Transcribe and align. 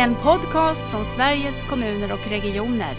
En 0.00 0.14
podcast 0.14 0.80
från 0.90 1.04
Sveriges 1.04 1.68
kommuner 1.70 2.12
och 2.12 2.30
regioner. 2.30 2.94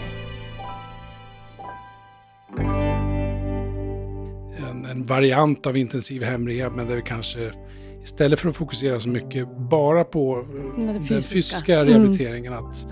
En, 4.70 4.84
en 4.84 5.06
variant 5.06 5.66
av 5.66 5.76
intensiv 5.76 6.22
hemrehab, 6.22 6.72
men 6.76 6.88
där 6.88 6.96
vi 6.96 7.02
kanske 7.02 7.50
istället 8.02 8.40
för 8.40 8.48
att 8.48 8.56
fokusera 8.56 9.00
så 9.00 9.08
mycket 9.08 9.48
bara 9.70 10.04
på 10.04 10.38
eh, 10.38 10.44
Men 10.76 10.86
det 10.86 10.92
den 10.92 11.02
fysiska. 11.02 11.34
fysiska 11.34 11.74
Mm. 11.80 11.88
rehabiliteringen, 11.92 12.52
att 12.52 12.86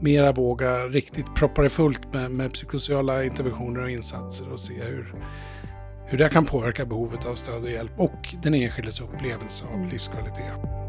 mera 0.00 0.32
våga 0.32 0.84
riktigt 0.86 1.34
proppa 1.34 1.62
det 1.62 1.68
fullt 1.68 2.12
med, 2.14 2.30
med 2.30 2.52
psykosociala 2.52 3.24
interventioner 3.24 3.82
och 3.82 3.90
insatser 3.90 4.52
och 4.52 4.60
se 4.60 4.74
hur, 4.74 5.14
hur 6.06 6.18
det 6.18 6.28
kan 6.28 6.44
påverka 6.44 6.84
behovet 6.86 7.26
av 7.26 7.34
stöd 7.34 7.62
och 7.64 7.70
hjälp 7.70 7.92
och 7.96 8.34
den 8.42 8.54
enskildes 8.54 9.00
upplevelse 9.00 9.64
av 9.66 9.74
Mm. 9.74 9.88
livskvalitet. 9.88 10.87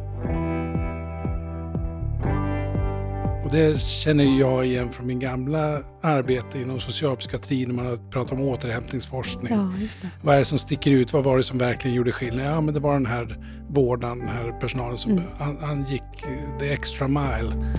Och 3.49 3.55
det 3.55 3.81
känner 3.81 4.39
jag 4.39 4.65
igen 4.65 4.91
från 4.91 5.07
min 5.07 5.19
gamla 5.19 5.81
arbete 6.01 6.59
inom 6.59 6.79
socialpsykiatrin 6.79 7.67
när 7.67 7.75
man 7.75 7.85
har 7.85 7.97
pratat 7.97 8.31
om 8.31 8.41
återhämtningsforskning. 8.41 9.53
Ja. 9.53 9.73
Vad 10.21 10.35
är 10.35 10.39
det 10.39 10.45
som 10.45 10.57
sticker 10.57 10.91
ut? 10.91 11.13
Vad 11.13 11.23
var 11.23 11.37
det 11.37 11.43
som 11.43 11.57
verkligen 11.57 11.97
gjorde 11.97 12.11
skillnad? 12.11 12.45
Ja, 12.45 12.61
men 12.61 12.73
det 12.73 12.79
var 12.79 12.93
den 12.93 13.05
här 13.05 13.37
vårdaren, 13.69 14.19
den 14.19 14.27
här 14.27 14.51
personalen 14.59 14.97
som 14.97 15.11
Mm. 15.11 15.23
han, 15.37 15.57
han 15.61 15.85
gick 15.85 16.01
eh, 16.01 16.57
the 16.59 16.73
extra 16.73 17.07
mile. 17.07 17.75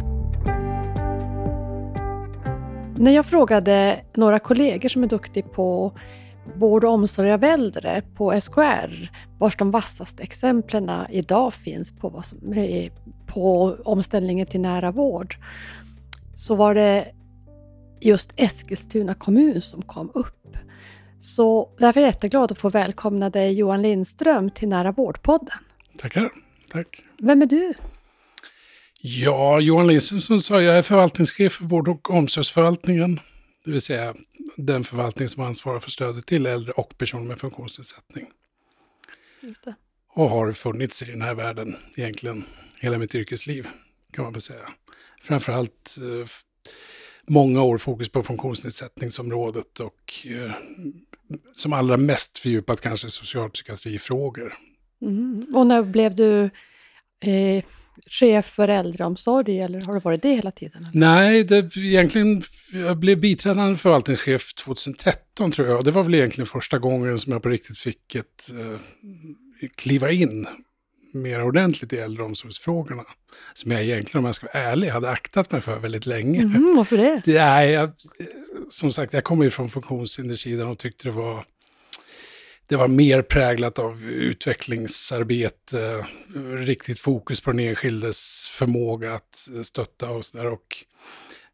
När 2.96 3.10
jag 3.10 3.26
frågade 3.26 4.00
några 4.16 4.38
kollegor 4.38 4.88
som 4.88 5.02
är 5.04 5.08
duktiga 5.08 5.46
på 5.46 5.92
vård 6.54 6.84
och 6.84 6.90
omsorg 6.92 7.32
av 7.32 7.44
äldre 7.44 8.02
på 8.16 8.40
SKR, 8.40 9.10
vars 9.38 9.56
de 9.56 9.70
vassaste 9.70 10.22
exemplen 10.22 10.90
idag 11.10 11.54
finns 11.54 11.92
på, 11.92 12.08
vad 12.08 12.24
som 12.24 12.52
är, 12.52 12.90
på 13.32 13.76
omställningen 13.84 14.46
till 14.46 14.60
nära 14.60 14.90
vård, 14.90 15.36
så 16.34 16.54
var 16.54 16.74
det 16.74 17.14
just 18.00 18.32
Eskilstuna 18.36 19.14
kommun 19.14 19.60
som 19.60 19.82
kom 19.82 20.10
upp. 20.14 20.36
Så 21.20 21.76
därför 21.78 22.00
är 22.00 22.04
jag 22.04 22.08
jätteglad 22.08 22.52
att 22.52 22.58
få 22.58 22.70
välkomna 22.70 23.30
dig 23.30 23.52
Johan 23.52 23.82
Lindström 23.82 24.50
till 24.50 24.68
Nära 24.68 24.92
vårdpodden. 24.92 25.58
Tackar. 25.98 26.30
Tack. 26.70 27.04
Vem 27.18 27.42
är 27.42 27.46
du? 27.46 27.74
Ja, 29.00 29.60
Johan 29.60 29.86
Lindström 29.86 30.20
som 30.20 30.40
sa, 30.40 30.62
jag 30.62 30.78
är 30.78 30.82
förvaltningschef 30.82 31.52
för 31.52 31.64
vård 31.64 31.88
och 31.88 32.10
omsorgsförvaltningen. 32.10 33.20
Det 33.64 33.70
vill 33.70 33.80
säga 33.80 34.14
den 34.56 34.84
förvaltning 34.84 35.28
som 35.28 35.42
ansvarar 35.42 35.80
för 35.80 35.90
stödet 35.90 36.26
till 36.26 36.46
äldre 36.46 36.72
och 36.72 36.98
personer 36.98 37.24
med 37.24 37.38
funktionsnedsättning. 37.38 38.26
Just 39.40 39.64
det. 39.64 39.74
Och 40.14 40.30
har 40.30 40.52
funnits 40.52 41.02
i 41.02 41.04
den 41.04 41.22
här 41.22 41.34
världen 41.34 41.76
egentligen 41.96 42.44
hela 42.80 42.98
mitt 42.98 43.14
yrkesliv, 43.14 43.66
kan 44.12 44.24
man 44.24 44.32
väl 44.32 44.42
säga. 44.42 44.68
Framförallt 45.22 45.96
eh, 45.98 46.28
många 47.26 47.62
år 47.62 47.78
fokus 47.78 48.08
på 48.08 48.22
funktionsnedsättningsområdet 48.22 49.80
och 49.80 50.26
eh, 50.26 50.52
som 51.52 51.72
allra 51.72 51.96
mest 51.96 52.38
fördjupat 52.38 52.80
kanske 52.80 53.10
socialpsykiatrifrågor. 53.10 54.54
Mm. 55.02 55.46
Och 55.54 55.66
när 55.66 55.82
blev 55.82 56.14
du 56.14 56.44
eh, 57.20 57.64
chef 58.10 58.46
för 58.46 58.68
äldreomsorg 58.68 59.60
eller 59.60 59.86
har 59.86 59.94
du 59.94 60.00
varit 60.00 60.22
det 60.22 60.34
hela 60.34 60.50
tiden? 60.50 60.84
eller? 60.84 61.00
Nej, 61.00 61.44
det, 61.44 61.76
egentligen, 61.76 62.42
jag 62.72 62.98
blev 62.98 63.20
biträdande 63.20 63.76
förvaltningschef 63.76 64.54
2013 64.54 65.52
tror 65.52 65.68
jag. 65.68 65.78
Och 65.78 65.84
det 65.84 65.90
var 65.90 66.02
väl 66.02 66.14
egentligen 66.14 66.46
första 66.46 66.78
gången 66.78 67.18
som 67.18 67.32
jag 67.32 67.42
på 67.42 67.48
riktigt 67.48 67.78
fick 67.78 68.14
ett, 68.14 68.50
eh, 68.50 69.68
kliva 69.76 70.10
in 70.10 70.46
mer 71.12 71.42
ordentligt 71.42 71.92
i 71.92 71.96
äldreomsorgsfrågorna. 71.96 73.04
Som 73.54 73.70
jag 73.70 73.82
egentligen, 73.82 74.18
om 74.18 74.26
jag 74.26 74.34
ska 74.34 74.46
vara 74.46 74.64
ärlig, 74.64 74.88
hade 74.88 75.10
aktat 75.10 75.52
mig 75.52 75.60
för 75.60 75.78
väldigt 75.78 76.06
länge. 76.06 76.44
Mhm, 76.44 76.74
varför 76.76 76.96
det? 76.96 77.32
Är, 77.38 77.64
jag, 77.64 77.90
som 78.70 78.92
sagt, 78.92 79.12
jag 79.12 79.24
kommer 79.24 79.44
ju 79.44 79.50
från 79.50 79.68
funktionshindersidan 79.68 80.68
och 80.68 80.78
tyckte 80.78 81.08
det 81.08 81.12
var, 81.12 81.44
det 82.66 82.76
var 82.76 82.88
mer 82.88 83.22
präglat 83.22 83.78
av 83.78 84.04
utvecklingsarbete, 84.04 86.06
riktigt 86.54 86.98
fokus 86.98 87.40
på 87.40 87.50
den 87.50 87.60
enskildes 87.60 88.48
förmåga 88.50 89.14
att 89.14 89.48
stötta 89.62 90.10
och 90.10 90.24
sådär. 90.24 90.46
Och 90.46 90.84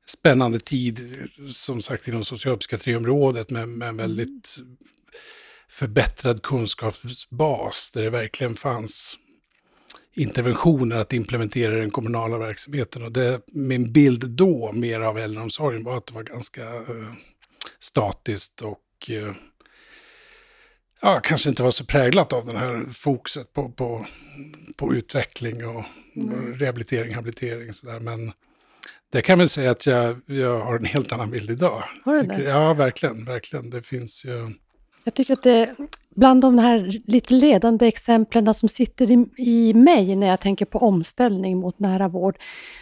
spännande 0.07 0.61
tid, 0.61 1.29
som 1.55 1.81
sagt, 1.81 2.09
inom 2.09 2.25
socialpsykiatriområdet 2.25 3.51
med, 3.51 3.69
med 3.69 3.89
en 3.89 3.97
väldigt 3.97 4.57
förbättrad 5.69 6.43
kunskapsbas 6.43 7.91
där 7.95 8.03
det 8.03 8.11
verkligen 8.11 8.55
fanns 8.55 9.19
interventioner 10.17 10.97
att 10.97 11.13
implementera 11.13 11.77
i 11.77 11.81
den 11.81 11.91
kommunala 11.91 12.39
verksamheten. 12.39 13.03
Och 13.03 13.13
det, 13.13 13.41
min 13.47 13.93
bild 13.93 14.31
då, 14.31 14.73
mer 14.73 15.01
av 15.01 15.19
äldreomsorgen, 15.19 15.85
var 15.85 15.97
att 15.97 16.07
det 16.07 16.15
var 16.15 16.23
ganska 16.23 16.63
eh, 16.63 17.13
statiskt 17.79 18.63
och 18.63 19.11
eh, 19.11 19.35
ja, 21.01 21.21
kanske 21.25 21.49
inte 21.49 21.63
var 21.63 21.71
så 21.71 21.85
präglat 21.85 22.33
av 22.33 22.47
den 22.47 22.57
här 22.57 22.87
fokuset 22.91 23.53
på, 23.53 23.69
på, 23.69 24.07
på 24.77 24.95
utveckling 24.95 25.67
och 25.67 25.85
rehabilitering, 26.55 27.15
habilitering. 27.15 27.73
Så 27.73 27.87
där. 27.87 28.01
Men 28.01 28.33
det 29.13 29.23
kan 29.23 29.39
väl 29.39 29.49
säga 29.49 29.71
att 29.71 29.87
jag, 29.87 30.21
jag 30.27 30.61
har 30.61 30.79
en 30.79 30.85
helt 30.85 31.13
annan 31.13 31.31
bild 31.31 31.51
idag. 31.51 31.83
Har 32.05 32.17
du 32.17 32.23
det? 32.23 32.43
Ja, 32.43 32.75
verkligen, 32.75 33.25
verkligen. 33.25 33.71
Det 33.71 33.83
finns 33.83 34.25
ju... 34.25 34.55
Jag 35.07 35.15
tycker 35.15 35.33
att 35.33 35.43
det 35.43 35.75
bland 36.15 36.41
de 36.43 36.59
här 36.59 36.91
lite 37.07 37.35
ledande 37.35 37.87
exemplen 37.87 38.55
som 38.55 38.69
sitter 38.69 39.11
i, 39.11 39.27
i 39.37 39.75
mig 39.75 40.17
när 40.17 40.27
jag 40.27 40.41
tänker 40.41 40.65
på 40.67 40.79
omställning 40.79 41.57
mot 41.59 41.79
nära 41.79 42.09
vård. 42.09 42.39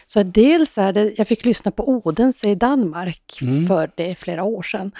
Så 0.06 0.22
dels 0.22 0.78
är 0.78 0.92
det, 0.92 1.18
jag 1.18 1.28
fick 1.28 1.44
lyssna 1.44 1.70
på 1.70 1.88
Odense 1.88 2.48
i 2.48 2.54
Danmark 2.54 3.38
Mm. 3.42 3.66
för 3.66 3.90
det 3.96 4.14
flera 4.14 4.44
år 4.44 4.62
sedan. 4.62 4.92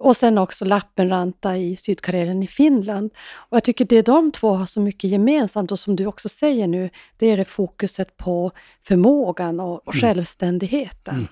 Och 0.00 0.16
sen 0.16 0.38
också 0.38 0.64
Lappenranta 0.64 1.56
i 1.56 1.76
Sydkarelen 1.76 2.42
i 2.42 2.46
Finland. 2.46 3.10
Och 3.50 3.56
jag 3.56 3.64
tycker 3.64 3.84
det 3.84 4.02
de 4.02 4.32
två 4.32 4.50
har 4.50 4.66
så 4.66 4.80
mycket 4.80 5.10
gemensamt 5.10 5.72
och 5.72 5.78
som 5.78 5.96
du 5.96 6.06
också 6.06 6.28
säger 6.28 6.66
nu, 6.66 6.90
det 7.18 7.26
är 7.26 7.36
det 7.36 7.44
fokuset 7.44 8.16
på 8.16 8.50
förmågan 8.88 9.60
och, 9.60 9.88
och 9.88 9.94
Mm. 9.94 10.00
självständigheten. 10.00 11.28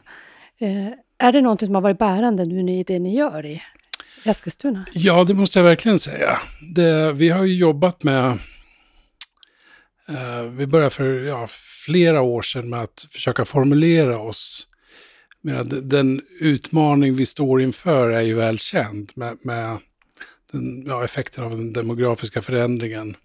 Eh, 0.59 0.87
är 1.19 1.33
det 1.33 1.41
någonting 1.41 1.67
som 1.67 1.75
har 1.75 1.83
varit 1.83 1.99
bärande 1.99 2.45
nu 2.45 2.73
i 2.73 2.83
det 2.85 2.99
ni 2.99 3.17
gör 3.17 3.47
i 3.47 3.63
Eskilstuna? 4.25 4.87
Ja, 4.93 5.25
det 5.25 5.35
måste 5.35 5.59
jag 5.59 5.65
verkligen 5.65 5.99
säga. 5.99 6.39
Det, 6.75 7.13
vi 7.13 7.29
har 7.29 7.45
ju 7.45 7.55
jobbat 7.55 8.03
med... 8.03 8.39
Eh, 10.09 10.43
vi 10.43 10.67
började 10.67 10.91
för 10.91 11.25
ja, 11.25 11.49
flera 11.87 12.21
år 12.21 12.43
sedan 12.43 12.71
med 12.71 12.81
att 12.81 13.07
försöka 13.11 13.45
formulera 13.45 14.19
oss. 14.19 14.69
Medan 15.41 15.89
den 15.89 16.21
utmaning 16.41 17.15
vi 17.15 17.27
står 17.27 17.63
inför 17.63 18.11
är 18.11 18.21
ju 18.21 18.35
välkänd 18.35 19.13
med, 19.15 19.39
med 19.45 19.79
den, 20.53 20.85
ja, 20.87 21.05
effekten 21.05 21.45
av 21.45 21.51
den 21.51 21.73
demografiska 21.73 22.43
förändringen. 22.43 23.17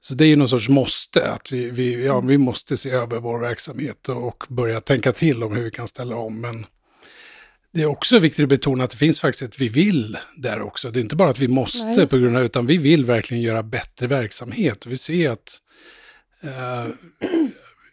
Så 0.00 0.14
det 0.14 0.24
är 0.24 0.28
ju 0.28 0.36
någon 0.36 0.48
sorts 0.48 0.68
måste, 0.68 1.30
att 1.30 1.52
vi, 1.52 1.70
vi, 1.70 2.06
ja, 2.06 2.20
vi 2.20 2.38
måste 2.38 2.76
se 2.76 2.90
över 2.90 3.20
vår 3.20 3.38
verksamhet 3.38 4.08
och 4.08 4.44
börja 4.48 4.80
tänka 4.80 5.12
till 5.12 5.42
om 5.42 5.56
hur 5.56 5.62
vi 5.62 5.70
kan 5.70 5.88
ställa 5.88 6.16
om. 6.16 6.40
Men 6.40 6.66
det 7.74 7.82
är 7.82 7.86
också 7.86 8.18
viktigt 8.18 8.42
att 8.42 8.48
betona 8.48 8.84
att 8.84 8.90
det 8.90 8.96
finns 8.96 9.20
faktiskt 9.20 9.42
ett 9.42 9.60
vi 9.60 9.68
vill 9.68 10.18
där 10.36 10.62
också. 10.62 10.90
Det 10.90 10.98
är 10.98 11.02
inte 11.02 11.16
bara 11.16 11.30
att 11.30 11.38
vi 11.38 11.48
måste 11.48 11.86
Nej, 11.88 12.06
på 12.06 12.18
grund 12.18 12.36
av, 12.36 12.44
utan 12.44 12.66
vi 12.66 12.76
vill 12.78 13.04
verkligen 13.04 13.42
göra 13.42 13.62
bättre 13.62 14.06
verksamhet. 14.06 14.86
Vi 14.86 14.96
ser 14.96 15.30
att 15.30 15.58
eh, 16.42 16.86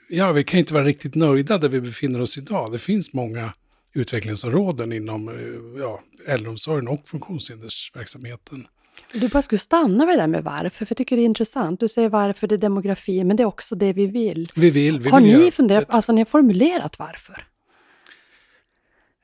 ja, 0.10 0.32
vi 0.32 0.44
kan 0.44 0.60
inte 0.60 0.74
vara 0.74 0.84
riktigt 0.84 1.16
nöjda 1.16 1.58
där 1.58 1.70
vi 1.70 1.82
befinner 1.82 2.22
oss 2.22 2.38
idag. 2.38 2.72
Det 2.72 2.80
finns 2.80 3.14
många 3.14 3.54
utvecklingsområden 3.94 4.94
inom 4.94 5.30
eh, 5.30 5.82
ja, 5.82 6.02
äldreomsorgen 6.28 6.88
och 6.88 7.08
funktionshindersverksamheten. 7.08 8.68
Du 9.14 9.28
bara 9.30 9.42
skulle 9.42 9.60
stanna 9.60 10.06
vid 10.06 10.16
det 10.18 10.22
där 10.22 10.28
med 10.28 10.44
varför, 10.44 10.70
för 10.86 10.86
jag 10.90 10.98
tycker 10.98 11.16
det 11.16 11.22
är 11.22 11.26
intressant. 11.26 11.80
Du 11.80 11.88
säger 11.88 12.10
varför 12.10 12.48
det 12.48 12.56
är 12.56 12.58
demografi, 12.58 13.24
men 13.24 13.38
det 13.38 13.44
är 13.44 13.48
också 13.48 13.76
det 13.76 13.94
vi 13.94 14.06
vill. 14.06 14.50
Vi 14.56 14.70
vill, 14.70 15.00
vi 15.00 15.10
har 15.10 15.22
vill 15.22 15.32
ni 15.34 15.40
göra 15.42 15.52
funderat, 15.52 15.84
ett- 15.84 15.90
alltså 15.94 16.12
ni 16.12 16.22
har 16.22 16.26
formulerat 16.26 17.00
varför? 17.00 17.46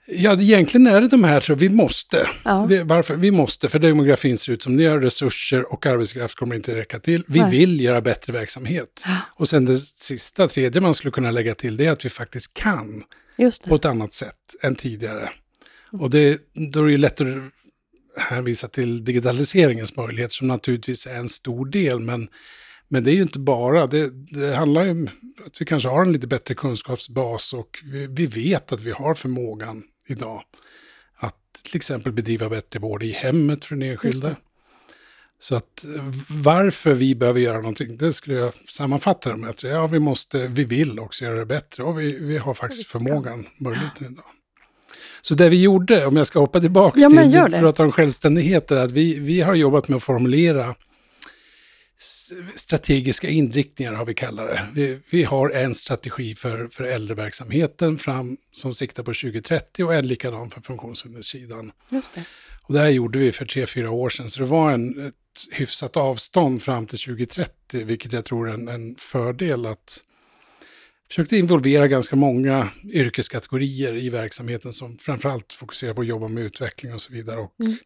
Ja, 0.09 0.41
egentligen 0.41 0.87
är 0.87 1.01
det 1.01 1.07
de 1.07 1.23
här, 1.23 1.39
så 1.39 1.55
vi 1.55 1.69
måste. 1.69 2.27
Ja. 2.43 2.65
Vi, 2.69 2.83
varför? 2.83 3.15
Vi 3.15 3.31
måste, 3.31 3.69
för 3.69 3.79
demografin 3.79 4.37
ser 4.37 4.53
ut 4.53 4.63
som 4.63 4.77
det 4.77 4.83
gör, 4.83 4.99
resurser 4.99 5.73
och 5.73 5.85
arbetskraft 5.85 6.35
kommer 6.35 6.55
inte 6.55 6.75
räcka 6.75 6.99
till. 6.99 7.23
Vi 7.27 7.39
Nej. 7.39 7.51
vill 7.51 7.81
göra 7.81 8.01
bättre 8.01 8.33
verksamhet. 8.33 9.03
Ja. 9.05 9.17
Och 9.35 9.49
sen 9.49 9.65
det 9.65 9.77
sista, 9.77 10.47
tredje 10.47 10.81
man 10.81 10.93
skulle 10.93 11.11
kunna 11.11 11.31
lägga 11.31 11.55
till, 11.55 11.77
det 11.77 11.85
är 11.85 11.91
att 11.91 12.05
vi 12.05 12.09
faktiskt 12.09 12.53
kan 12.53 13.03
på 13.67 13.75
ett 13.75 13.85
annat 13.85 14.13
sätt 14.13 14.35
än 14.61 14.75
tidigare. 14.75 15.29
Och 15.91 16.09
det, 16.09 16.41
då 16.53 16.81
är 16.81 16.85
det 16.85 16.91
ju 16.91 16.97
lätt 16.97 17.21
att 17.21 17.27
hänvisa 18.17 18.67
till 18.67 19.03
digitaliseringens 19.03 19.95
möjligheter 19.95 20.33
som 20.33 20.47
naturligtvis 20.47 21.07
är 21.07 21.15
en 21.15 21.29
stor 21.29 21.65
del, 21.65 21.99
men, 21.99 22.27
men 22.87 23.03
det 23.03 23.11
är 23.11 23.15
ju 23.15 23.21
inte 23.21 23.39
bara, 23.39 23.87
det, 23.87 24.09
det 24.31 24.55
handlar 24.55 24.83
ju 24.83 24.91
om 24.91 25.09
att 25.45 25.61
vi 25.61 25.65
kanske 25.65 25.89
har 25.89 26.01
en 26.01 26.11
lite 26.11 26.27
bättre 26.27 26.53
kunskapsbas 26.53 27.53
och 27.53 27.79
vi, 27.83 28.07
vi 28.07 28.25
vet 28.25 28.71
att 28.71 28.81
vi 28.81 28.91
har 28.91 29.13
förmågan 29.13 29.83
idag 30.07 30.43
att 31.15 31.35
till 31.63 31.75
exempel 31.75 32.11
bedriva 32.11 32.49
bättre 32.49 32.79
vård 32.79 33.03
i 33.03 33.11
hemmet 33.11 33.65
för 33.65 33.75
den 33.75 33.89
enskilde. 33.89 34.35
Så 35.39 35.55
att 35.55 35.85
varför 36.29 36.93
vi 36.93 37.15
behöver 37.15 37.39
göra 37.39 37.57
någonting, 37.57 37.97
det 37.97 38.13
skulle 38.13 38.35
jag 38.35 38.53
sammanfatta 38.69 39.29
det 39.29 39.37
med. 39.37 39.49
Att, 39.49 39.63
ja, 39.63 39.87
vi 39.87 39.99
måste, 39.99 40.47
vi 40.47 40.63
vill 40.63 40.99
också 40.99 41.25
göra 41.25 41.39
det 41.39 41.45
bättre 41.45 41.83
och 41.83 41.99
vi, 41.99 42.19
vi 42.19 42.37
har 42.37 42.53
faktiskt 42.53 42.87
förmågan, 42.87 43.47
möjligheten 43.59 44.07
idag. 44.13 44.25
Så 45.21 45.33
det 45.33 45.49
vi 45.49 45.61
gjorde, 45.61 46.05
om 46.05 46.17
jag 46.17 46.27
ska 46.27 46.39
hoppa 46.39 46.59
tillbaka 46.59 46.99
Ja, 46.99 47.09
till, 47.09 47.31
det. 47.31 47.59
pratar 47.59 47.83
om 47.83 47.91
självständighet, 47.91 48.71
är 48.71 48.75
att 48.75 48.91
vi, 48.91 49.19
vi 49.19 49.41
har 49.41 49.55
jobbat 49.55 49.87
med 49.87 49.95
att 49.95 50.03
formulera 50.03 50.75
strategiska 52.55 53.29
inriktningar 53.29 53.93
har 53.93 54.05
vi 54.05 54.13
kallat 54.13 54.47
det. 54.47 54.67
Vi, 54.73 54.99
vi 55.09 55.23
har 55.23 55.49
en 55.49 55.75
strategi 55.75 56.35
för, 56.35 56.67
för 56.67 56.83
äldreverksamheten 56.83 57.97
fram, 57.97 58.37
som 58.51 58.73
siktar 58.73 59.03
på 59.03 59.13
2030 59.13 59.85
och 59.85 59.93
en 59.93 60.07
likadan 60.07 60.49
för 60.49 60.61
funktionshinderssidan. 60.61 61.71
Just 61.89 62.15
det. 62.15 62.25
Och 62.61 62.73
det 62.73 62.79
här 62.79 62.89
gjorde 62.89 63.19
vi 63.19 63.31
för 63.31 63.45
tre, 63.45 63.65
fyra 63.65 63.91
år 63.91 64.09
sedan, 64.09 64.29
så 64.29 64.39
det 64.39 64.45
var 64.45 64.71
en, 64.71 65.07
ett 65.07 65.13
hyfsat 65.51 65.97
avstånd 65.97 66.63
fram 66.63 66.87
till 66.87 66.99
2030, 66.99 67.83
vilket 67.85 68.13
jag 68.13 68.25
tror 68.25 68.49
är 68.49 68.53
en, 68.53 68.67
en 68.67 68.95
fördel 68.95 69.65
att 69.65 70.03
försökte 71.07 71.37
involvera 71.37 71.87
ganska 71.87 72.15
många 72.15 72.69
yrkeskategorier 72.83 73.95
i 73.95 74.09
verksamheten 74.09 74.73
som 74.73 74.97
framförallt 74.97 75.53
fokuserar 75.53 75.93
på 75.93 76.01
att 76.01 76.07
jobba 76.07 76.27
med 76.27 76.43
utveckling 76.43 76.93
och 76.93 77.01
så 77.01 77.13
vidare. 77.13 77.39
Och 77.39 77.53
Mm. 77.59 77.77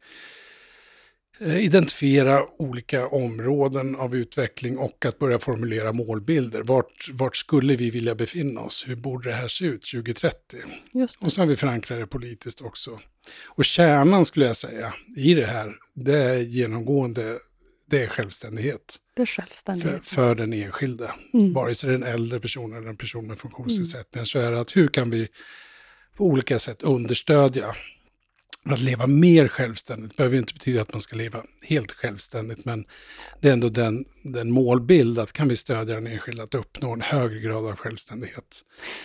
Eh, 1.41 1.65
identifiera 1.65 2.45
olika 2.57 3.07
områden 3.07 3.95
av 3.95 4.15
utveckling 4.15 4.77
och 4.77 5.05
att 5.05 5.19
börja 5.19 5.39
formulera 5.39 5.91
målbilder. 5.91 6.63
Vart, 6.63 7.09
vart 7.11 7.35
skulle 7.35 7.75
vi 7.75 7.89
vilja 7.89 8.15
befinna 8.15 8.61
oss? 8.61 8.83
Hur 8.87 8.95
borde 8.95 9.29
det 9.29 9.35
här 9.35 9.47
se 9.47 9.65
ut 9.65 9.91
2030? 9.91 10.57
Just 10.93 11.19
det. 11.21 11.25
Och 11.27 11.33
har 11.33 11.45
vi 11.45 11.55
förankrat 11.55 11.99
det 11.99 12.07
politiskt 12.07 12.61
också. 12.61 12.99
Och 13.45 13.65
kärnan 13.65 14.25
skulle 14.25 14.45
jag 14.45 14.55
säga 14.55 14.93
i 15.17 15.33
det 15.33 15.45
här, 15.45 15.75
det 15.93 16.17
är 16.17 16.37
genomgående, 16.37 17.39
det 17.89 18.03
är 18.03 18.07
självständighet 18.07 18.95
Det 19.15 19.21
är 19.21 19.25
för, 19.25 19.41
självständighet. 19.41 20.07
för 20.07 20.35
den 20.35 20.53
enskilde. 20.53 21.11
Mm. 21.33 21.53
Vare 21.53 21.75
sig 21.75 21.89
det 21.89 21.93
är 21.93 21.97
en 21.97 22.03
äldre 22.13 22.39
person 22.39 22.77
eller 22.77 22.87
en 22.87 22.97
person 22.97 23.27
med 23.27 23.39
funktionsnedsättningar 23.39 24.25
så 24.25 24.39
är 24.39 24.51
det 24.51 24.59
att 24.59 24.75
hur 24.75 24.87
kan 24.87 25.09
vi 25.09 25.27
på 26.17 26.25
olika 26.25 26.59
sätt 26.59 26.83
understödja 26.83 27.75
att 28.65 28.79
leva 28.79 29.07
mer 29.07 29.47
självständigt. 29.47 30.17
Behöver 30.17 30.37
inte 30.37 30.53
betyda 30.53 30.81
att 30.81 30.93
man 30.93 31.01
ska 31.01 31.15
leva 31.15 31.43
helt 31.61 31.91
självständigt, 31.91 32.65
men 32.65 32.85
det 33.39 33.49
är 33.49 33.53
ändå 33.53 33.69
den, 33.69 34.05
den 34.23 34.51
målbild 34.51 35.19
att 35.19 35.33
kan 35.33 35.47
vi 35.47 35.55
stödja 35.55 35.95
den 35.95 36.07
enskilde 36.07 36.43
att 36.43 36.55
uppnå 36.55 36.93
en 36.93 37.01
högre 37.01 37.39
grad 37.39 37.65
av 37.65 37.75
självständighet. 37.75 38.61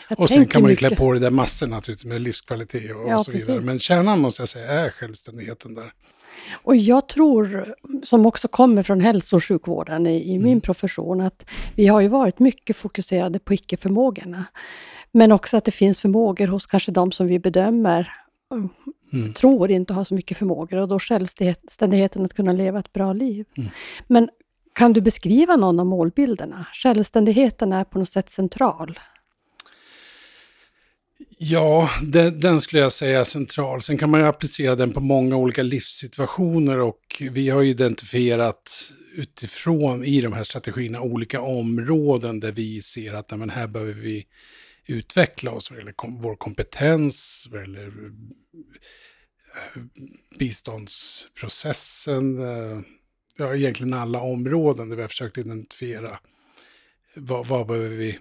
Jag 0.09 0.21
Och 0.21 0.29
sen 0.29 0.47
kan 0.47 0.63
man 0.63 0.71
ju 0.71 0.77
klä 0.77 0.97
på 0.97 1.13
det 1.13 1.19
där 1.19 1.31
massor 1.31 1.67
naturligtvis 1.67 2.13
med 2.13 2.23
livskvalitet 2.23 2.95
och, 2.97 3.09
Ja, 3.09 3.17
och 3.17 3.25
så 3.25 3.33
vidare. 3.33 3.47
precis. 3.57 3.67
Men 3.67 3.79
kärnan 3.79 4.21
måste 4.21 4.43
jag 4.43 4.49
säga 4.49 4.67
är 4.71 4.91
självständigheten 4.91 5.75
där. 5.75 5.93
Och 6.63 6.77
jag 6.77 7.09
tror, 7.09 7.75
som 8.03 8.27
också 8.27 8.49
kommer 8.49 8.83
från 8.83 9.01
hälso 9.01 9.37
och 9.37 9.45
sjukvården 9.45 10.07
i, 10.07 10.17
i 10.17 10.35
Mm. 10.35 10.43
min 10.49 10.61
profession, 10.61 11.21
att 11.21 11.47
vi 11.75 11.87
har 11.87 12.01
ju 12.01 12.09
varit 12.09 12.39
mycket 12.39 12.77
fokuserade 12.77 13.39
på 13.39 13.55
icke-förmågorna. 13.55 14.45
Men 15.13 15.33
också 15.33 15.57
att 15.57 15.65
det 15.65 15.71
finns 15.73 16.01
förmågor 16.01 16.47
hos 16.47 16.67
kanske 16.67 16.93
de 16.93 17.13
som 17.13 17.27
vi 17.27 17.39
bedömer 17.39 18.13
Mm. 19.13 19.33
tror 19.33 19.71
inte 19.71 19.95
har 19.95 20.05
så 20.05 20.15
mycket 20.15 20.39
förmågor 20.39 20.79
och 20.79 20.89
då 20.89 20.99
självständigheten 20.99 22.25
att 22.25 22.35
kunna 22.35 22.53
leva 22.53 22.79
ett 22.79 22.93
bra 22.93 23.13
liv. 23.13 23.47
Mm. 23.57 23.71
Men 24.07 24.29
kan 24.75 24.93
du 24.93 25.01
beskriva 25.01 25.57
någon 25.57 25.81
av 25.81 25.87
målbilderna? 25.87 26.67
Självständigheten 26.73 27.73
är 27.73 27.85
på 27.85 27.99
något 27.99 28.09
sätt 28.09 28.31
central. 28.31 28.99
Ja, 31.39 31.91
den, 32.03 32.41
den 32.41 32.61
skulle 32.61 32.83
jag 32.83 32.93
säga 32.93 33.21
är 33.21 33.25
central. 33.25 33.83
Sen 33.83 33.99
kan 33.99 34.11
man 34.11 34.21
ju 34.21 34.27
applicera 34.27 34.75
den 34.75 34.93
på 34.93 35.01
många 35.01 35.37
olika 35.37 35.63
livssituationer 35.63 36.81
och 36.81 37.23
vi 37.31 37.49
har 37.49 37.63
ju 37.63 37.71
identifierat 37.71 38.93
utifrån 39.15 40.05
i 40.05 40.21
de 40.21 40.33
här 40.33 40.43
strategierna 40.43 41.01
olika 41.01 41.41
områden 41.41 42.41
där 42.41 42.53
vi 42.53 42.81
ser 42.83 43.15
att 43.15 43.31
nej, 43.31 43.49
här 43.51 43.67
behöver 43.67 43.93
vi 43.93 44.27
utveckla 44.87 45.51
oss 45.51 45.71
vad 45.71 45.79
gäller 45.79 45.93
kom, 45.93 46.23
vår 46.23 46.37
kompetens, 46.37 47.47
vad 47.51 47.61
gäller 47.61 47.87
eh, 47.87 47.93
biståndsprocessen, 50.39 52.39
eh, 52.43 52.81
ja 53.37 53.55
egentligen 53.55 53.95
alla 53.95 54.21
områden 54.21 54.89
där 54.89 54.97
vi 54.97 55.03
har 55.03 55.09
försökt 55.09 55.39
identifiera 55.39 56.19
vad, 57.15 57.47
vad 57.47 57.67
behöver 57.67 57.97
vi 57.97 58.19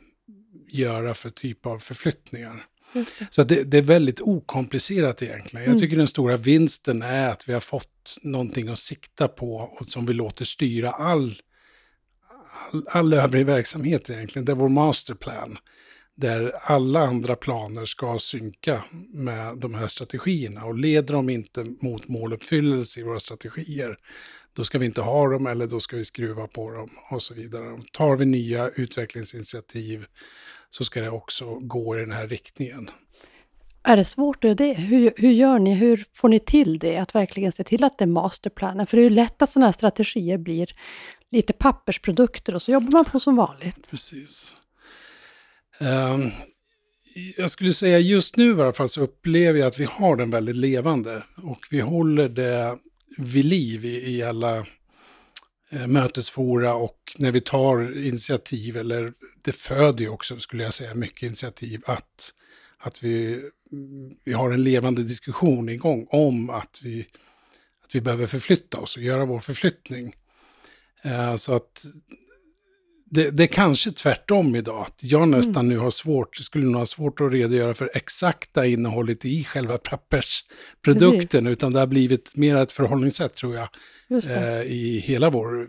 göra 0.68 1.14
för 1.14 1.30
typ 1.30 1.66
av 1.66 1.80
förflyttningar. 1.80 2.66
Det. 2.94 3.28
Så 3.30 3.44
det, 3.44 3.64
det 3.64 3.78
är 3.78 3.82
väldigt 3.82 4.22
okomplicerat 4.22 5.22
egentligen. 5.22 5.64
Jag 5.64 5.70
Mm. 5.70 5.82
tycker 5.82 5.98
den 5.98 6.08
stora 6.08 6.38
vinsten 6.38 7.02
är 7.02 7.30
att 7.30 7.50
vi 7.50 7.54
har 7.54 7.60
fått 7.60 8.18
någonting 8.22 8.68
att 8.68 8.80
sikta 8.80 9.28
på 9.28 9.56
och 9.56 9.88
som 9.88 10.06
vi 10.06 10.14
låter 10.14 10.46
styra 10.46 10.92
all, 10.92 11.42
all, 12.72 12.88
all 12.88 13.14
övrig 13.14 13.46
verksamhet 13.46 14.10
egentligen. 14.10 14.46
Det 14.46 14.52
är 14.52 14.56
vår 14.56 14.70
masterplan. 14.70 15.58
Där 16.16 16.52
alla 16.62 17.00
andra 17.00 17.36
planer 17.36 17.86
ska 17.86 18.20
synka 18.20 18.84
med 19.14 19.58
de 19.58 19.74
här 19.74 19.88
strategierna. 19.88 20.66
Och 20.66 20.78
leder 20.78 21.14
de 21.14 21.30
inte 21.30 21.64
mot 21.82 22.08
måluppfyllelse 22.08 23.00
i 23.00 23.04
våra 23.04 23.20
strategier, 23.20 23.98
då 24.54 24.64
ska 24.64 24.78
vi 24.78 24.86
inte 24.86 25.02
ha 25.02 25.30
dem 25.30 25.48
eller 25.48 25.68
då 25.68 25.80
ska 25.80 25.98
vi 25.98 26.06
skruva 26.06 26.48
på 26.48 26.72
dem 26.72 26.90
och 27.10 27.22
så 27.22 27.34
vidare. 27.34 27.82
Tar 27.92 28.16
vi 28.16 28.26
nya 28.26 28.70
utvecklingsinitiativ 28.70 30.06
så 30.70 30.84
ska 30.84 31.02
det 31.02 31.10
också 31.10 31.56
gå 31.56 31.98
i 31.98 32.00
den 32.00 32.12
här 32.12 32.28
riktningen. 32.28 32.90
Är 33.84 33.98
det 33.98 34.06
svårt 34.06 34.42
det? 34.42 34.74
Hur, 34.74 35.14
hur 35.18 35.32
gör 35.32 35.60
ni? 35.60 35.74
Hur 35.74 36.06
får 36.14 36.30
ni 36.30 36.40
till 36.40 36.80
det? 36.80 36.98
Att 36.98 37.16
verkligen 37.16 37.52
se 37.52 37.64
till 37.64 37.84
att 37.84 37.98
det 37.98 38.06
är 38.06 38.08
masterplanen? 38.08 38.88
För 38.88 38.98
det 38.98 39.02
är 39.02 39.10
ju 39.10 39.16
lätt 39.16 39.42
att 39.42 39.50
sådana 39.50 39.66
här 39.66 39.74
strategier 39.74 40.38
blir 40.38 40.70
lite 41.30 41.54
pappersprodukter 41.54 42.56
och 42.56 42.62
så 42.62 42.72
jobbar 42.72 42.92
man 42.92 43.06
på 43.06 43.20
som 43.20 43.36
vanligt. 43.36 43.90
Precis. 43.90 44.58
Ehm, 45.80 46.32
jag 47.38 47.52
skulle 47.52 47.72
säga 47.72 48.00
just 48.00 48.38
nu 48.38 48.50
i 48.50 48.62
alla 48.62 48.74
fall 48.74 48.90
så 48.90 49.02
upplever 49.02 49.60
jag 49.60 49.68
att 49.68 49.80
vi 49.80 49.86
har 49.86 50.16
den 50.16 50.30
väldigt 50.30 50.56
levande 50.56 51.24
och 51.36 51.68
vi 51.72 51.80
håller 51.80 52.30
det 52.30 52.78
vid 53.18 53.46
liv 53.46 53.86
i, 53.86 54.16
i 54.16 54.24
alla 54.24 54.58
eh, 55.70 55.88
mötesfora 55.88 56.74
och 56.74 57.16
när 57.18 57.32
vi 57.32 57.42
tar 57.42 57.98
initiativ, 58.06 58.78
eller 58.78 59.14
det 59.42 59.52
föder 59.52 60.04
ju 60.04 60.10
också, 60.10 60.40
skulle 60.40 60.64
jag 60.64 60.74
säga, 60.74 60.96
mycket 60.96 61.24
initiativ, 61.24 61.82
att, 61.86 62.34
att 62.78 63.04
vi, 63.04 63.42
vi 64.24 64.34
har 64.34 64.52
en 64.52 64.64
levande 64.64 65.04
diskussion 65.04 65.70
igång 65.70 66.08
om 66.10 66.50
att 66.50 66.80
vi, 66.84 67.08
att 67.84 67.96
vi 67.96 68.02
behöver 68.02 68.28
förflytta 68.28 68.78
oss 68.78 68.98
och 68.98 69.04
göra 69.04 69.26
vår 69.26 69.40
förflyttning. 69.40 70.16
Eh, 71.04 71.36
så 71.36 71.56
att 71.56 71.86
det, 73.10 73.32
det 73.32 73.44
är 73.44 73.48
kanske 73.48 73.92
tvärtom 73.92 74.56
idag, 74.56 74.82
att 74.82 75.00
jag 75.02 75.28
nästan 75.28 75.68
nu 75.70 75.78
har 75.78 75.90
svårt, 75.92 76.36
skulle 76.36 76.66
nog 76.66 76.76
ha 76.76 76.86
svårt 76.86 77.22
att 77.22 77.32
redogöra 77.32 77.74
för 77.74 77.92
exakta 77.94 78.66
innehållet 78.66 79.26
i 79.26 79.44
själva 79.44 79.78
pappersprodukten, 79.78 81.48
utan 81.48 81.74
det 81.74 81.80
har 81.80 81.88
blivit 81.88 82.36
mer 82.36 82.56
ett 82.56 82.72
förhållningssätt 82.72 83.34
tror 83.36 83.56
jag, 83.56 83.68
eh, 84.38 84.62
i 84.62 85.00
hela 85.06 85.30
vår... 85.30 85.68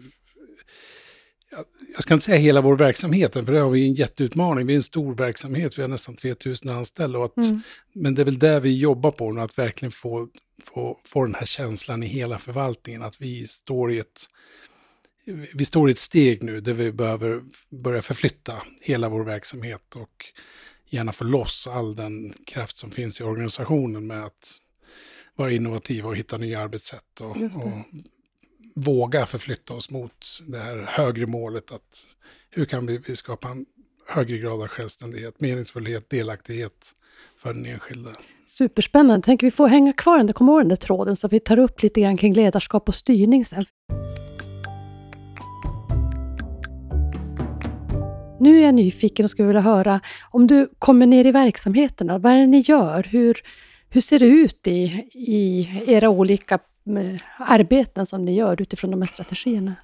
jag- 1.95 2.03
ska 2.03 2.15
inte 2.15 2.25
säga 2.27 2.37
hela 2.39 2.61
vår 2.61 2.77
verksamhet, 2.77 3.33
för 3.33 3.43
det 3.43 3.61
har 3.61 3.71
vi 3.71 3.87
en 3.87 3.95
jätteutmaning. 3.95 4.67
Vi 4.67 4.73
är 4.73 4.77
en 4.77 4.83
stor 4.83 5.15
verksamhet, 5.15 5.79
vi 5.79 5.83
har 5.83 5.89
nästan 5.89 6.17
3000 6.17 6.71
anställda. 6.71 7.25
Att, 7.25 7.37
Mm. 7.37 7.61
Men 7.93 8.15
det 8.15 8.23
är 8.23 8.25
väl 8.25 8.39
där 8.39 8.61
vi 8.61 8.79
jobbar 8.79 9.11
på 9.11 9.33
nu, 9.33 9.41
att 9.41 9.59
verkligen 9.59 9.93
få, 9.93 10.29
få, 10.65 10.99
få 11.07 11.25
den 11.25 11.35
här 11.35 11.47
känslan 11.47 12.03
i 12.03 12.07
hela 12.07 12.39
förvaltningen, 12.39 13.03
att 13.03 13.21
vi 13.21 13.47
står 13.47 13.93
i 13.93 13.99
ett 13.99 14.23
vi 15.55 15.65
står 15.65 15.89
i 15.89 15.93
ett 15.93 15.99
steg 15.99 16.43
nu 16.43 16.61
där 16.61 16.73
vi 16.73 16.93
behöver 16.93 17.43
börja 17.71 18.03
förflytta 18.03 18.63
hela 18.81 19.09
vår 19.09 19.25
verksamhet 19.25 19.97
och 19.97 20.27
gärna 20.87 21.13
få 21.13 21.25
loss 21.25 21.67
all 21.67 21.97
den 21.97 22.33
kraft 22.47 22.77
som 22.77 22.91
finns 22.91 23.21
i 23.21 23.25
organisationen 23.25 24.07
med 24.07 24.25
att 24.25 24.57
vara 25.37 25.53
innovativa 25.53 26.09
och 26.09 26.17
hitta 26.17 26.39
nya 26.39 26.61
arbetssätt 26.61 27.21
och, 27.21 27.37
och 27.37 27.85
våga 28.75 29.27
förflytta 29.27 29.75
oss 29.75 29.91
mot 29.91 30.27
det 30.47 30.59
här 30.59 30.77
högre 30.77 31.27
målet 31.27 31.73
att 31.73 32.07
hur 32.51 32.65
kan 32.65 32.87
vi, 32.87 32.99
vi 32.99 33.17
skapa 33.17 33.49
en 33.49 33.67
högre 34.09 34.39
grad 34.39 34.63
av 34.63 34.69
självständighet, 34.69 35.41
meningsfullhet, 35.41 36.11
delaktighet 36.11 36.93
för 37.37 37.55
den 37.55 37.67
enskilde. 37.67 38.11
Superspännande. 38.47 39.25
Tänk 39.25 39.43
vi 39.43 39.51
får 39.51 39.69
hänga 39.69 39.93
kvar 39.93 40.19
den 40.19 40.27
där, 40.27 40.65
där 40.65 40.77
tråden 40.77 41.17
så 41.17 41.29
vi 41.29 41.41
tar 41.41 41.59
upp 41.59 41.83
lite 41.83 42.01
grann 42.01 42.17
kring 42.17 42.33
ledarskap 42.33 42.89
och 42.89 42.95
styrning 42.95 43.45
sen. 43.45 43.65
Nu 48.41 48.59
är 48.59 48.65
jag 48.65 48.75
nyfiken 48.75 49.25
och 49.25 49.31
skulle 49.31 49.47
vilja 49.47 49.61
höra 49.61 50.01
om 50.31 50.47
du 50.47 50.69
kommer 50.79 51.07
ner 51.07 51.25
i 51.25 51.33
verksamheterna. 51.33 52.19
Vad 52.19 52.33
är 52.33 52.37
det 52.37 52.47
ni 52.47 52.59
gör? 52.61 53.03
Hur, 53.03 53.43
hur 53.89 54.01
ser 54.01 54.19
det 54.19 54.27
ut 54.27 54.67
i, 54.67 55.09
i 55.15 55.69
era 55.87 56.09
olika 56.09 56.55
eh, 56.55 57.21
arbeten 57.39 58.07
som 58.07 58.25
ni 58.25 58.35
gör 58.35 58.63
utifrån 58.63 58.91
de 58.91 59.03
här 59.03 59.09
strategierna? 59.09 59.75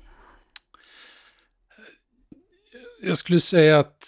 Jag 3.03 3.19
skulle 3.19 3.41
säga 3.41 3.79
att, 3.79 4.05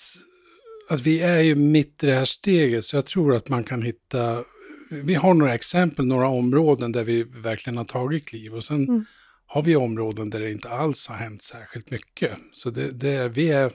att 0.89 1.01
vi 1.01 1.21
är 1.21 1.41
ju 1.41 1.55
mitt 1.55 2.05
i 2.05 2.07
det 2.07 2.15
här 2.15 2.25
steget, 2.25 2.85
så 2.85 2.97
jag 2.97 3.07
tror 3.07 3.35
att 3.35 3.49
man 3.49 3.65
kan 3.65 3.83
hitta... 3.83 4.45
Vi 4.91 5.15
har 5.15 5.35
några 5.35 5.55
exempel, 5.55 6.07
några 6.07 6.29
områden 6.29 6.93
där 6.93 7.05
vi 7.05 7.23
verkligen 7.23 7.77
har 7.77 7.85
tagit 7.85 8.29
kliv 8.29 8.55
och 8.55 8.65
sen 8.65 8.85
Mm. 8.89 9.05
har 9.47 9.63
vi 9.63 9.77
områden 9.77 10.31
där 10.31 10.41
det 10.41 10.51
inte 10.51 10.69
alls 10.69 11.09
har 11.09 11.17
hänt 11.17 11.43
särskilt 11.43 11.91
mycket. 11.91 12.33
Så 12.53 12.71
det, 12.71 12.91
det, 12.91 13.29
vi, 13.29 13.49
är, 13.49 13.73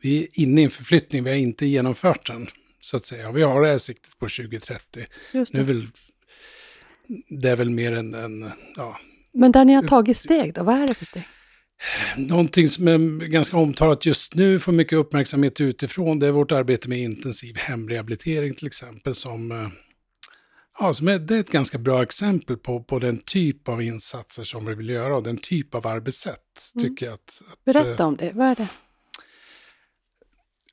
vi 0.00 0.22
är 0.22 0.28
inne 0.32 0.60
i 0.60 0.64
en 0.64 0.70
förflyttning, 0.70 1.24
vi 1.24 1.30
har 1.30 1.36
inte 1.36 1.66
genomfört 1.66 2.26
den. 2.26 2.46
Så 2.80 2.96
att 2.96 3.04
säga. 3.04 3.32
Vi 3.32 3.42
har 3.42 3.62
det 3.62 3.68
här 3.68 3.78
siktet 3.78 4.18
på 4.18 4.28
2030. 4.28 5.04
Just 5.32 5.52
Nu 5.52 5.60
är 5.60 5.64
väl, 5.64 5.88
det 7.28 7.50
är 7.50 7.56
väl 7.56 7.70
mer 7.70 7.92
en, 7.92 8.14
en 8.14 8.50
ja, 8.76 8.98
Men 9.32 9.52
där 9.52 9.64
ni 9.64 9.72
har 9.72 9.82
tagit 9.82 10.16
steg 10.16 10.54
då, 10.54 10.62
vad 10.62 10.74
är 10.74 10.86
det 10.86 10.94
för 10.94 11.04
steg? 11.04 11.28
Någonting 12.16 12.68
som 12.68 12.88
är 12.88 13.26
ganska 13.26 13.56
omtalat 13.56 14.06
just 14.06 14.34
nu, 14.34 14.58
får 14.58 14.72
mycket 14.72 14.98
uppmärksamhet 14.98 15.60
utifrån, 15.60 16.18
det 16.18 16.26
är 16.26 16.30
vårt 16.30 16.52
arbete 16.52 16.88
med 16.88 16.98
intensiv 16.98 17.56
hemrehabilitering 17.56 18.54
till 18.54 18.66
exempel. 18.66 19.14
Som, 19.14 19.52
eh, 19.52 19.68
ja, 20.78 20.94
som 20.94 21.08
är, 21.08 21.18
det 21.18 21.36
är 21.36 21.40
ett 21.40 21.50
ganska 21.50 21.78
bra 21.78 22.02
exempel 22.02 22.56
på, 22.56 22.82
på 22.82 22.98
den 22.98 23.18
typ 23.18 23.68
av 23.68 23.82
insatser 23.82 24.44
som 24.44 24.66
vi 24.66 24.74
vill 24.74 24.88
göra 24.88 25.16
och 25.16 25.22
den 25.22 25.36
typ 25.36 25.74
av 25.74 25.86
arbetssätt. 25.86 26.72
Mm. 26.74 26.88
tycker 26.88 27.06
jag 27.06 27.14
att, 27.14 27.42
att, 27.52 27.64
Berätta 27.64 28.06
om 28.06 28.16
det, 28.16 28.32
vad 28.34 28.46
är 28.46 28.54
det? 28.54 28.68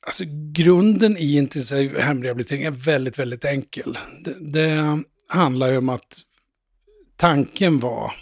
Alltså 0.06 0.24
grunden 0.52 1.16
i 1.16 1.36
intensiv 1.36 1.98
hemrehabilitering 1.98 2.62
är 2.62 2.70
väldigt, 2.70 3.18
väldigt 3.18 3.44
enkel. 3.44 3.98
Det, 4.24 4.34
det 4.40 5.02
handlar 5.28 5.70
ju 5.70 5.76
om 5.76 5.88
att 5.88 6.20
tanken 7.16 7.78
var 7.78 8.12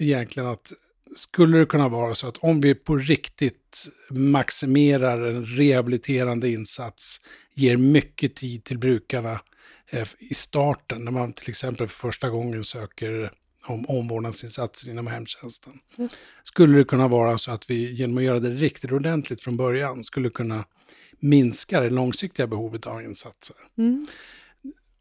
egentligen 0.00 0.48
att 0.48 0.72
skulle 1.14 1.58
det 1.58 1.66
kunna 1.66 1.88
vara 1.88 2.14
så 2.14 2.28
att 2.28 2.36
om 2.36 2.60
vi 2.60 2.74
på 2.74 2.96
riktigt 2.96 3.88
maximerar 4.10 5.20
en 5.20 5.46
rehabiliterande 5.46 6.50
insats, 6.50 7.20
ger 7.54 7.76
mycket 7.76 8.36
tid 8.36 8.64
till 8.64 8.78
brukarna 8.78 9.40
eh, 9.90 10.08
i 10.18 10.34
starten, 10.34 11.04
när 11.04 11.12
man 11.12 11.32
till 11.32 11.50
exempel 11.50 11.88
för 11.88 12.08
första 12.08 12.30
gången 12.30 12.64
söker 12.64 13.30
om 13.66 13.86
omvårdnadsinsatser 13.88 14.90
inom 14.90 15.06
hemtjänsten. 15.06 15.72
Just. 15.98 16.18
Skulle 16.44 16.78
det 16.78 16.84
kunna 16.84 17.08
vara 17.08 17.38
så 17.38 17.50
att 17.50 17.70
vi 17.70 17.92
genom 17.92 18.18
att 18.18 18.24
göra 18.24 18.38
det 18.38 18.50
riktigt 18.50 18.92
ordentligt 18.92 19.40
från 19.40 19.56
början 19.56 20.04
skulle 20.04 20.30
kunna 20.30 20.64
minska 21.22 21.80
det 21.80 21.90
långsiktiga 21.90 22.46
behovet 22.46 22.86
av 22.86 23.02
insatser. 23.02 23.56
Mm. 23.78 24.06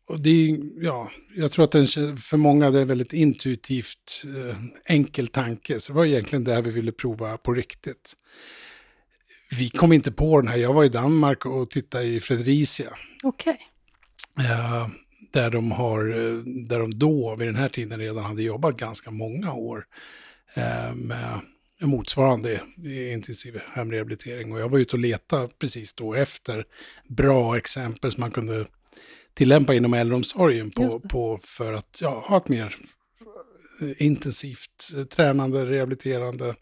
Och 0.08 0.22
det 0.22 0.30
är, 0.30 0.60
ja, 0.84 1.12
jag 1.36 1.52
tror 1.52 1.66
att 1.66 1.72
den, 1.72 1.88
för 2.18 2.38
många 2.38 2.72
det 2.72 2.80
är 2.80 2.86
väldigt 2.86 3.14
intuitivt 3.14 4.24
eh, 4.26 4.58
enkel 4.86 5.28
tanke. 5.28 5.80
Så 5.80 5.94
det 5.94 5.98
var 5.98 6.06
egentligen 6.06 6.44
det 6.44 6.54
här 6.54 6.62
vi 6.62 6.72
ville 6.72 6.92
prova 6.92 7.38
på 7.38 7.54
riktigt. 7.54 8.14
Vi 9.52 9.70
kom 9.70 9.94
inte 9.94 10.12
på 10.12 10.42
den 10.42 10.48
här. 10.48 10.58
Jag 10.58 10.74
var 10.74 10.84
i 10.84 10.90
Danmark 10.90 11.46
och 11.46 11.70
tittade 11.70 12.06
i 12.06 12.20
Fredericia. 12.20 12.98
Okej, 13.24 13.60
Eh, 14.40 14.88
där, 15.32 15.50
de 15.50 15.72
har, 15.72 16.10
eh, 16.10 16.38
där 16.44 16.80
de 16.80 17.00
då, 17.00 17.36
vid 17.36 17.48
den 17.48 17.56
här 17.56 17.70
tiden, 17.70 18.00
redan 18.00 18.24
hade 18.24 18.44
jobbat 18.44 18.78
ganska 18.78 19.12
många 19.12 19.54
år 19.54 19.86
eh, 20.54 20.94
med 20.94 21.40
motsvarande 21.88 22.62
intensiv 23.12 23.60
hemrehabilitering. 23.74 24.52
Och 24.54 24.60
jag 24.60 24.70
var 24.70 24.80
ute 24.80 24.96
och 24.96 25.00
letade 25.00 25.50
precis 25.60 25.94
då 25.94 26.14
efter 26.14 26.66
bra 27.08 27.58
exempel 27.58 28.12
som 28.12 28.22
man 28.22 28.32
kunde 28.32 28.66
tillämpa 29.34 29.74
inom 29.74 29.94
äldreomsorgen 29.94 30.72
på, 30.72 31.00
på, 31.00 31.40
för 31.44 31.74
att 31.74 32.00
ja, 32.02 32.24
ha 32.28 32.38
ett 32.38 32.50
mer 32.50 32.76
intensivt 33.98 34.92
eh, 34.96 35.04
tränande, 35.04 35.66
rehabiliterande. 35.66 36.56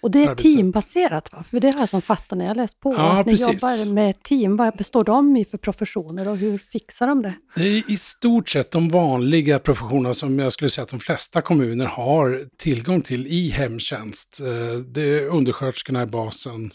Och 0.00 0.10
det 0.10 0.18
är 0.24 0.28
Arbetssätt. 0.30 0.54
teambaserat 0.54 1.32
va? 1.32 1.44
För 1.50 1.60
det 1.60 1.74
har 1.74 1.80
jag 1.80 1.88
som 1.88 2.02
fattar 2.02 2.36
när 2.36 2.46
jag 2.46 2.56
läst 2.56 2.80
på. 2.80 2.92
Ja, 2.94 3.20
att 3.20 3.26
ni 3.26 3.32
precis. 3.32 3.46
jobbar 3.46 3.94
med 3.94 4.22
team, 4.22 4.56
vad 4.56 4.76
består 4.76 5.04
de 5.04 5.36
i 5.36 5.44
för 5.44 5.58
professioner 5.58 6.28
och 6.28 6.36
hur 6.36 6.58
fixar 6.58 7.06
de 7.06 7.22
det? 7.22 7.34
Det 7.56 7.62
är 7.62 7.90
i 7.90 7.96
stort 7.96 8.48
sett 8.48 8.70
de 8.70 8.88
vanliga 8.88 9.58
professionerna 9.58 10.14
som 10.14 10.38
jag 10.38 10.52
skulle 10.52 10.70
säga 10.70 10.82
att 10.82 10.88
de 10.88 11.00
flesta 11.00 11.42
kommuner 11.42 11.86
har 11.86 12.44
tillgång 12.56 13.02
till 13.02 13.26
i 13.26 13.50
hemtjänst. 13.50 14.40
Eh, 14.40 14.78
Det 14.78 15.02
är 15.02 15.28
undersköterskorna 15.28 16.02
i 16.02 16.06
basen. 16.06 16.70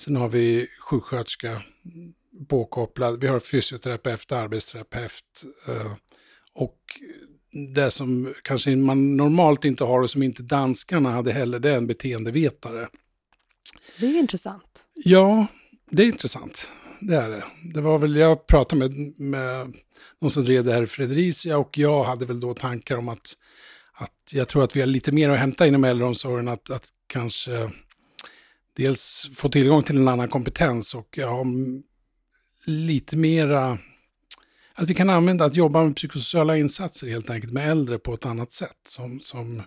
Sen 0.00 0.16
har 0.16 0.28
vi 0.28 0.66
sjuksköterska 0.90 1.62
påkopplad. 2.48 3.20
Vi 3.20 3.26
har 3.26 3.40
fysioterapeut, 3.40 4.32
arbetsterapeut. 4.32 5.44
eh, 5.68 5.92
Och 6.54 6.76
det 7.74 7.90
som 7.90 8.34
kanske 8.42 8.76
man 8.76 9.16
normalt 9.16 9.64
inte 9.64 9.84
har 9.84 10.00
och 10.00 10.10
som 10.10 10.22
inte 10.22 10.42
danskarna 10.42 11.10
hade 11.10 11.32
heller, 11.32 11.58
det 11.58 11.70
är 11.70 11.76
en 11.76 11.86
beteendevetare. 11.86 12.88
Det 14.00 14.06
är 14.06 14.10
ju 14.10 14.18
intressant. 14.18 14.84
Ja, 14.94 15.46
det 15.90 16.02
är 16.02 16.06
intressant. 16.06 16.70
Det 17.00 17.14
är 17.16 17.28
det. 17.28 17.44
Det 17.74 17.80
var 17.80 17.98
väl, 17.98 18.16
jag 18.16 18.46
pratade 18.46 18.88
med, 18.88 19.20
med 19.20 19.72
någon 20.20 20.30
som 20.30 20.44
drev 20.44 20.64
det 20.64 20.72
här 20.72 20.82
i 20.82 20.86
Fredericia 20.86 21.58
och 21.58 21.78
jag 21.78 22.04
hade 22.04 22.26
väl 22.26 22.40
då 22.40 22.54
tankar 22.54 22.96
om 22.96 23.08
att, 23.08 23.32
att 23.94 24.32
jag 24.32 24.48
tror 24.48 24.64
att 24.64 24.76
vi 24.76 24.80
har 24.80 24.86
lite 24.86 25.12
mer 25.12 25.30
att 25.30 25.38
hämta 25.38 25.66
inom 25.66 25.84
äldreomsorgen, 25.84 26.48
att, 26.48 26.70
att 26.70 26.88
kanske 27.06 27.70
dels 28.76 29.30
få 29.34 29.48
tillgång 29.48 29.82
till 29.82 29.96
en 29.96 30.08
annan 30.08 30.28
kompetens 30.28 30.94
och 30.94 31.18
m- 31.18 31.82
lite 32.66 33.16
mera, 33.16 33.78
att 34.74 34.90
vi 34.90 34.94
kan 34.94 35.10
använda 35.10 35.44
att 35.44 35.56
jobba 35.56 35.84
med 35.84 35.96
psykosociala 35.96 36.56
insatser 36.56 37.08
helt 37.08 37.30
enkelt 37.30 37.52
med 37.52 37.70
äldre 37.70 37.98
på 37.98 38.14
ett 38.14 38.26
annat 38.26 38.52
sätt 38.52 38.78
som, 38.86 39.20
som 39.20 39.62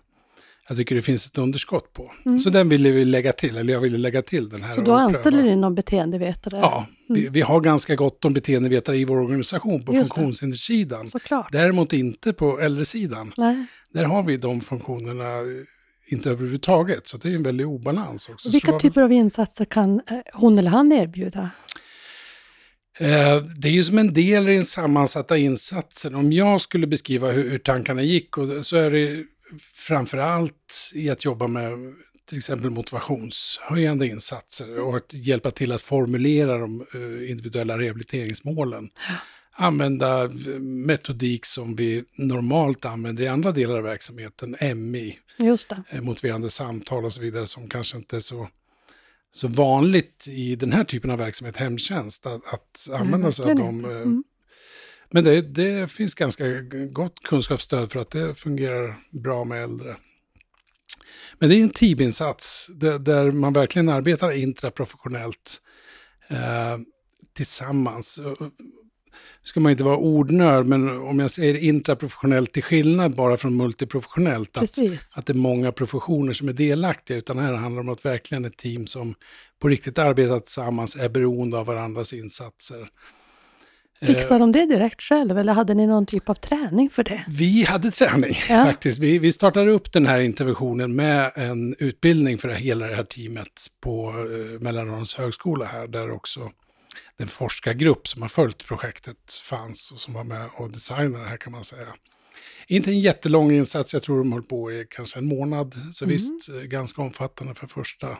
jag 0.68 0.78
tycker 0.78 0.96
det 0.96 1.02
finns 1.02 1.26
ett 1.26 1.38
underskott 1.38 1.94
på. 1.94 2.12
Mm. 2.26 2.40
Så 2.40 2.50
den 2.50 2.70
ville 2.70 2.92
vi 2.92 3.06
lägga 3.06 3.34
till, 3.34 3.58
eller 3.58 3.74
jag 3.74 3.82
ville 3.82 3.98
lägga 3.98 4.22
till 4.22 4.50
den 4.50 4.64
här. 4.64 4.72
Så 4.72 4.82
då 4.82 4.94
anställer 4.94 5.44
ni 5.44 5.56
någon 5.56 5.76
beteendevetare? 5.76 6.60
Ja, 6.60 6.86
vi, 7.10 7.30
vi 7.30 7.42
har 7.42 7.62
ganska 7.62 7.96
gott 7.96 8.26
om 8.26 8.34
beteendevetare 8.34 8.98
i 8.98 9.06
vår 9.06 9.18
organisation 9.18 9.86
på. 9.86 9.92
Såklart. 11.10 11.52
Däremot 11.52 11.94
inte 11.94 12.34
på 12.34 12.60
äldresidan. 12.60 13.34
Nej. 13.38 13.66
Där 13.94 14.04
har 14.04 14.24
vi 14.24 14.38
de 14.38 14.62
funktionerna 14.62 15.38
eh, 15.38 15.46
inte 16.08 16.30
överhuvudtaget. 16.30 17.08
Så 17.08 17.18
det 17.18 17.30
är 17.30 17.36
en 17.36 17.44
väldig 17.44 17.68
obalans 17.68 18.30
också. 18.30 18.50
Så 18.50 18.54
Vilka 18.54 18.80
typer 18.80 19.02
av 19.02 19.12
insatser 19.12 19.66
kan 19.66 20.02
eh, 20.08 20.18
hon 20.34 20.60
eller 20.60 20.72
han 20.72 20.92
erbjuda? 20.92 21.50
Eh, 23.00 23.44
Det 23.58 23.68
är 23.68 23.72
ju 23.72 23.84
som 23.84 23.98
en 23.98 24.14
del 24.14 24.50
i 24.50 24.56
den 24.56 24.66
sammansatta 24.66 25.38
insatsen. 25.38 26.16
Om 26.16 26.32
jag 26.32 26.62
skulle 26.62 26.88
beskriva 26.88 27.32
hur, 27.32 27.50
hur 27.50 27.60
tankarna 27.60 28.02
gick 28.02 28.38
och, 28.38 28.66
så 28.66 28.78
är 28.78 28.92
det 28.92 29.24
framför 29.74 30.18
allt 30.18 30.92
i 30.94 31.10
att 31.10 31.26
jobba 31.26 31.48
med 31.48 31.74
till 32.30 32.38
exempel 32.38 32.70
motivationshöjande 32.70 34.08
insatser 34.08 34.82
och 34.84 34.98
att 34.98 35.14
hjälpa 35.14 35.52
till 35.52 35.72
att 35.72 35.82
formulera 35.82 36.58
de 36.58 36.86
eh, 36.94 37.32
individuella 37.32 37.78
rehabiliteringsmålen. 37.80 38.90
Använda 39.60 40.24
eh, 40.24 40.30
metodik 40.60 41.46
som 41.46 41.76
vi 41.76 42.04
normalt 42.18 42.86
använder 42.86 43.24
i 43.24 43.28
andra 43.28 43.52
delar 43.52 43.78
av 43.78 43.84
verksamheten, 43.84 44.56
MI, 44.76 45.20
motiverande 46.02 46.50
samtal 46.50 47.06
och 47.06 47.14
så 47.14 47.22
vidare 47.22 47.48
som 47.48 47.70
kanske 47.70 47.98
inte 47.98 48.16
är 48.16 48.20
så, 48.20 48.50
så 49.38 49.48
vanligt 49.48 50.28
i 50.28 50.56
den 50.56 50.72
här 50.72 50.84
typen 50.84 51.12
av 51.12 51.18
verksamhet, 51.18 51.58
hemtjänst, 51.58 52.26
att, 52.26 52.54
att 52.54 52.90
använda 53.00 53.32
sig 53.32 53.46
av 53.52 53.56
dem. 53.56 53.86
eh, 53.86 53.92
Mm. 53.92 54.24
Men 55.10 55.24
det, 55.24 55.42
det 55.42 55.92
finns 55.92 56.16
ganska 56.16 56.44
gott 56.92 57.20
kunskapsstöd 57.24 57.92
för 57.92 58.00
att 58.00 58.12
det 58.12 58.36
fungerar 58.36 58.96
bra 59.12 59.44
med 59.44 59.64
äldre. 59.64 59.96
Men 61.40 61.50
det 61.50 61.56
är 61.56 61.64
en 61.64 61.70
teaminsats 61.70 62.68
där, 62.76 63.00
där 63.00 63.32
man 63.32 63.54
verkligen 63.54 63.90
arbetar 63.90 64.32
intraprofessionellt 64.32 65.62
eh, 66.28 66.78
tillsammans. 67.34 68.20
Ska 69.44 69.60
man 69.60 69.72
inte 69.72 69.84
vara 69.84 69.98
ordnörd, 69.98 70.66
men 70.66 71.02
om 71.02 71.20
jag 71.20 71.32
säger 71.32 71.54
intraprofessionellt 71.56 72.54
till 72.54 72.64
skillnad 72.64 73.16
bara 73.16 73.38
från 73.38 73.58
multiprofessionellt, 73.58 74.58
att, 74.58 74.80
att 75.16 75.26
det 75.26 75.34
är 75.34 75.38
många 75.38 75.72
professioner 75.72 76.34
som 76.34 76.50
är 76.50 76.54
delaktiga, 76.54 77.18
utan 77.18 77.40
här 77.40 77.54
handlar 77.54 77.84
det 77.84 77.88
om 77.90 77.94
att 77.94 78.06
verkligen 78.06 78.46
ett 78.46 78.58
team 78.58 78.88
som 78.88 79.16
på 79.60 79.68
riktigt 79.68 80.00
arbetar 80.00 80.40
tillsammans, 80.40 80.96
är 80.96 81.10
beroende 81.10 81.58
av 81.58 81.66
varandras 81.66 82.14
insatser. 82.14 82.88
Eh, 84.00 84.08
Fixar 84.08 84.40
de 84.40 84.52
det 84.52 84.66
direkt 84.66 85.02
själv 85.02 85.38
eller 85.38 85.54
hade 85.54 85.74
ni 85.74 85.88
någon 85.88 86.06
typ 86.06 86.30
av 86.30 86.34
träning 86.34 86.90
för 86.90 87.04
det? 87.04 87.24
Vi 87.28 87.64
hade 87.64 87.92
träning 87.92 88.38
Ja. 88.50 88.64
faktiskt. 88.64 89.00
Vi, 89.00 89.20
vi 89.20 89.32
startade 89.32 89.72
upp 89.72 89.92
den 89.92 90.06
här 90.06 90.20
interventionen 90.20 90.96
med 90.96 91.32
en 91.36 91.76
utbildning 91.80 92.38
för 92.38 92.50
hela 92.50 92.88
det 92.88 92.96
här 92.96 93.04
teamet 93.04 93.68
på 93.82 94.10
eh, 94.10 94.62
Mälardalens 94.62 95.16
högskola 95.16 95.66
här, 95.66 95.88
där 95.88 96.12
också 96.12 96.52
den 97.18 97.28
forskargrupp 97.28 98.08
som 98.08 98.22
har 98.22 98.30
följt 98.30 98.68
projektet 98.68 99.34
fanns 99.44 99.92
och 99.92 100.00
som 100.00 100.14
var 100.14 100.24
med 100.24 100.50
och 100.58 100.72
designade 100.72 101.24
det 101.24 101.30
här 101.30 101.38
kan 101.38 101.52
man 101.52 101.64
säga. 101.64 101.88
Inte 102.68 102.92
en 102.92 103.00
jättelång 103.00 103.52
insats, 103.52 103.94
jag 103.94 104.04
tror 104.04 104.18
de 104.18 104.32
höll 104.32 104.44
på 104.44 104.72
i 104.72 104.88
kanske 104.90 105.20
en 105.20 105.26
månad, 105.26 105.76
så 105.92 106.06
Mm. 106.06 106.14
visst 106.14 106.50
eh, 106.50 106.56
ganska 106.56 107.02
omfattande 107.02 107.54
för 107.56 107.68
första 107.68 108.18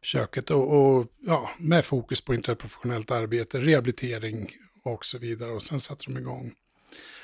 försöket 0.00 0.50
och, 0.50 0.96
och 0.96 1.06
ja, 1.20 1.50
med 1.58 1.84
fokus 1.84 2.20
på 2.20 2.34
interprofessionellt 2.34 3.10
arbete, 3.10 3.60
rehabilitering 3.60 4.50
och 4.82 5.04
så 5.04 5.18
vidare 5.18 5.50
och 5.52 5.62
sen 5.62 5.80
satte 5.80 6.04
de 6.04 6.16
igång. 6.18 6.52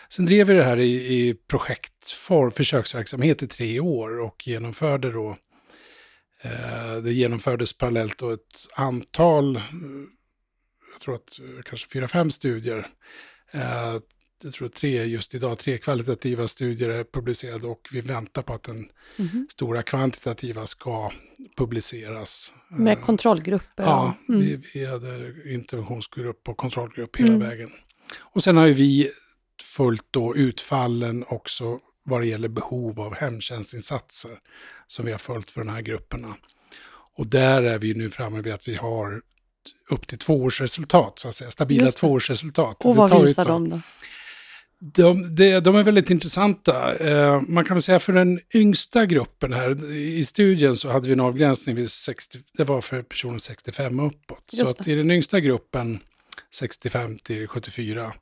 Sen 0.09 0.27
drev 0.27 0.47
vi 0.47 0.55
det 0.55 0.65
här 0.65 0.77
i, 0.79 0.93
i 0.95 1.35
projektform, 1.35 2.51
försöksverksamhet 2.51 3.43
i 3.43 3.47
tre 3.47 3.81
år 3.81 4.21
och 4.21 4.49
genomförde 4.49 5.11
då, 5.13 5.37
eh, 6.43 6.97
det 7.03 7.13
genomfördes 7.13 7.73
parallellt 7.73 8.19
då 8.19 8.31
ett 8.31 8.67
antal, 8.75 9.57
eh, 9.57 9.63
jag 11.01 11.05
tror 11.05 11.15
att 11.15 11.39
eh, 11.41 11.63
kanske 11.63 11.89
fyra, 11.89 12.09
fem 12.09 12.31
studier, 12.31 12.87
eh, 13.53 13.99
jag 14.43 14.53
tror 14.53 14.69
tre, 14.69 15.05
just 15.05 15.35
idag, 15.35 15.59
tre 15.59 15.79
kvalitativa 15.79 16.49
studier 16.49 16.89
är 16.89 17.05
publicerade 17.05 17.67
och 17.67 17.89
vi 17.93 18.01
väntar 18.01 18.43
på 18.43 18.55
att 18.55 18.63
den 18.63 18.89
Mhm. 19.17 19.47
stora 19.53 19.83
kvantitativa 19.83 20.67
ska 20.67 21.11
publiceras. 21.57 22.55
Med 22.71 22.99
Eh, 22.99 23.05
kontrollgrupper? 23.05 23.83
Ja, 23.85 24.15
mm. 24.29 24.41
vi, 24.41 24.57
vi 24.75 24.85
hade 24.87 25.35
interventionsgrupp 25.55 26.49
och 26.49 26.57
kontrollgrupp 26.57 27.17
hela 27.17 27.29
Mm. 27.35 27.41
vägen. 27.49 27.71
Och 28.21 28.43
sen 28.43 28.57
har 28.57 28.67
ju 28.67 28.75
vi 28.75 29.11
följt 29.63 30.07
då 30.11 30.37
utfallen 30.37 31.25
också 31.29 31.81
vad 32.03 32.21
det 32.21 32.27
gäller 32.27 32.49
behov 32.49 33.01
av 33.01 33.15
hemtjänstinsatser 33.15 34.39
som 34.87 35.07
vi 35.07 35.13
har 35.13 35.19
följt 35.19 35.51
för 35.51 35.61
de 35.61 35.69
här 35.71 35.81
grupperna. 35.83 36.37
Och 37.17 37.27
där 37.27 37.63
är 37.63 37.79
vi 37.79 37.95
nu 37.95 38.11
framme 38.11 38.41
vid 38.41 38.53
att 38.53 38.69
vi 38.69 38.75
har 38.75 39.23
upp 39.91 40.07
till 40.07 40.19
tvåårsresultat, 40.19 41.19
så 41.19 41.29
att 41.29 41.35
säga, 41.35 41.51
stabila 41.51 41.91
tvåårsresultat. 41.91 42.77
Och 42.85 42.97
vad 42.97 43.25
visar 43.25 43.45
de 43.45 43.71
då? 43.71 43.81
De, 44.83 45.35
de, 45.35 45.61
de 45.61 45.77
är 45.77 45.83
väldigt 45.83 46.11
intressanta. 46.11 46.97
Eh, 46.97 47.41
man 47.49 47.65
kan 47.65 47.75
väl 47.75 47.83
säga 47.83 47.99
för 47.99 48.13
den 48.13 48.41
yngsta 48.55 49.07
gruppen 49.07 49.53
här, 49.53 49.93
i 49.93 50.25
studien 50.25 50.77
så 50.77 50.89
hade 50.89 51.07
vi 51.07 51.13
en 51.13 51.21
avgränsning 51.21 51.77
vid 51.77 51.91
60, 51.91 52.39
det 52.53 52.65
var 52.65 52.81
för 52.81 53.03
personer 53.03 53.39
65 53.39 54.01
och 54.01 54.07
uppåt. 54.07 54.45
Så 54.47 54.67
att 54.67 54.89
i 54.89 54.95
den 54.95 55.11
yngsta 55.11 55.41
gruppen, 55.41 56.01
65 56.55 57.19
till 57.19 57.49
74, 57.49 58.13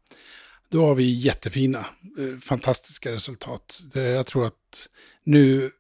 då 0.71 0.87
har 0.87 0.95
vi 0.95 1.05
jättefina, 1.05 1.79
eh, 1.79 2.41
fantastiska 2.41 3.13
resultat. 3.13 3.81
Det, 3.93 4.03
jag 4.03 4.27
tror 4.27 4.47
att 4.47 4.89
nu, 5.25 5.71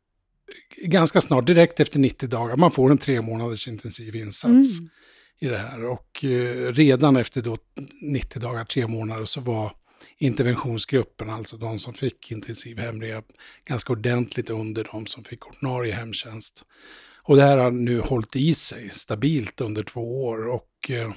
ganska 0.82 1.20
snart, 1.20 1.46
direkt 1.46 1.80
efter 1.80 1.98
90 1.98 2.28
dagar, 2.28 2.56
man 2.56 2.70
får 2.70 2.90
en 2.90 2.98
tre 2.98 3.22
månaders 3.22 3.68
intensiv 3.68 4.16
insats 4.16 4.78
Mm. 4.78 4.90
I 5.38 5.46
det 5.48 5.58
här. 5.58 5.84
Och 5.84 6.24
eh, 6.24 6.72
redan 6.72 7.16
efter 7.16 7.42
då 7.42 7.58
90 8.02 8.40
dagar, 8.40 8.64
tre 8.64 8.86
månader, 8.86 9.24
så 9.24 9.40
var 9.40 9.72
interventionsgruppen, 10.18 11.30
alltså 11.30 11.56
de 11.56 11.78
som 11.78 11.94
fick 11.94 12.32
intensiv 12.32 12.78
hemrehab, 12.78 13.24
ganska 13.64 13.92
ordentligt 13.92 14.50
under 14.50 14.88
de 14.92 15.06
som 15.06 15.24
fick 15.24 15.46
ordinarie 15.46 15.92
hemtjänst. 15.92 16.64
Och 17.22 17.36
det 17.36 17.42
här 17.42 17.56
har 17.56 17.70
nu 17.70 18.00
hållit 18.00 18.36
i 18.36 18.54
sig 18.54 18.90
stabilt 18.90 19.60
under 19.60 19.82
två 19.82 20.26
år 20.26 20.46
och 20.48 20.70
eh, 20.90 21.10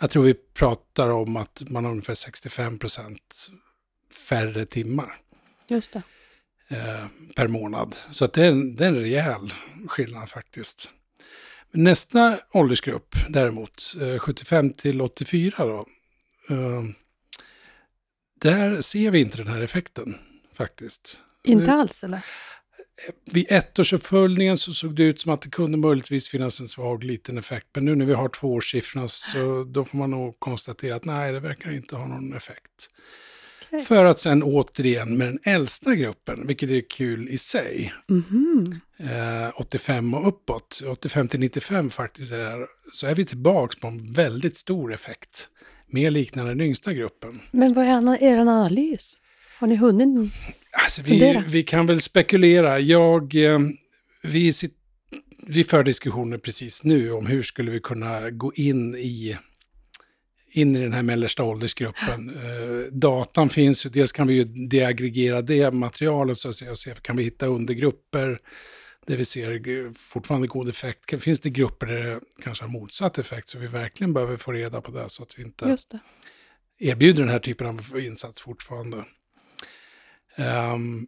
jag 0.00 0.10
tror 0.10 0.24
vi 0.24 0.34
pratar 0.34 1.08
om 1.08 1.36
att 1.36 1.62
man 1.68 1.84
har 1.84 1.90
ungefär 1.92 2.14
65 2.14 2.78
procent 2.78 3.48
färre 4.28 4.64
timmar 4.66 5.20
Just 5.68 5.92
det. 5.92 6.02
eh, 6.68 7.06
per 7.36 7.48
månad. 7.48 7.96
Så 8.10 8.24
att 8.24 8.32
det, 8.32 8.44
är 8.46 8.50
en, 8.50 8.74
det 8.74 8.84
är 8.84 8.88
en 8.88 9.00
rejäl 9.00 9.52
skillnad 9.88 10.28
faktiskt. 10.28 10.90
Nästa 11.72 12.38
åldersgrupp 12.52 13.14
däremot, 13.28 13.82
eh, 14.00 14.18
75 14.18 14.72
till 14.72 15.00
84 15.00 15.64
då, 15.64 15.86
eh, 16.50 16.82
där 18.40 18.80
ser 18.80 19.10
vi 19.10 19.20
inte 19.20 19.36
den 19.36 19.46
här 19.46 19.60
effekten 19.60 20.14
faktiskt. 20.56 21.18
Inte 21.44 21.64
Mm. 21.64 21.80
alls 21.80 22.04
eller? 22.04 22.24
Vid 23.32 23.46
ettårsuppföljningen 23.52 24.58
så 24.58 24.72
såg 24.72 24.94
det 24.94 25.02
ut 25.02 25.20
som 25.20 25.32
att 25.32 25.42
det 25.42 25.50
kunde 25.50 25.78
möjligtvis 25.78 26.28
finnas 26.28 26.60
en 26.60 26.68
svag 26.68 27.04
liten 27.04 27.38
effekt. 27.38 27.66
Men 27.74 27.84
nu 27.84 27.94
när 27.94 28.04
vi 28.06 28.12
har 28.12 28.28
tvåårssiffrorna 28.28 29.08
så 29.08 29.64
då 29.64 29.84
får 29.84 29.98
man 29.98 30.10
nog 30.10 30.40
konstatera 30.40 30.94
att 30.96 31.04
nej, 31.04 31.32
det 31.32 31.40
verkar 31.40 31.72
inte 31.72 31.96
ha 31.96 32.06
någon 32.06 32.32
effekt. 32.36 32.90
För 33.80 34.04
att 34.04 34.18
sen 34.18 34.42
återigen 34.42 35.16
med 35.18 35.26
den 35.26 35.38
äldsta 35.44 35.94
gruppen, 35.94 36.46
vilket 36.46 36.70
är 36.70 36.82
kul 36.90 37.28
i 37.28 37.38
sig, 37.38 37.92
Mhm. 38.08 38.80
eh, 38.98 39.50
85 39.60 40.14
och 40.14 40.28
uppåt, 40.28 40.82
85 40.88 41.28
till 41.28 41.40
95 41.40 41.90
faktiskt 41.90 42.32
är 42.32 42.38
det 42.38 42.44
här, 42.48 42.66
så 42.92 43.06
är 43.06 43.14
vi 43.14 43.24
tillbaka 43.24 43.76
på 43.80 43.86
en 43.86 44.12
väldigt 44.12 44.56
stor 44.56 44.92
effekt. 44.94 45.48
Mer 45.86 46.10
liknande 46.10 46.50
den 46.50 46.60
yngsta 46.60 46.92
gruppen. 46.92 47.40
Men 47.50 47.72
vad 47.74 47.84
är 47.84 48.22
er 48.22 48.36
analys? 48.36 49.18
Har 49.58 49.66
ni 49.68 49.76
hunnit? 49.76 50.32
Alltså 50.84 51.02
vi, 51.02 51.10
Fundera. 51.10 51.44
vi 51.48 51.62
kan 51.62 51.86
väl 51.86 52.00
spekulera. 52.00 52.80
Jag, 52.80 53.34
eh, 53.34 53.58
vi, 54.22 54.52
sit, 54.52 54.74
vi 55.46 55.64
för 55.64 55.84
diskussioner 55.84 56.38
precis 56.38 56.84
nu 56.84 57.12
om 57.12 57.26
hur 57.26 57.42
skulle 57.42 57.70
vi 57.70 57.80
kunna 57.80 58.30
gå 58.30 58.52
in 58.54 58.94
i, 58.94 59.36
in 60.54 60.76
i 60.76 60.80
den 60.80 60.92
här 60.92 61.02
mellersta 61.02 61.42
åldersgruppen. 61.44 62.30
Eh, 62.30 62.92
datan 62.92 63.48
finns 63.48 63.86
ju, 63.86 63.90
dels 63.90 64.12
kan 64.12 64.26
vi 64.26 64.34
ju 64.34 64.44
deaggregera 64.44 65.42
det 65.42 65.70
materialet 65.70 66.38
så 66.38 66.48
att 66.48 66.54
säga 66.54 66.70
och 66.70 66.78
se, 66.78 66.94
kan 67.02 67.16
vi 67.16 67.22
hitta 67.22 67.46
undergrupper 67.46 68.38
där 69.06 69.16
vi 69.16 69.24
ser 69.24 69.92
fortfarande 69.98 70.46
god 70.48 70.68
effekt. 70.68 71.22
Finns 71.22 71.40
det 71.40 71.50
grupper 71.50 71.86
där 71.86 72.02
det 72.04 72.20
kanske 72.42 72.64
har 72.64 72.68
motsatt 72.70 73.18
effekt 73.18 73.48
så 73.48 73.58
vi 73.58 73.66
verkligen 73.66 74.12
behöver 74.12 74.36
få 74.36 74.52
reda 74.52 74.80
på 74.80 74.90
det 74.92 75.08
så 75.08 75.22
att 75.22 75.38
vi 75.38 75.42
inte 75.42 75.64
det. 75.90 75.98
erbjuder 76.78 77.20
den 77.20 77.28
här 77.32 77.38
typen 77.38 77.66
av 77.66 77.98
insats 77.98 78.40
fortfarande. 78.40 79.04
Ehm, 80.36 81.06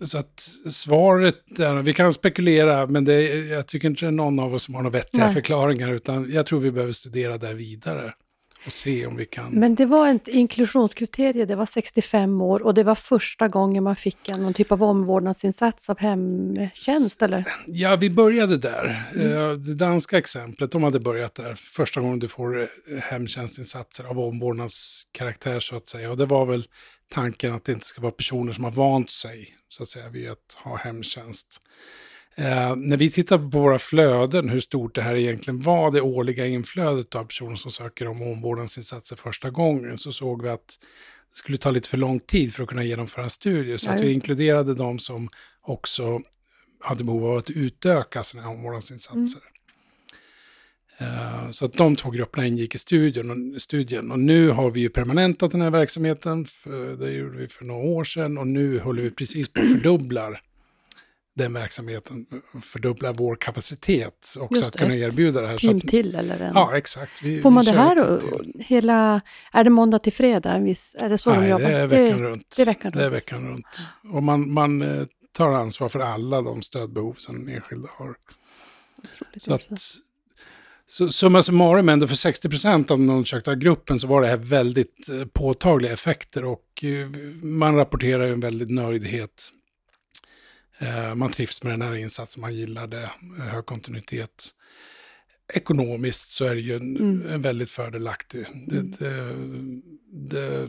så 0.00 0.18
att 0.18 0.40
svaret, 0.66 1.58
är, 1.58 1.82
vi 1.82 1.94
kan 1.94 2.12
spekulera, 2.12 2.86
men 2.86 3.04
det, 3.04 3.14
är- 3.14 3.52
jag 3.52 3.66
tycker 3.68 3.88
inte 3.88 4.10
någon 4.10 4.38
av 4.38 4.54
oss 4.54 4.68
har 4.68 4.82
några 4.82 4.90
vettiga 4.98 5.24
Nej. 5.24 5.34
förklaringar, 5.34 5.92
utan 5.92 6.30
jag 6.32 6.46
tror 6.46 6.60
vi 6.60 6.70
behöver 6.70 6.92
studera 6.92 7.38
det 7.38 7.54
vidare 7.54 8.14
och 8.66 8.72
se 8.72 9.06
om 9.06 9.16
vi 9.16 9.26
kan. 9.26 9.50
Men 9.52 9.74
det 9.74 9.86
var 9.86 10.08
ett 10.08 10.28
inklusionskriterie, 10.28 11.44
det 11.44 11.56
var 11.56 11.66
65 11.66 12.40
år 12.40 12.62
och 12.62 12.74
det 12.74 12.84
var 12.84 12.94
första 12.94 13.48
gången 13.48 13.84
man 13.84 13.96
fick 13.96 14.30
en, 14.30 14.42
någon 14.42 14.54
typ 14.54 14.72
av 14.72 14.82
omvårdnadsinsats 14.82 15.90
av 15.90 15.98
hemtjänst 15.98 17.22
eller? 17.22 17.44
Ja, 17.66 17.96
vi 17.96 18.10
började 18.10 18.58
där. 18.58 19.04
Mm. 19.14 19.32
Eh, 19.32 19.52
Det 19.52 19.74
danska 19.74 20.18
exemplet, 20.18 20.70
de 20.70 20.82
hade 20.82 21.00
börjat 21.00 21.34
där. 21.34 21.54
Första 21.54 22.00
gången 22.00 22.18
du 22.18 22.28
får 22.28 22.60
eh, 22.60 22.66
hemtjänstinsatser 23.00 24.04
av 24.04 24.18
omvårdnadskaraktär 24.20 25.60
så 25.60 25.76
att 25.76 25.88
säga. 25.88 26.10
Och 26.10 26.16
det 26.16 26.26
var 26.26 26.46
väl 26.46 26.66
tanken 27.10 27.54
att 27.54 27.64
det 27.64 27.72
inte 27.72 27.86
ska 27.86 28.00
vara 28.00 28.12
personer 28.12 28.52
som 28.52 28.64
har 28.64 28.70
vant 28.70 29.10
sig 29.10 29.48
så 29.68 29.82
att 29.82 29.88
säga 29.88 30.08
vid 30.08 30.30
att 30.30 30.56
ha 30.64 30.76
hemtjänst. 30.76 31.60
Eh, 32.36 32.76
när 32.76 32.96
vi 32.96 33.10
tittar 33.10 33.38
på 33.38 33.44
våra 33.44 33.78
flöden, 33.78 34.48
hur 34.48 34.60
stort 34.60 34.94
det 34.94 35.02
här 35.02 35.14
egentligen 35.14 35.60
var, 35.60 35.90
det 35.90 36.00
årliga 36.00 36.46
inflödet 36.46 37.14
av 37.14 37.24
personer 37.24 37.56
som 37.56 37.70
söker 37.70 38.08
om 38.08 38.22
omvårdnadsinsatser 38.22 39.16
första 39.16 39.50
gången, 39.50 39.98
så 39.98 40.12
såg 40.12 40.42
vi 40.42 40.48
att 40.48 40.78
det 41.30 41.36
skulle 41.36 41.58
ta 41.58 41.70
lite 41.70 41.88
för 41.88 41.98
lång 41.98 42.20
tid 42.20 42.54
för 42.54 42.62
att 42.62 42.68
kunna 42.68 42.84
genomföra 42.84 43.28
studier. 43.28 43.76
Så 43.78 43.90
att 43.90 44.00
vi 44.00 44.12
inkluderade 44.12 44.74
de 44.74 44.98
som 44.98 45.28
också 45.62 46.20
hade 46.80 47.04
behov 47.04 47.26
av 47.26 47.36
att 47.36 47.50
utöka 47.50 48.22
sina 48.22 48.48
omvårdnadsinsatser. 48.48 49.42
Eh, 50.98 51.50
Så 51.50 51.64
att 51.64 51.72
de 51.72 51.96
två 51.96 52.10
grupperna 52.10 52.46
ingick 52.46 52.74
i 52.74 52.78
studien 52.78 53.30
och, 53.54 53.62
studien. 53.62 54.10
Och 54.10 54.18
nu 54.18 54.50
har 54.50 54.70
vi 54.70 54.80
ju 54.80 54.88
permanentat 54.88 55.50
den 55.50 55.60
här 55.60 55.70
verksamheten. 55.70 56.44
För, 56.44 56.96
det 56.96 57.12
gjorde 57.12 57.38
vi 57.38 57.48
för 57.48 57.64
några 57.64 57.84
år 57.84 58.04
sedan. 58.04 58.38
Och 58.38 58.46
nu 58.46 58.78
håller 58.78 59.02
vi 59.02 59.10
precis 59.10 59.48
på 59.48 59.60
att 59.60 59.72
fördubblar 59.72 60.40
den 61.34 61.52
verksamheten. 61.52 62.26
Fördubblar 62.62 63.12
vår 63.14 63.36
kapacitet 63.36 64.34
också 64.40 64.54
Just 64.56 64.66
att 64.66 64.72
det, 64.72 64.78
kunna 64.78 64.96
erbjuda 64.96 65.40
det 65.40 65.46
här. 65.48 65.56
Så 65.56 65.66
Team 65.66 65.76
att, 65.76 65.88
till 65.88 66.14
eller 66.14 66.38
en? 66.40 66.52
ja, 66.54 66.76
exakt. 66.76 67.22
Vi, 67.22 67.40
Får 67.40 67.50
man 67.50 67.64
det 67.64 67.70
här 67.72 68.18
till. 68.20 68.62
hela, 68.64 69.20
är 69.52 69.64
det 69.64 69.70
måndag 69.70 69.98
till 69.98 70.12
fredag? 70.12 70.58
Viss, 70.58 70.96
är 71.00 71.08
det 71.08 71.18
så 71.18 71.30
de 71.30 71.40
Nej, 71.40 71.50
jobbar? 71.50 71.64
det 71.68 71.76
är 71.76 71.86
veckan 71.86 72.22
runt. 72.22 72.54
det 72.56 72.62
är 72.62 72.66
veckan 72.66 72.92
Det 72.92 72.98
är 73.00 73.04
runt. 73.04 73.14
veckan 73.16 73.48
runt. 73.48 73.86
Och 74.12 74.22
man, 74.22 74.52
man 74.52 74.82
eh, 74.82 75.04
tar 75.32 75.48
ansvar 75.50 75.88
för 75.88 76.00
alla 76.00 76.42
de 76.42 76.62
stödbehov 76.62 77.14
som 77.18 77.44
den 77.46 77.54
enskilda 77.56 77.88
har. 77.96 78.14
Otroligt 79.02 79.42
Så 79.42 79.54
att, 79.54 79.70
så, 80.88 81.08
summa 81.08 81.42
summarum 81.42 81.88
ändå 81.88 82.06
för 82.06 82.14
60 82.14 82.48
procent 82.48 82.90
av 82.90 82.98
den 82.98 83.10
undersökta 83.10 83.54
gruppen 83.54 84.00
så 84.00 84.06
var 84.06 84.20
det 84.22 84.26
här 84.28 84.36
väldigt 84.36 85.08
eh, 85.08 85.24
påtagliga 85.32 85.92
effekter 85.92 86.44
och 86.44 86.84
eh, 86.84 87.08
man 87.42 87.76
rapporterar 87.76 88.26
ju 88.26 88.32
en 88.32 88.40
väldigt 88.40 88.70
nöjdhet. 88.70 89.48
Eh, 90.78 91.14
man 91.14 91.30
trivs 91.32 91.62
med 91.62 91.72
den 91.72 91.82
här 91.82 91.94
insatsen, 91.94 92.40
man 92.40 92.54
gillar 92.54 92.86
det, 92.86 93.02
eh, 93.38 93.44
hög 93.44 93.66
kontinuitet. 93.66 94.48
Ekonomiskt 95.54 96.28
så 96.28 96.44
är 96.44 96.54
det 96.54 96.60
ju 96.60 96.74
en, 96.76 96.96
Mm. 96.96 97.42
väldigt 97.42 97.70
fördelaktig. 97.70 98.46
Det, 98.66 98.76
Mm. 98.76 98.94
det, 98.98 100.36
det, 100.36 100.68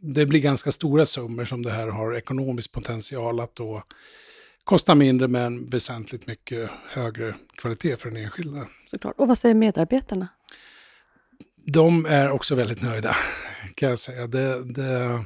det 0.00 0.26
blir 0.26 0.40
ganska 0.40 0.72
stora 0.72 1.06
summor 1.06 1.44
som 1.44 1.62
det 1.62 1.70
här 1.72 1.88
har 1.88 2.14
ekonomisk 2.14 2.72
potential 2.72 3.40
att 3.40 3.54
då 3.56 3.82
kosta 4.64 4.94
mindre 4.94 5.28
men 5.28 5.68
väsentligt 5.68 6.26
mycket 6.26 6.70
högre 6.88 7.34
kvalitet 7.56 7.96
för 7.96 8.10
den 8.10 8.24
enskilda. 8.24 8.66
Såklart. 8.86 9.14
Och 9.18 9.28
vad 9.28 9.38
säger 9.38 9.54
medarbetarna? 9.54 10.28
De 11.66 12.06
är 12.06 12.30
också 12.30 12.54
väldigt 12.54 12.82
nöjda, 12.82 13.16
kan 13.74 13.88
jag 13.88 13.98
säga. 13.98 14.26
Det, 14.26 14.64
det, 14.64 15.24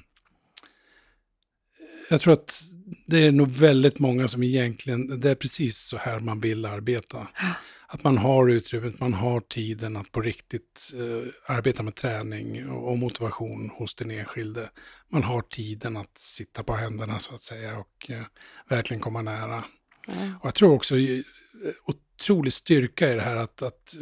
jag 2.10 2.20
tror 2.20 2.32
att 2.32 2.62
det 3.06 3.18
är 3.18 3.32
nog 3.32 3.48
väldigt 3.48 3.98
många 3.98 4.28
som 4.28 4.42
egentligen, 4.42 5.20
det 5.20 5.30
är 5.30 5.34
precis 5.34 5.78
så 5.78 5.96
här 5.96 6.20
man 6.20 6.40
vill 6.40 6.64
arbeta. 6.64 7.28
Att 7.92 8.04
man 8.04 8.18
har 8.18 8.48
utrymmet, 8.48 9.00
man 9.00 9.14
har 9.14 9.40
tiden 9.40 9.96
att 9.96 10.12
på 10.12 10.20
riktigt 10.20 10.92
eh, 10.94 11.54
arbeta 11.56 11.82
med 11.82 11.94
träning 11.94 12.68
och, 12.68 12.90
och 12.90 12.98
motivation 12.98 13.70
hos 13.74 13.94
den 13.94 14.10
enskilde. 14.10 14.70
Man 15.08 15.22
har 15.22 15.42
tiden 15.42 15.96
att 15.96 16.18
sitta 16.18 16.62
på 16.62 16.74
händerna 16.74 17.18
så 17.18 17.34
att 17.34 17.40
säga 17.40 17.78
och 17.78 18.10
eh, 18.10 18.22
verkligen 18.68 19.00
komma 19.00 19.22
nära. 19.22 19.64
Ja. 20.06 20.14
Och 20.40 20.46
jag 20.46 20.54
tror 20.54 20.74
också 20.74 20.98
eh, 20.98 21.22
otrolig 21.86 22.52
styrka 22.52 23.12
i 23.12 23.14
det 23.14 23.22
här 23.22 23.36
att, 23.36 23.62
att 23.62 23.94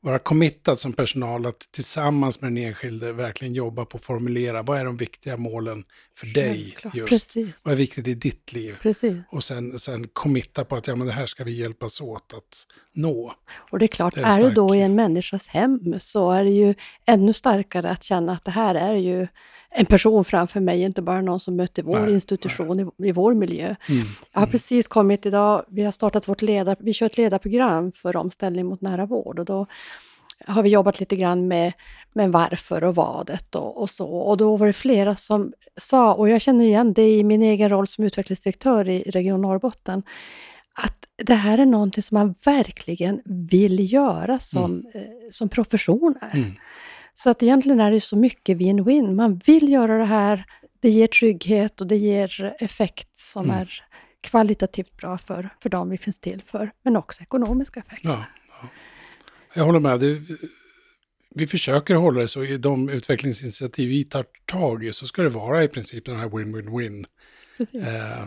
vara 0.00 0.18
committad 0.18 0.78
som 0.78 0.92
personal 0.92 1.46
att 1.46 1.58
tillsammans 1.70 2.40
med 2.40 2.52
den 2.52 2.56
enskilde 2.64 3.12
verkligen 3.12 3.54
jobba 3.54 3.84
på 3.84 3.96
att 3.96 4.02
formulera 4.04 4.62
vad 4.62 4.78
är 4.78 4.84
de 4.84 4.96
viktiga 4.96 5.36
målen 5.36 5.84
för 6.16 6.26
dig 6.26 6.54
Självklart. 6.54 6.94
just. 6.94 7.08
Precis. 7.08 7.64
Vad 7.64 7.72
är 7.72 7.76
viktigt 7.78 8.08
i 8.08 8.14
ditt 8.14 8.52
liv? 8.52 8.76
Precis. 8.82 9.16
Och 9.30 9.44
sen, 9.44 9.78
sen 9.78 10.08
committa 10.12 10.64
på 10.64 10.76
att 10.76 10.86
ja, 10.86 10.96
men 10.96 11.06
det 11.06 11.12
här 11.12 11.26
ska 11.26 11.44
vi 11.44 11.52
hjälpas 11.60 12.00
åt 12.00 12.34
att 12.34 12.66
nå. 12.94 13.34
Och 13.70 13.78
det 13.78 13.84
är 13.84 13.88
klart, 13.88 14.14
Det 14.14 14.20
är 14.20 14.38
är, 14.38 14.42
du 14.44 14.50
då 14.50 14.74
i 14.74 14.80
en 14.80 14.94
människas 14.94 15.48
hem 15.48 15.94
så 15.98 16.30
är 16.30 16.44
det 16.44 16.50
ju 16.50 16.74
ännu 17.06 17.32
starkare 17.32 17.90
att 17.90 18.02
känna 18.04 18.32
att 18.32 18.44
det 18.44 18.50
här 18.50 18.74
är 18.74 18.94
ju 18.94 19.26
en 19.70 19.86
person 19.86 20.24
framför 20.24 20.60
mig, 20.60 20.82
inte 20.82 21.02
bara 21.02 21.20
någon 21.20 21.40
som 21.40 21.56
möter 21.56 21.82
vår 21.82 22.00
Nej, 22.00 22.14
institution 22.14 22.80
i, 22.80 23.08
i 23.08 23.12
vår 23.12 23.34
miljö. 23.34 23.74
Mm. 23.88 24.06
Jag 24.32 24.40
har 24.40 24.46
precis 24.46 24.88
kommit 24.88 25.26
idag, 25.26 25.64
vi 25.68 25.84
har 25.84 25.92
startat 25.92 26.28
vårt 26.28 26.42
ledar, 26.42 26.76
vi 26.80 26.92
kör 26.92 27.06
ett 27.06 27.18
ledarprogram 27.18 27.92
för 27.92 28.16
omställning 28.16 28.66
mot 28.66 28.80
nära 28.80 29.06
vård 29.06 29.38
och 29.38 29.44
då 29.44 29.66
har 30.46 30.62
vi 30.62 30.68
jobbat 30.68 31.00
lite 31.00 31.16
grann 31.16 31.48
med, 31.48 31.72
med 32.12 32.32
varför 32.32 32.84
och 32.84 32.94
vadet 32.94 33.54
och, 33.54 33.80
och 33.80 33.90
så. 33.90 34.08
Och 34.08 34.36
då 34.36 34.56
var 34.56 34.66
det 34.66 34.72
flera 34.72 35.16
som 35.16 35.52
sa, 35.76 36.14
och 36.14 36.28
jag 36.28 36.40
känner 36.40 36.64
igen 36.64 36.92
det 36.92 37.16
i 37.16 37.24
min 37.24 37.42
egen 37.42 37.68
roll 37.68 37.86
som 37.86 38.04
utvecklingsdirektör 38.04 38.88
i 38.88 39.02
Region 39.02 39.42
Norrbotten, 39.42 40.02
att 40.74 40.96
det 41.16 41.34
här 41.34 41.58
är 41.58 41.66
någonting 41.66 42.02
som 42.02 42.14
man 42.14 42.34
verkligen 42.44 43.22
vill 43.24 43.92
göra 43.92 44.38
som, 44.38 44.86
eh, 44.94 45.02
som 45.30 45.48
professioner. 45.48 46.30
Mm. 46.34 46.52
Så 47.18 47.30
att 47.30 47.42
egentligen 47.42 47.80
är 47.80 47.90
det 47.90 48.00
så 48.00 48.16
mycket 48.16 48.58
win-win. 48.58 49.14
Man 49.14 49.40
vill 49.44 49.68
göra 49.68 49.98
det 49.98 50.04
här, 50.04 50.44
det 50.80 50.90
ger 50.90 51.06
trygghet 51.06 51.80
och 51.80 51.86
det 51.86 51.96
ger 51.96 52.56
effekt 52.58 53.18
som 53.18 53.44
Mm. 53.44 53.56
är 53.56 53.84
kvalitativt 54.20 54.96
bra 54.96 55.18
för, 55.18 55.48
för 55.62 55.68
dem 55.68 55.90
vi 55.90 55.98
finns 55.98 56.18
till 56.20 56.42
för, 56.46 56.70
men 56.82 56.96
också 56.96 57.22
ekonomiska 57.22 57.80
effekter. 57.80 58.08
Ja, 58.08 58.24
ja. 58.62 58.68
Jag 59.54 59.64
håller 59.64 59.80
med. 59.80 60.00
Det, 60.00 60.20
vi 61.34 61.46
försöker 61.46 61.94
hålla 61.94 62.20
det 62.20 62.28
så 62.28 62.44
i 62.44 62.56
de 62.58 62.88
utvecklingsinitiativ 62.88 63.88
vi 63.88 64.04
tar 64.04 64.24
tag 64.44 64.84
i 64.84 64.92
så 64.92 65.06
ska 65.06 65.22
det 65.22 65.28
vara 65.28 65.64
i 65.64 65.68
princip 65.68 66.04
den 66.04 66.16
här 66.16 66.28
win-win-win. 66.28 67.04
Eh, 67.58 68.26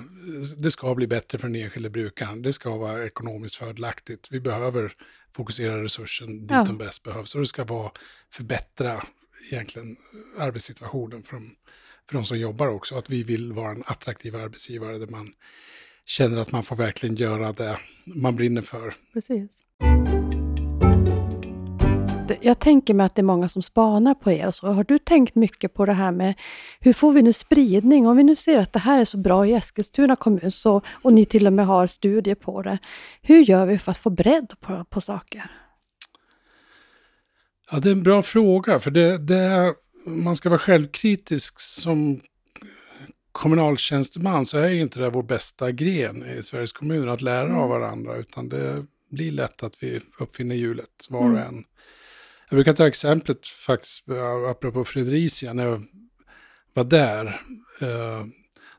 det 0.58 0.72
ska 0.72 0.96
bli 0.96 1.08
bättre 1.08 1.38
för 1.38 1.48
den 1.48 1.56
enskilde 1.56 1.90
brukaren. 1.90 2.42
Det 2.42 2.54
ska 2.54 2.78
vara 2.78 3.06
ekonomiskt 3.06 3.56
fördelaktigt. 3.56 4.28
Vi 4.32 4.40
behöver 4.40 4.94
fokusera 5.36 5.84
resursen 5.84 6.40
dit 6.42 6.52
Ja. 6.52 6.64
de 6.64 6.78
bäst 6.78 7.04
behövs. 7.04 7.36
Och 7.36 7.42
det 7.42 7.48
ska 7.48 7.64
vara 7.64 7.92
förbättra 8.34 9.04
egentligen 9.52 9.98
arbetssituationen 10.38 11.24
för 11.24 11.34
de, 11.34 11.56
för 12.10 12.16
de 12.16 12.26
som 12.26 12.40
jobbar 12.40 12.68
också. 12.68 12.96
Att 12.98 13.10
vi 13.10 13.24
vill 13.24 13.54
vara 13.54 13.72
en 13.72 13.84
attraktiv 13.86 14.36
arbetsgivare 14.36 14.98
där 14.98 15.08
man 15.08 15.34
känner 16.06 16.38
att 16.38 16.52
man 16.52 16.64
får 16.64 16.76
verkligen 16.76 17.16
göra 17.16 17.54
det 17.54 17.80
man 18.06 18.36
brinner 18.36 18.62
för. 18.62 18.94
Precis. 19.14 19.62
Jag 22.42 22.60
tänker 22.60 22.94
mig 22.94 23.06
att 23.06 23.16
det 23.16 23.22
är 23.22 23.24
många 23.24 23.50
som 23.50 23.62
spanar 23.62 24.14
på 24.14 24.32
er. 24.32 24.52
Så 24.52 24.68
har 24.68 24.84
du 24.84 24.98
tänkt 24.98 25.36
mycket 25.36 25.74
på 25.74 25.86
det 25.86 25.94
här 25.94 26.12
med 26.12 26.34
hur 26.80 26.94
får 26.94 27.14
vi 27.14 27.22
nu 27.22 27.34
spridning? 27.34 28.08
Om 28.08 28.18
vi 28.18 28.24
nu 28.24 28.36
ser 28.36 28.60
att 28.60 28.74
det 28.74 28.80
här 28.80 29.02
är 29.02 29.06
så 29.06 29.18
bra 29.18 29.48
i 29.48 29.54
Eskilstuna 29.54 30.16
kommun 30.16 30.52
så, 30.52 30.82
och 31.02 31.14
ni 31.14 31.26
till 31.26 31.48
och 31.48 31.54
med 31.54 31.66
har 31.66 31.88
studier 31.88 32.36
på 32.36 32.62
det. 32.62 32.78
Hur 33.22 33.42
gör 33.42 33.66
vi 33.66 33.78
för 33.78 33.92
att 33.92 33.98
få 33.98 34.10
bredd 34.10 34.54
på, 34.60 34.86
på 34.90 35.02
saker? 35.02 35.52
Ja, 37.72 37.80
det 37.80 37.90
är 37.90 37.94
en 37.94 38.04
bra 38.04 38.22
fråga, 38.22 38.80
för 38.80 38.92
det, 38.92 39.18
det, 39.18 39.74
man 40.06 40.36
ska 40.36 40.50
vara 40.50 40.60
självkritisk 40.60 41.60
som 41.60 42.22
kommunaltjänsteman 43.32 44.46
så 44.46 44.58
är 44.58 44.70
ju 44.70 44.82
inte 44.82 45.00
det 45.00 45.10
vår 45.10 45.24
bästa 45.24 45.72
gren 45.72 46.26
i 46.40 46.44
Sveriges 46.44 46.72
kommuner, 46.72 47.08
att 47.08 47.22
lära 47.22 47.60
av 47.60 47.70
varandra, 47.70 48.16
utan 48.16 48.50
det 48.50 48.86
blir 49.10 49.32
lätt 49.32 49.64
att 49.64 49.84
vi 49.84 50.00
uppfinner 50.20 50.56
hjulet 50.56 51.08
var 51.10 51.20
och 51.20 51.26
Mm. 51.26 51.48
en. 51.48 51.64
Jag 52.52 52.56
brukar 52.58 52.74
ta 52.74 52.88
exemplet 52.88 53.48
faktiskt, 53.48 54.10
eh, 54.10 54.50
apropå 54.50 54.86
Fredericia, 54.86 55.54
när 55.54 55.66
jag 55.66 55.84
var 56.74 56.84
där. 56.84 57.26
eh, 57.82 58.26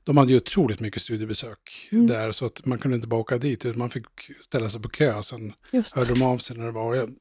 De 0.04 0.16
hade 0.16 0.30
ju 0.32 0.36
otroligt 0.36 0.80
mycket 0.80 1.02
studiebesök 1.02 1.88
Mm. 1.92 2.06
där, 2.06 2.32
så 2.32 2.46
att 2.46 2.66
man 2.66 2.78
kunde 2.78 2.94
inte 2.94 3.08
bara 3.08 3.20
åka 3.20 3.38
dit, 3.38 3.64
utan 3.64 3.78
man 3.78 3.90
fick 3.90 4.04
ställa 4.40 4.68
sig 4.68 4.82
på 4.82 4.88
kö. 4.88 5.22
Sen 5.22 5.52
Just 5.72 5.96
hörde 5.96 6.08
de 6.14 6.22
av 6.22 6.38
sig 6.38 6.56
när 6.56 6.64
det 6.66 6.72
var. 6.72 6.94
Jag, 6.94 7.14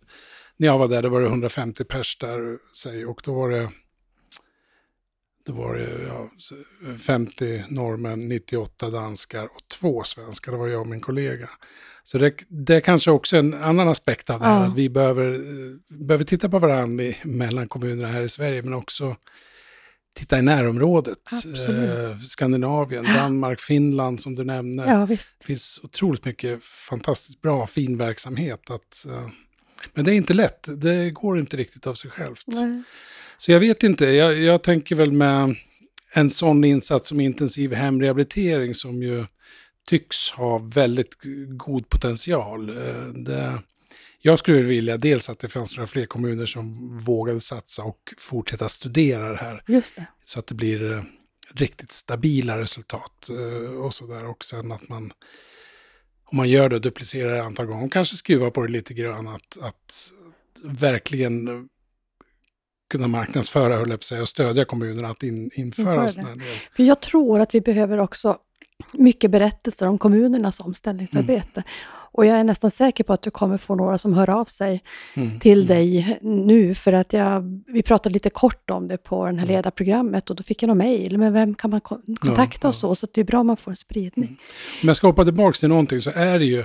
när 0.57 0.67
jag 0.67 0.77
var 0.77 0.87
där, 0.87 1.01
då 1.03 1.09
var 1.09 1.21
det 1.21 1.27
150 1.27 1.83
pers 1.83 2.17
där, 2.17 2.57
säg, 2.75 3.05
och 3.05 3.21
då 3.25 3.33
var 3.33 3.49
det, 3.49 3.71
då 5.51 5.57
var 5.57 5.75
det 5.75 5.87
ja, 6.07 6.29
50 6.97 7.63
norrmän, 7.69 8.27
98 8.27 8.89
danskar 8.89 9.45
och 9.45 9.61
två 9.79 10.03
svenskar. 10.03 10.51
Det 10.51 10.57
var 10.57 10.67
jag 10.67 10.81
och 10.81 10.87
min 10.87 11.01
kollega. 11.01 11.49
Så 12.03 12.17
det, 12.17 12.33
det 12.47 12.75
är 12.75 12.79
kanske 12.79 13.11
också 13.11 13.37
en 13.37 13.53
annan 13.53 13.87
aspekt 13.87 14.29
av 14.29 14.39
det 14.39 14.45
här, 14.45 14.59
Ja. 14.59 14.65
att 14.67 14.75
vi 14.75 14.89
behöver, 14.89 15.33
eh, 15.33 15.97
behöver 16.07 16.25
titta 16.25 16.49
på 16.49 16.59
varandra 16.59 17.03
i, 17.03 17.17
mellan 17.23 17.67
kommunerna 17.67 18.07
här 18.07 18.21
i 18.21 18.29
Sverige, 18.29 18.63
men 18.63 18.73
också 18.73 19.15
titta 20.19 20.39
i 20.39 20.41
närområdet. 20.41 21.29
Eh, 21.69 22.19
Skandinavien, 22.19 23.03
Danmark, 23.03 23.59
Finland 23.59 24.21
som 24.21 24.35
du 24.35 24.43
nämner. 24.43 24.87
Ja. 24.87 25.05
Det 25.39 25.45
finns 25.45 25.79
otroligt 25.83 26.25
mycket 26.25 26.63
fantastiskt 26.63 27.41
bra, 27.41 27.67
fin 27.67 27.97
verksamhet. 27.97 28.69
Att, 28.71 29.05
eh, 29.09 29.27
men 29.93 30.05
det 30.05 30.13
är 30.13 30.15
inte 30.15 30.33
lätt, 30.33 30.67
det 30.81 31.11
går 31.11 31.39
inte 31.39 31.57
riktigt 31.57 31.87
av 31.87 31.93
sig 31.93 32.11
självt. 32.11 32.43
Nej. 32.47 32.83
Så 33.37 33.51
jag 33.51 33.59
vet 33.59 33.83
inte, 33.83 34.05
jag, 34.05 34.39
jag 34.39 34.63
tänker 34.63 34.95
väl 34.95 35.11
med 35.11 35.55
en 36.13 36.29
sån 36.29 36.63
insats 36.63 37.09
som 37.09 37.19
intensiv 37.19 37.73
hemrehabilitering 37.73 38.75
som 38.75 39.03
ju 39.03 39.25
tycks 39.87 40.29
ha 40.31 40.57
väldigt 40.57 41.17
god 41.47 41.89
potential. 41.89 42.69
Eh, 42.69 43.05
Det, 43.13 43.61
jag 44.23 44.39
skulle 44.39 44.61
vilja 44.61 44.97
dels 44.97 45.29
att 45.29 45.39
det 45.39 45.49
fanns 45.49 45.77
några 45.77 45.87
fler 45.87 46.05
kommuner 46.05 46.45
som 46.45 46.97
vågade 46.97 47.41
satsa 47.41 47.83
och 47.83 48.13
fortsätta 48.17 48.69
studera 48.69 49.29
det 49.29 49.37
här 49.37 49.63
Just 49.67 49.95
det. 49.95 50.05
så 50.25 50.39
att 50.39 50.47
det 50.47 50.55
blir 50.55 50.93
eh, 50.93 51.03
riktigt 51.53 51.91
stabila 51.91 52.57
resultat 52.59 53.29
eh, 53.29 53.71
och 53.71 53.93
sådär. 53.93 54.25
Och 54.25 54.43
sen 54.45 54.71
att 54.71 54.89
man, 54.89 55.11
om 56.31 56.37
man 56.37 56.49
gör 56.49 56.69
det, 56.69 56.79
duplicerar 56.79 57.35
det 57.35 57.43
antal 57.43 57.65
gånger, 57.65 57.85
och 57.85 57.91
kanske 57.91 58.15
skruvar 58.15 58.49
på 58.49 58.61
det 58.61 58.71
lite 58.71 58.93
grann, 58.93 59.27
att, 59.27 59.57
att 59.61 60.11
verkligen 60.63 61.67
kunna 62.89 63.07
marknadsföra, 63.07 63.77
höll 63.77 63.89
jag 63.89 63.99
på 63.99 64.03
säga, 64.03 64.21
och 64.21 64.29
stödja 64.29 64.65
kommunerna 64.65 65.07
att 65.07 65.23
in, 65.23 65.51
införa 65.53 66.01
en 66.01 66.09
sån 66.09 66.25
här 66.25 66.35
del. 66.35 66.43
För 66.75 66.83
jag 66.83 67.01
tror 67.01 67.39
att 67.39 67.55
vi 67.55 67.61
behöver 67.61 67.97
också 67.97 68.37
mycket 68.93 69.31
berättelser 69.31 69.87
om 69.87 69.97
kommunernas 69.97 70.59
omställningsarbete. 70.59 71.63
Och 72.13 72.26
jag 72.26 72.39
är 72.39 72.43
nästan 72.43 72.71
säker 72.71 73.04
på 73.04 73.13
att 73.13 73.21
du 73.21 73.32
kommer 73.32 73.58
få 73.58 73.76
några 73.76 73.97
som 73.97 74.13
hör 74.13 74.30
av 74.30 74.45
sig 74.45 74.84
Mm. 75.13 75.39
till 75.39 75.67
dig 75.67 76.17
nu, 76.21 76.76
för 76.76 76.93
att 76.93 77.13
jag, 77.13 77.62
vi 77.67 77.84
pratade 77.84 78.13
lite 78.13 78.30
kort 78.30 78.69
om 78.69 78.88
det 78.88 78.97
på 78.97 79.26
det 79.32 79.38
här 79.39 79.45
ledarprogrammet 79.47 80.30
och 80.30 80.36
då 80.36 80.43
fick 80.43 80.63
jag 80.63 80.67
någon 80.67 80.78
mejl, 80.78 81.17
men 81.17 81.34
vem 81.34 81.56
kan 81.56 81.69
man 81.69 81.82
kon- 81.82 82.15
kontakta 82.19 82.67
och 82.67 82.76
så, 82.76 82.95
så 82.95 83.08
det 83.13 83.21
är 83.21 83.26
bra 83.26 83.39
om 83.39 83.47
man 83.47 83.58
får 83.58 83.71
en 83.71 83.76
spridning. 83.76 84.39
Om 84.82 84.88
jag 84.88 84.97
ska 84.97 85.08
hoppa 85.08 85.24
tillbaka 85.24 85.54
till 85.58 85.69
någonting 85.69 86.02
så 86.02 86.12
är 86.15 86.39
det 86.39 86.45
ju, 86.45 86.63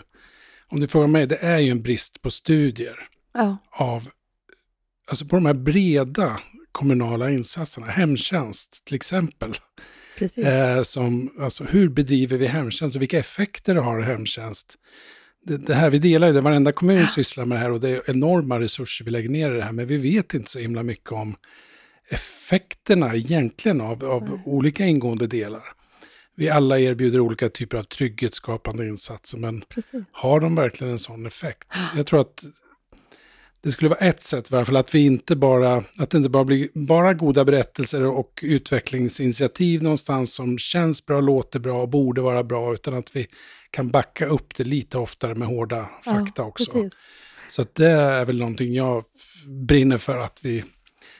om 0.69 0.81
du 0.81 0.89
frågar 0.89 1.07
mig, 1.07 1.27
det 1.27 1.37
är 1.37 1.59
ju 1.59 1.71
en 1.71 1.83
brist 1.83 2.23
på 2.23 2.31
studier 2.31 2.97
Ja, 3.35 3.57
av, 3.71 4.09
alltså 5.09 5.25
på 5.27 5.37
de 5.37 5.47
här 5.47 5.55
breda 5.55 6.41
kommunala 6.73 7.31
insatserna, 7.31 7.87
hemtjänst 7.87 8.85
till 8.85 8.95
exempel. 8.97 9.53
precis. 10.19 10.45
Eh, 10.47 10.83
som, 10.83 11.31
alltså, 11.41 11.65
hur 11.65 11.89
bedriver 11.89 12.37
vi 12.37 12.47
hemtjänst 12.47 12.97
och 12.97 13.03
vilka 13.03 13.19
effekter 13.19 13.75
har 13.75 14.01
hemtjänst? 14.01 14.75
Det, 15.47 15.57
det 15.57 15.75
här, 15.75 15.91
vi 15.91 15.99
delar 15.99 16.27
ju 16.27 16.33
det, 16.33 16.41
varenda 16.41 16.73
kommun 16.73 17.09
sysslar 17.09 17.45
med 17.45 17.59
det 17.59 17.63
här 17.63 17.71
och 17.71 17.81
det 17.81 17.89
är 17.89 18.11
enorma 18.11 18.61
resurser 18.61 19.05
vi 19.05 19.11
lägger 19.11 19.29
ner 19.29 19.51
i 19.51 19.57
det 19.57 19.63
här, 19.63 19.73
men 19.73 19.87
vi 19.87 19.97
vet 19.97 20.35
inte 20.35 20.51
så 20.51 20.59
himla 20.59 20.83
mycket 20.83 21.13
om 21.13 21.37
effekterna 22.09 23.15
egentligen 23.15 23.81
av, 23.81 24.05
av 24.05 24.41
olika 24.45 24.85
ingående 24.85 25.27
delar. 25.27 25.63
Vi 26.35 26.49
alla 26.49 26.79
erbjuder 26.79 27.21
olika 27.21 27.49
typer 27.49 27.79
av 27.79 27.83
trygghetsskapande 27.83 28.89
insatser, 28.89 29.39
men 29.39 29.61
precis. 29.69 30.05
har 30.13 30.41
de 30.41 30.55
verkligen 30.55 30.93
en 30.93 30.99
sån 30.99 31.27
effekt? 31.27 31.69
Jag 31.97 32.07
tror 32.07 32.21
att 32.21 32.45
det 33.67 33.73
skulle 33.73 33.89
vara 33.89 33.99
ett 33.99 34.23
sätt 34.23 34.51
i 34.51 34.53
varje 34.53 34.65
fall 34.65 34.77
att 34.77 34.95
vi 34.95 35.07
inte 35.07 35.37
bara, 35.37 35.85
att 35.99 36.11
det 36.11 36.19
inte 36.19 36.29
bara 36.29 36.45
blir 36.45 36.69
bara 36.75 37.15
goda 37.15 37.45
berättelser 37.45 38.03
och 38.03 38.41
utvecklingsinitiativ 38.43 39.83
någonstans 39.83 40.35
som 40.35 40.59
känns 40.59 41.07
bra, 41.07 41.21
låter 41.21 41.59
bra 41.59 41.83
och 41.83 41.89
borde 41.89 42.21
vara 42.21 42.45
bra, 42.45 42.75
utan 42.75 42.95
att 42.95 43.17
vi 43.17 43.27
kan 43.71 43.91
backa 43.91 44.27
upp 44.27 44.55
det 44.57 44.65
lite 44.65 44.99
oftare 44.99 45.35
med 45.35 45.49
hårda 45.49 45.89
fakta 46.05 46.43
ja, 46.43 46.45
också. 46.45 46.73
Precis. 46.73 47.07
Så 47.49 47.65
det 47.73 47.91
är 47.91 48.25
väl 48.25 48.39
någonting 48.39 48.75
jag 48.75 49.05
brinner 49.47 49.99
för 49.99 50.19
att 50.19 50.41
vi, 50.43 50.65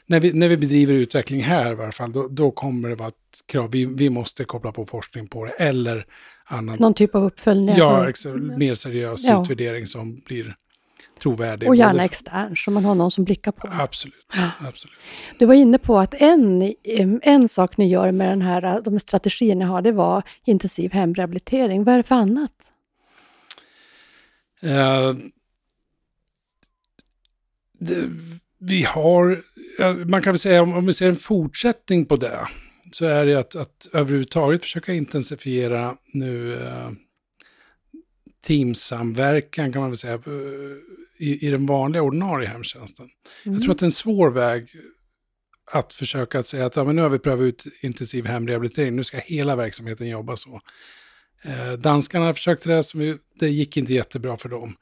när 0.07 0.21
vi, 0.21 0.33
när 0.33 0.49
vi 0.49 0.57
bedriver 0.57 0.95
utveckling 0.95 1.43
här 1.43 1.73
i 1.73 1.75
varje 1.75 1.93
fall, 1.93 2.13
då, 2.13 2.29
då 2.29 2.51
kommer 2.51 2.89
det 2.89 2.95
vara 2.95 3.09
ett 3.09 3.47
krav. 3.47 3.71
Vi, 3.71 3.85
vi 3.85 4.11
måste 4.11 4.45
koppla 4.45 4.73
på 4.73 4.87
forskning 4.87 5.29
på 5.29 5.45
det 5.45 5.53
eller 5.53 6.07
annat. 6.45 6.79
Någon 6.79 6.95
typ 6.95 7.15
av 7.15 7.25
uppföljning. 7.25 7.75
Ja, 7.79 8.07
alltså, 8.07 8.29
mer 8.35 8.75
seriös 8.75 9.25
Ja. 9.25 9.43
utvärdering 9.43 9.87
som 9.87 10.21
blir 10.27 10.57
trovärdig. 11.21 11.69
och 11.69 11.77
gärna 11.77 12.05
extern, 12.05 12.57
så 12.57 12.71
man 12.71 12.85
har 12.85 12.95
någon 12.95 13.11
som 13.11 13.25
blickar 13.25 13.53
på. 13.53 13.69
Absolut, 13.73 14.27
Ja. 14.35 14.51
absolut. 14.69 14.97
Du 15.39 15.47
var 15.47 15.55
inne 15.55 15.79
på 15.79 15.99
att 15.99 16.15
en, 16.19 16.75
en 17.23 17.49
sak 17.49 17.77
ni 17.77 17.89
gör 17.89 18.13
med 18.13 18.29
den 18.29 18.43
här, 18.43 18.81
de 18.81 19.01
strategier 19.01 19.55
ni 19.55 19.65
har, 19.65 19.83
det 19.83 19.93
var 19.93 20.23
intensiv 20.45 20.93
hemrehabilitering. 20.93 21.85
Vad 21.85 21.95
är 21.95 21.97
det 21.99 22.03
för 22.03 22.15
annat? 22.15 22.71
Eh, 24.63 25.15
det, 27.79 28.11
vi 28.59 28.83
har, 28.83 29.43
man 30.05 30.23
kan 30.23 30.33
väl 30.33 30.39
säga 30.39 30.63
om 30.63 30.87
vi 30.87 30.93
ser 30.93 31.09
en 31.09 31.17
fortsättning 31.17 32.05
på 32.07 32.17
det, 32.17 32.39
så 32.93 33.05
är 33.05 33.27
det 33.27 33.35
att, 33.35 33.57
att 33.57 33.89
överhuvudtaget 33.93 34.63
försöka 34.63 34.93
intensifiera 34.93 35.97
nu 36.13 36.55
eh, 36.55 36.91
teamsamverkan 38.47 39.73
kan 39.73 39.81
man 39.81 39.91
väl 39.91 39.97
säga 39.97 40.15
eh, 40.15 40.21
i, 41.19 41.47
i 41.47 41.51
den 41.51 41.67
vanliga 41.67 42.03
ordinarie 42.03 42.49
hemtjänsten. 42.49 43.09
Mm. 43.45 43.55
Jag 43.55 43.63
tror 43.63 43.73
att 43.73 43.79
det 43.79 43.83
är 43.83 43.87
en 43.87 43.91
svår 43.91 44.31
väg 44.31 44.69
att 45.73 45.93
försöka 45.93 46.39
att 46.39 46.47
säga 46.47 46.67
att 46.67 46.77
ja, 46.77 46.85
men 46.85 46.97
nu 46.97 47.03
har 47.03 47.09
vi 47.09 47.19
prövat 47.19 47.43
ut 47.43 47.65
intensiv 47.81 48.27
hemrehabilitering, 48.27 48.97
nu 48.97 49.05
ska 49.05 49.19
hela 49.19 49.57
verksamheten 49.57 50.09
jobba 50.09 50.37
så. 50.37 50.61
Eh, 51.43 51.73
danskarna 51.73 52.35
försökte 52.35 52.69
det, 52.69 52.83
som 52.83 53.19
det 53.41 53.49
gick 53.49 53.77
inte 53.77 53.95
jättebra 53.95 54.37
för 54.37 54.49
dem. 54.49 54.77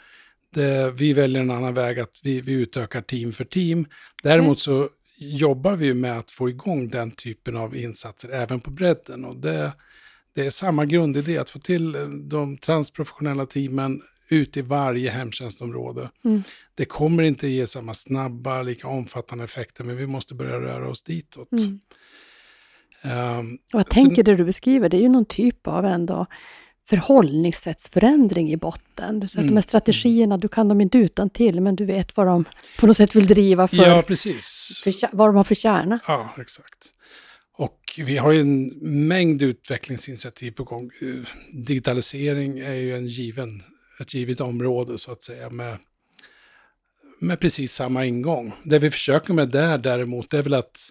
Det, 0.54 0.90
vi 0.90 1.12
väljer 1.12 1.40
en 1.40 1.50
annan 1.50 1.74
väg, 1.74 2.00
att 2.00 2.20
vi, 2.22 2.40
vi 2.40 2.52
utökar 2.52 3.00
team 3.00 3.32
för 3.32 3.44
team. 3.44 3.86
Däremot 4.22 4.46
mm. 4.46 4.56
så 4.56 4.88
jobbar 5.18 5.76
vi 5.76 5.94
med 5.94 6.18
att 6.18 6.30
få 6.30 6.48
igång 6.48 6.88
den 6.88 7.10
typen 7.10 7.56
av 7.56 7.76
insatser 7.76 8.28
även 8.28 8.60
på 8.60 8.70
bredden. 8.70 9.24
Och 9.24 9.36
det, 9.36 9.72
det 10.34 10.46
är 10.46 10.50
samma 10.50 10.84
grundidé, 10.84 11.38
att 11.38 11.50
få 11.50 11.58
till 11.58 11.96
de 12.28 12.58
transprofessionella 12.58 13.46
teamen 13.46 14.02
ut 14.28 14.56
i 14.56 14.62
varje 14.62 15.10
hemtjänstområde. 15.10 16.10
Mm. 16.24 16.42
Det 16.74 16.84
kommer 16.84 17.22
inte 17.22 17.48
ge 17.48 17.66
samma 17.66 17.94
snabba, 17.94 18.62
lika 18.62 18.88
omfattande 18.88 19.44
effekter, 19.44 19.84
men 19.84 19.96
vi 19.96 20.06
måste 20.06 20.34
börja 20.34 20.60
röra 20.60 20.88
oss 20.88 21.02
ditåt. 21.02 21.52
Mm. 21.52 21.80
Um, 23.38 23.58
och 23.72 23.80
jag 23.80 23.90
tänker 23.90 24.22
det 24.22 24.36
du 24.36 24.44
beskriver, 24.44 24.88
det 24.88 24.96
är 24.96 25.00
ju 25.00 25.08
någon 25.08 25.24
typ 25.24 25.66
av 25.66 25.84
ändå 25.84 26.26
förhållningssättsförändring 26.88 28.52
i 28.52 28.56
botten. 28.56 29.20
Du 29.20 29.28
säger 29.28 29.42
mm. 29.42 29.46
att 29.46 29.48
de 29.48 29.52
här 29.52 29.52
mm. 29.52 29.62
strategierna, 29.62 30.38
du 30.38 30.48
kan 30.48 30.68
dem 30.68 30.80
inte 30.80 30.98
utan 30.98 31.30
till, 31.30 31.60
men 31.60 31.76
du 31.76 31.84
vet 31.84 32.16
vad 32.16 32.26
de 32.26 32.44
på 32.78 32.86
något 32.86 32.96
sätt 32.96 33.14
vill 33.14 33.26
driva 33.26 33.68
för, 33.68 33.76
ja, 33.76 34.02
precis. 34.02 34.80
För, 34.84 35.16
vad 35.16 35.28
de 35.28 35.36
har 35.36 35.44
för 35.44 35.54
kärna. 35.54 35.98
Ja, 36.06 36.34
exakt. 36.40 36.78
Och 37.56 38.00
vi 38.04 38.16
har 38.16 38.32
ju 38.32 38.40
en 38.40 38.66
mängd 39.08 39.42
utvecklingsinitiativ 39.42 40.50
på 40.50 40.64
gång. 40.64 40.90
Digitalisering 41.52 42.58
är 42.58 42.74
ju 42.74 42.96
en 42.96 43.06
given, 43.06 43.62
ett 44.00 44.14
givet 44.14 44.40
område 44.40 44.98
så 44.98 45.12
att 45.12 45.22
säga 45.22 45.50
med, 45.50 45.78
med 47.18 47.40
precis 47.40 47.72
samma 47.72 48.04
ingång. 48.04 48.52
Det 48.64 48.78
vi 48.78 48.90
försöker 48.90 49.34
med 49.34 49.48
där 49.48 49.78
däremot 49.78 50.34
är 50.34 50.42
väl 50.42 50.54
att 50.54 50.90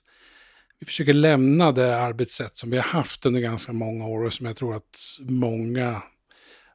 vi 0.80 0.86
försöker 0.86 1.14
lämna 1.14 1.72
det 1.72 1.98
arbetssätt 1.98 2.58
som 2.58 2.70
vi 2.70 2.78
har 2.78 2.84
haft 2.84 3.26
under 3.26 3.42
ganska 3.42 3.74
många 3.74 4.08
år 4.08 4.24
och 4.24 4.34
som 4.34 4.46
jag 4.46 4.56
tror 4.56 4.76
att 4.76 5.00
många, 5.20 6.04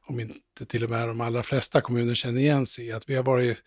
om 0.05 0.19
inte 0.19 0.65
till 0.67 0.83
och 0.83 0.89
med 0.89 1.07
de 1.07 1.21
allra 1.21 1.43
flesta 1.43 1.81
kommuner 1.81 2.13
känner 2.13 2.41
igen 2.41 2.65
sig 2.65 2.85
i, 2.85 2.91
att 2.91 3.09
vi 3.09 3.15
har 3.15 3.23
varit 3.23 3.57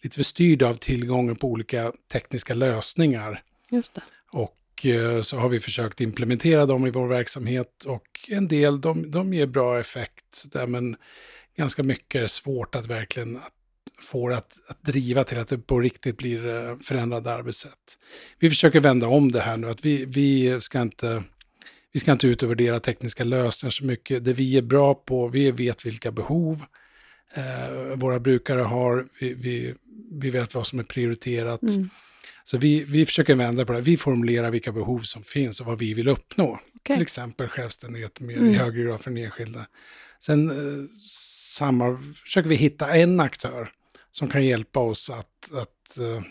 lite 0.00 0.16
för 0.16 0.22
styrda 0.22 0.68
av 0.68 0.74
tillgången 0.74 1.36
på 1.36 1.48
olika 1.48 1.92
tekniska 2.12 2.54
lösningar. 2.54 3.42
Just 3.70 3.94
det. 3.94 4.02
Och 4.30 4.42
eh, 4.42 4.63
Eh, 4.82 5.22
så 5.22 5.38
har 5.38 5.48
vi 5.48 5.60
försökt 5.60 6.00
implementera 6.00 6.66
dem 6.66 6.86
i 6.86 6.90
vår 6.90 7.08
verksamhet 7.08 7.84
och 7.86 8.06
en 8.28 8.48
del 8.48 8.80
de, 8.80 9.10
de 9.10 9.34
ger 9.34 9.46
bra 9.46 9.80
effekt, 9.80 10.44
där, 10.52 10.66
men 10.66 10.96
ganska 11.56 11.82
mycket 11.82 12.22
är 12.22 12.26
svårt 12.26 12.74
att 12.74 12.86
verkligen 12.86 13.40
få 14.02 14.32
att, 14.32 14.52
att 14.68 14.82
driva 14.82 15.24
till 15.24 15.38
att 15.38 15.48
det 15.48 15.58
på 15.58 15.80
riktigt 15.80 16.16
blir 16.16 16.46
eh, 16.46 16.76
förändrade 16.76 17.32
arbetssätt. 17.32 17.98
Vi 18.38 18.50
försöker 18.50 18.80
vända 18.80 19.06
om 19.06 19.32
det 19.32 19.40
här 19.40 19.56
nu, 19.56 19.68
att 19.68 19.84
vi, 19.84 20.04
vi 20.04 20.60
ska 20.60 20.82
inte 20.82 21.22
vi 21.92 22.00
ska 22.00 22.12
inte 22.12 22.26
utvärdera 22.26 22.80
tekniska 22.80 23.24
lösningar 23.24 23.70
så 23.70 23.84
mycket. 23.84 24.24
Det 24.24 24.32
vi 24.32 24.58
är 24.58 24.62
bra 24.62 24.94
på, 24.94 25.28
vi 25.28 25.50
vet 25.50 25.86
vilka 25.86 26.12
behov 26.12 26.64
eh, 27.34 27.96
våra 27.96 28.20
brukare 28.20 28.60
har, 28.60 29.06
vi, 29.20 29.34
vi, 29.34 29.74
vi, 30.10 30.30
vet 30.30 30.54
vad 30.54 30.66
som 30.66 30.78
är 30.78 30.82
prioriterat. 30.82 31.62
Mm. 31.62 31.88
Så 32.44 32.58
vi, 32.58 32.84
vi 32.84 33.06
försöker 33.06 33.34
vända 33.34 33.66
på 33.66 33.72
det. 33.72 33.80
Vi 33.80 33.96
formulerar 33.96 34.50
vilka 34.50 34.72
behov 34.72 34.98
som 34.98 35.22
finns 35.22 35.60
och 35.60 35.66
vad 35.66 35.78
vi 35.78 35.94
vill 35.94 36.08
uppnå. 36.08 36.58
Okay. 36.74 36.96
Till 36.96 37.02
exempel 37.02 37.48
självständighet 37.48 38.20
mer 38.20 38.36
mm. 38.36 38.50
i 38.50 38.54
högre 38.54 38.82
grad 38.82 39.00
för 39.00 39.10
den 39.10 39.24
enskilda. 39.24 39.66
Sen 40.20 40.50
eh, 40.50 40.84
samma, 41.58 42.02
försöker 42.24 42.48
vi 42.48 42.54
hitta 42.54 42.94
en 42.94 43.20
aktör 43.20 43.68
som 44.12 44.28
kan 44.28 44.44
hjälpa 44.44 44.80
oss 44.80 45.10
att, 45.10 45.52
att 45.52 45.98
uh, 46.00 46.22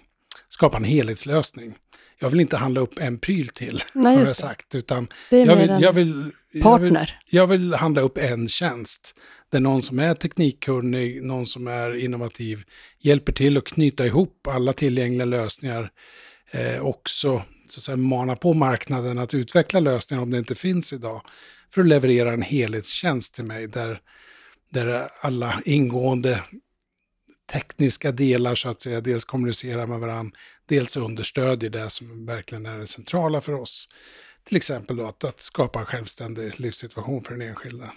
skapa 0.49 0.77
en 0.77 0.83
helhetslösning. 0.83 1.75
Jag 2.23 2.29
vill 2.29 2.39
inte 2.39 2.57
handla 2.57 2.81
upp 2.81 2.99
en 2.99 3.19
pryl 3.19 3.49
till, 3.49 3.83
Nej, 3.93 4.15
har 4.15 4.21
jag 4.21 4.35
sagt, 4.35 4.75
utan 4.75 5.07
jag 5.29 5.55
vill, 5.55 5.69
jag, 5.81 5.93
vill, 5.93 6.31
jag, 6.51 6.79
vill, 6.79 6.97
jag 7.29 7.47
vill 7.47 7.73
handla 7.73 8.01
upp 8.01 8.17
en 8.17 8.47
tjänst 8.47 9.15
där 9.51 9.59
någon 9.59 9.81
som 9.81 9.99
är 9.99 10.15
teknikkunnig, 10.15 11.23
någon 11.23 11.47
som 11.47 11.67
är 11.67 11.95
innovativ, 11.95 12.63
hjälper 12.99 13.33
till 13.33 13.57
att 13.57 13.65
knyta 13.65 14.05
ihop 14.05 14.47
alla 14.47 14.73
tillgängliga 14.73 15.25
lösningar, 15.25 15.91
eh, 16.51 16.85
också 16.85 17.41
så 17.67 17.79
att 17.79 17.83
säga, 17.83 17.97
mana 17.97 18.35
på 18.35 18.53
marknaden 18.53 19.19
att 19.19 19.33
utveckla 19.33 19.79
lösningar 19.79 20.23
om 20.23 20.31
det 20.31 20.37
inte 20.37 20.55
finns 20.55 20.93
idag, 20.93 21.21
för 21.73 21.81
att 21.81 21.87
leverera 21.87 22.33
en 22.33 22.41
helhetstjänst 22.41 23.35
till 23.35 23.45
mig 23.45 23.67
där, 23.67 23.99
där 24.69 25.09
alla 25.21 25.61
ingående 25.65 26.39
tekniska 27.51 28.11
delar 28.11 28.55
så 28.55 28.69
att 28.69 28.81
säga, 28.81 29.01
dels 29.01 29.25
kommunicerar 29.25 29.87
med 29.87 29.99
varandra, 29.99 30.37
dels 30.65 30.97
understödjer 30.97 31.69
det 31.69 31.89
som 31.89 32.25
verkligen 32.25 32.65
är 32.65 32.79
det 32.79 32.87
centrala 32.87 33.41
för 33.41 33.53
oss. 33.53 33.89
Till 34.45 34.57
exempel 34.57 34.95
då 34.95 35.05
att, 35.05 35.23
att 35.23 35.41
skapa 35.41 35.79
en 35.79 35.85
självständig 35.85 36.59
livssituation 36.59 37.23
för 37.23 37.31
den 37.31 37.41
enskilda. 37.49 37.91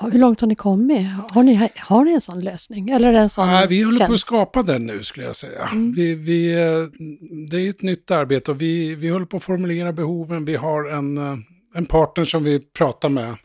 hur 0.00 0.18
långt 0.18 0.40
har 0.40 0.48
ni 0.48 0.54
kommit? 0.54 1.06
Har 1.32 1.42
ni, 1.42 1.70
har 1.76 2.04
ni 2.04 2.12
en 2.12 2.20
sån 2.20 2.40
lösning? 2.40 2.90
Eller 2.90 3.12
en 3.12 3.30
sån 3.30 3.48
ja, 3.48 3.66
vi 3.68 3.82
håller 3.82 3.98
tjänst? 3.98 4.08
på 4.08 4.14
att 4.14 4.20
skapa 4.20 4.62
den 4.62 4.86
nu 4.86 5.02
skulle 5.02 5.26
jag 5.26 5.36
säga. 5.36 5.68
Mm. 5.72 5.92
Vi, 5.92 6.14
vi, 6.14 6.54
det 7.50 7.56
är 7.56 7.70
ett 7.70 7.82
nytt 7.82 8.10
arbete 8.10 8.50
och 8.50 8.60
vi, 8.60 8.94
vi 8.94 9.08
håller 9.08 9.26
på 9.26 9.36
att 9.36 9.44
formulera 9.44 9.92
behoven. 9.92 10.44
Vi 10.44 10.56
har 10.56 10.84
en, 10.84 11.18
en 11.74 11.86
partner 11.86 12.24
som 12.24 12.44
vi 12.44 12.60
pratar 12.60 13.08
med 13.08 13.36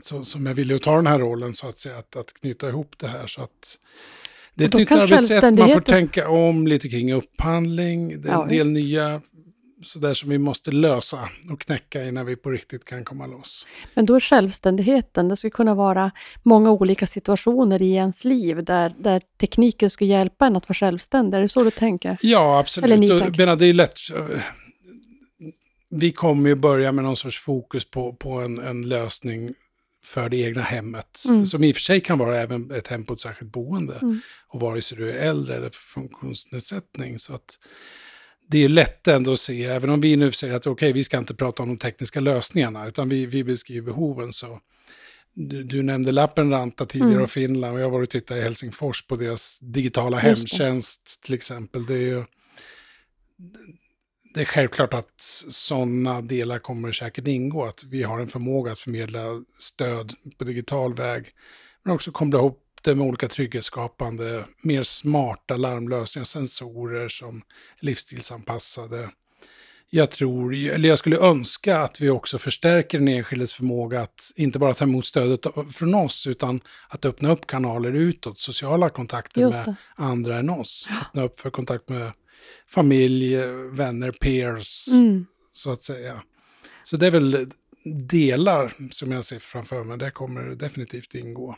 så, 0.00 0.24
som 0.24 0.46
är 0.46 0.54
villig 0.54 0.74
att 0.74 0.82
ta 0.82 0.96
den 0.96 1.06
här 1.06 1.18
rollen 1.18 1.54
så 1.54 1.68
att 1.68 1.78
säga, 1.78 1.98
att, 1.98 2.16
att 2.16 2.34
knyta 2.34 2.68
ihop 2.68 2.98
det 2.98 3.08
här. 3.08 3.26
Så 3.26 3.42
att 3.42 3.78
det 4.54 4.64
är 4.64 4.68
ett 4.68 4.74
nytt 4.74 4.92
arbetssätt, 4.92 5.58
man 5.58 5.72
får 5.72 5.80
tänka 5.80 6.28
om 6.28 6.66
lite 6.66 6.88
kring 6.88 7.12
upphandling, 7.12 8.22
det 8.22 8.28
är 8.28 8.32
ja, 8.32 8.42
en 8.42 8.48
del 8.48 8.58
just. 8.58 8.72
nya 8.72 9.20
sådär 9.82 10.14
som 10.14 10.30
vi 10.30 10.38
måste 10.38 10.70
lösa 10.70 11.28
och 11.50 11.60
knäcka 11.60 12.04
innan 12.04 12.26
vi 12.26 12.36
på 12.36 12.50
riktigt 12.50 12.84
kan 12.84 13.04
komma 13.04 13.26
loss. 13.26 13.66
Men 13.94 14.06
då 14.06 14.14
är 14.14 14.20
självständigheten, 14.20 15.28
det 15.28 15.36
skulle 15.36 15.50
kunna 15.50 15.74
vara 15.74 16.10
många 16.42 16.70
olika 16.70 17.06
situationer 17.06 17.82
i 17.82 17.92
ens 17.92 18.24
liv 18.24 18.64
där, 18.64 18.94
där 18.98 19.22
tekniken 19.40 19.90
skulle 19.90 20.10
hjälpa 20.10 20.46
en 20.46 20.56
att 20.56 20.68
vara 20.68 20.74
självständig. 20.74 21.38
Är 21.38 21.42
det 21.42 21.48
så 21.48 21.64
du 21.64 21.70
tänker? 21.70 22.16
Ja, 22.22 22.58
absolut. 22.58 22.84
Eller 22.84 22.96
ni 22.96 23.08
tänker? 23.08 23.56
det 23.56 23.66
är 23.66 23.72
lätt. 23.72 23.98
Vi 25.90 26.12
kommer 26.12 26.48
ju 26.48 26.54
börja 26.54 26.92
med 26.92 27.04
någon 27.04 27.16
sorts 27.16 27.38
fokus 27.38 27.90
på, 27.90 28.12
på 28.12 28.32
en, 28.32 28.58
en 28.58 28.88
lösning 28.88 29.54
för 30.04 30.28
det 30.28 30.36
egna 30.36 30.62
hemmet. 30.62 31.22
Mm. 31.28 31.46
Som 31.46 31.64
i 31.64 31.72
och 31.72 31.76
för 31.76 31.82
sig 31.82 32.00
kan 32.00 32.18
vara 32.18 32.40
även 32.40 32.70
ett 32.70 32.88
hem 32.88 33.04
på 33.04 33.12
ett 33.12 33.20
särskilt 33.20 33.52
boende. 33.52 33.98
Mm. 34.02 34.20
Och 34.48 34.60
vare 34.60 34.82
sig 34.82 34.98
du 34.98 35.10
är 35.10 35.16
äldre 35.28 35.56
eller 35.56 35.70
funktionsnedsättning. 35.70 37.18
Så 37.18 37.34
att 37.34 37.58
det 38.50 38.64
är 38.64 38.68
lätt 38.68 39.08
ändå 39.08 39.32
att 39.32 39.38
se, 39.38 39.64
även 39.64 39.90
om 39.90 40.00
vi 40.00 40.16
nu 40.16 40.32
säger 40.32 40.54
att 40.54 40.66
okej, 40.66 40.72
okay, 40.72 40.92
vi 40.92 41.04
ska 41.04 41.18
inte 41.18 41.34
prata 41.34 41.62
om 41.62 41.68
de 41.68 41.78
tekniska 41.78 42.20
lösningarna, 42.20 42.88
utan 42.88 43.08
vi, 43.08 43.26
vi 43.26 43.44
beskriver 43.44 43.86
behoven. 43.86 44.32
så 44.32 44.60
du, 45.34 45.62
du 45.62 45.82
nämnde 45.82 46.12
Lappenranta 46.12 46.86
tidigare 46.86 47.12
mm. 47.12 47.22
och 47.22 47.30
Finland 47.30 47.74
och 47.74 47.80
jag 47.80 47.86
har 47.86 47.90
varit 47.90 48.08
och 48.08 48.10
tittat 48.10 48.36
i 48.36 48.40
Helsingfors 48.40 49.06
på 49.06 49.16
deras 49.16 49.58
digitala 49.62 50.16
hemtjänst 50.16 51.22
till 51.22 51.34
exempel. 51.34 51.86
Det 51.86 51.94
är 51.94 51.98
ju 51.98 52.24
det 54.34 54.40
är 54.40 54.44
självklart 54.44 54.94
att 54.94 55.14
sådana 55.48 56.20
delar 56.20 56.58
kommer 56.58 56.92
säkert 56.92 57.26
ingå, 57.26 57.64
att 57.64 57.84
vi 57.84 58.02
har 58.02 58.18
en 58.20 58.26
förmåga 58.26 58.72
att 58.72 58.78
förmedla 58.78 59.20
stöd 59.58 60.14
på 60.38 60.44
digital 60.44 60.94
väg, 60.94 61.30
men 61.84 61.94
också 61.94 62.12
koppla 62.12 62.38
ihop 62.38 62.64
det 62.82 62.94
med 62.94 63.06
olika 63.06 63.28
trygghetsskapande, 63.28 64.44
mer 64.62 64.82
smarta 64.82 65.56
larmlösningar, 65.56 66.24
sensorer 66.24 67.08
som 67.08 67.36
är 67.36 67.84
livsstilsanpassade. 67.84 69.10
Jag 69.90 70.10
tror, 70.10 70.54
eller 70.54 70.88
jag 70.88 70.98
skulle 70.98 71.16
önska 71.18 71.78
att 71.78 72.00
vi 72.00 72.10
också 72.10 72.38
förstärker 72.38 72.98
den 72.98 73.08
enskildes 73.08 73.52
förmåga 73.52 74.00
att 74.00 74.32
inte 74.36 74.58
bara 74.58 74.74
ta 74.74 74.84
emot 74.84 75.06
stödet 75.06 75.46
från 75.72 75.94
oss, 75.94 76.26
utan 76.26 76.60
att 76.88 77.04
öppna 77.04 77.30
upp 77.30 77.46
kanaler 77.46 77.92
utåt, 77.92 78.38
sociala 78.38 78.88
kontakter 78.88 79.40
med 79.40 79.74
andra 79.96 80.38
än 80.38 80.50
oss. 80.50 80.88
Öppna 81.02 81.22
upp 81.22 81.40
för 81.40 81.50
kontakt 81.50 81.88
med 81.88 82.12
familj, 82.66 83.36
vänner, 83.72 84.12
peers, 84.12 84.88
mm. 84.92 85.26
så 85.52 85.70
att 85.72 85.82
säga. 85.82 86.22
Så 86.84 86.96
det 86.96 87.06
är 87.06 87.10
väl 87.10 87.50
delar 87.84 88.72
som 88.90 89.12
jag 89.12 89.24
ser 89.24 89.38
framför 89.38 89.84
mig, 89.84 89.98
det 89.98 90.10
kommer 90.10 90.42
definitivt 90.42 91.14
ingå. 91.14 91.56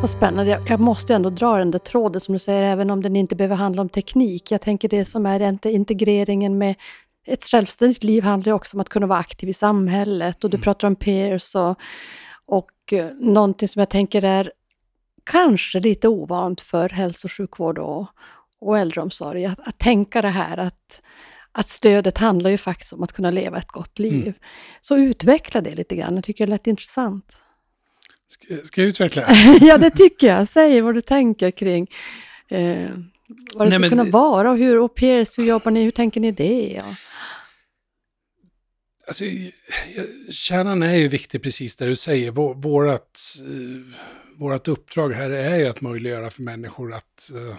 Vad 0.00 0.10
spännande. 0.10 0.50
Jag, 0.50 0.70
jag 0.70 0.80
måste 0.80 1.14
ändå 1.14 1.30
dra 1.30 1.58
den 1.58 1.70
där 1.70 1.78
tråden 1.78 2.20
som 2.20 2.32
du 2.32 2.38
säger, 2.38 2.62
även 2.62 2.90
om 2.90 3.02
den 3.02 3.16
inte 3.16 3.36
behöver 3.36 3.56
handla 3.56 3.82
om 3.82 3.88
teknik. 3.88 4.50
Jag 4.50 4.60
tänker 4.60 4.88
det 4.88 5.04
som 5.04 5.26
är 5.26 5.66
integreringen 5.66 6.58
med 6.58 6.74
ett 7.26 7.44
självständigt 7.44 8.04
liv 8.04 8.22
handlar 8.22 8.50
ju 8.50 8.56
också 8.56 8.76
om 8.76 8.80
att 8.80 8.88
kunna 8.88 9.06
vara 9.06 9.18
aktiv 9.18 9.48
i 9.48 9.52
samhället 9.52 10.44
och 10.44 10.50
du 10.50 10.56
mm. 10.56 10.62
pratar 10.62 10.88
om 10.88 10.96
peers 10.96 11.54
och, 11.54 11.78
och 12.46 12.92
eh, 12.92 13.06
någonting 13.20 13.68
som 13.68 13.80
jag 13.80 13.90
tänker 13.90 14.24
är 14.24 14.52
kanske 15.24 15.80
lite 15.80 16.08
ovant 16.08 16.60
för 16.60 16.88
hälso 16.88 17.26
och 17.26 17.32
sjukvård 17.32 17.78
och, 17.78 18.06
och 18.60 18.78
äldreomsorg 18.78 19.46
att, 19.46 19.68
att 19.68 19.78
tänka 19.78 20.22
det 20.22 20.28
här 20.28 20.56
att, 20.56 21.02
att 21.52 21.68
stödet 21.68 22.18
handlar 22.18 22.50
ju 22.50 22.58
faktiskt 22.58 22.92
om 22.92 23.02
att 23.02 23.12
kunna 23.12 23.30
leva 23.30 23.58
ett 23.58 23.68
gott 23.68 23.98
liv. 23.98 24.22
Mm. 24.22 24.34
Så 24.80 24.96
utveckla 24.96 25.60
det 25.60 25.74
lite 25.74 25.96
grann, 25.96 26.14
jag 26.14 26.24
tycker 26.24 26.46
det 26.46 26.50
lät 26.50 26.66
intressant. 26.66 27.38
Ska, 28.26 28.56
ska 28.64 28.80
jag 28.80 28.88
utveckla? 28.88 29.24
ja, 29.60 29.78
det 29.78 29.90
tycker 29.90 30.26
jag. 30.26 30.48
Säg 30.48 30.80
vad 30.80 30.94
du 30.94 31.00
tänker 31.00 31.50
kring 31.50 31.90
eh, 32.48 32.90
vad 33.54 33.66
det 33.66 33.78
Nej, 33.78 33.88
ska 33.88 33.96
kunna 33.96 34.10
vara 34.10 34.50
och 34.50 34.58
hur 34.58 34.76
au 34.76 34.88
pairs, 34.88 35.38
hur 35.38 35.44
jobbar 35.44 35.70
ni, 35.70 35.84
hur 35.84 35.90
tänker 35.90 36.20
ni 36.20 36.32
det? 36.32 36.78
Ja. 36.80 36.96
Alltså, 39.06 39.24
kärnan 40.30 40.82
är 40.82 40.96
ju 40.96 41.08
viktig 41.08 41.42
precis 41.42 41.76
där 41.76 41.88
du 41.88 41.96
säger. 41.96 42.30
Vårat, 42.54 43.20
eh, 44.40 44.44
vårat 44.44 44.68
uppdrag 44.68 45.12
här 45.12 45.30
är 45.30 45.58
ju 45.58 45.66
att 45.66 45.80
möjliggöra 45.80 46.30
för 46.30 46.42
människor 46.42 46.92
att 46.92 47.30
eh, 47.34 47.56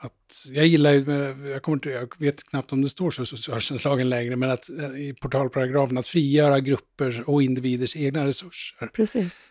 att, 0.00 0.46
jag 0.52 0.66
gillar 0.66 0.92
ju, 0.92 1.04
jag, 1.50 1.62
kommer 1.62 1.76
inte, 1.76 1.90
jag 1.90 2.12
vet 2.18 2.44
knappt 2.44 2.72
om 2.72 2.82
det 2.82 2.88
står 2.88 3.10
så 3.10 3.22
i 3.22 3.26
socialtjänstlagen 3.26 4.08
längre, 4.08 4.36
men 4.36 4.50
att 4.50 4.70
eh, 4.70 4.84
i 4.86 5.14
portalparagrafen 5.20 5.98
att 5.98 6.06
frigöra 6.06 6.60
grupper 6.60 7.24
och 7.26 7.42
individers 7.42 7.96
egna 7.96 8.26
resurser. 8.26 8.86
Precis. 8.86 9.42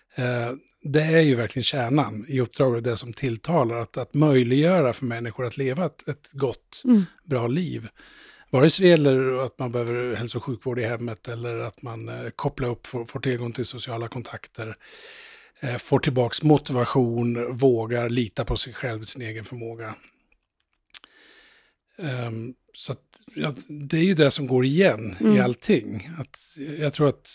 Det 0.83 1.01
är 1.01 1.19
ju 1.21 1.35
verkligen 1.35 1.63
kärnan 1.63 2.25
i 2.27 2.39
uppdraget, 2.39 2.77
och 2.77 2.83
det 2.83 2.97
som 2.97 3.13
tilltalar, 3.13 3.75
att, 3.75 3.97
att 3.97 4.13
möjliggöra 4.13 4.93
för 4.93 5.05
människor 5.05 5.45
att 5.45 5.57
leva 5.57 5.85
ett, 5.85 6.07
ett 6.07 6.29
gott, 6.31 6.81
mm. 6.85 7.03
bra 7.23 7.47
liv. 7.47 7.89
Vare 8.53 8.69
sig 8.69 8.83
det 8.83 8.89
gäller 8.89 9.45
att 9.45 9.59
man 9.59 9.71
behöver 9.71 10.15
hälso 10.15 10.37
och 10.37 10.43
sjukvård 10.43 10.79
i 10.79 10.83
hemmet 10.83 11.27
eller 11.27 11.59
att 11.59 11.81
man 11.81 12.09
eh, 12.09 12.29
kopplar 12.35 12.69
upp, 12.69 12.87
får, 12.87 13.05
får 13.05 13.19
tillgång 13.19 13.51
till 13.51 13.65
sociala 13.65 14.07
kontakter, 14.07 14.67
eh, 14.67 14.73
får 15.79 15.99
tillbaks 15.99 16.43
motivation, 16.43 17.57
vågar 17.57 18.09
lita 18.09 18.45
på 18.45 18.57
sig 18.57 18.73
själv, 18.73 19.01
sin 19.01 19.21
egen 19.21 19.43
förmåga. 19.43 19.95
Um, 21.97 22.55
så 22.73 22.91
att, 22.91 23.01
ja, 23.35 23.53
det 23.67 23.97
är 23.97 24.03
ju 24.03 24.13
det 24.13 24.31
som 24.31 24.47
går 24.47 24.65
igen 24.65 25.15
mm. 25.19 25.35
i 25.35 25.39
allting. 25.39 26.09
Att, 26.17 26.57
jag 26.79 26.93
tror 26.93 27.09
att 27.09 27.29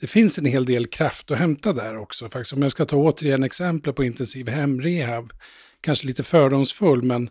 det 0.00 0.06
finns 0.06 0.38
en 0.38 0.46
hel 0.46 0.64
del 0.64 0.86
kraft 0.86 1.30
att 1.30 1.38
hämta 1.38 1.72
där 1.72 1.96
också. 1.96 2.30
Faktiskt. 2.30 2.52
Om 2.52 2.62
jag 2.62 2.70
ska 2.70 2.84
ta 2.84 2.96
återigen 2.96 3.42
exempel 3.42 3.92
på 3.92 4.04
intensiv 4.04 4.48
hemrehab, 4.48 5.32
kanske 5.80 6.06
lite 6.06 6.22
fördomsfull, 6.22 7.02
men 7.02 7.30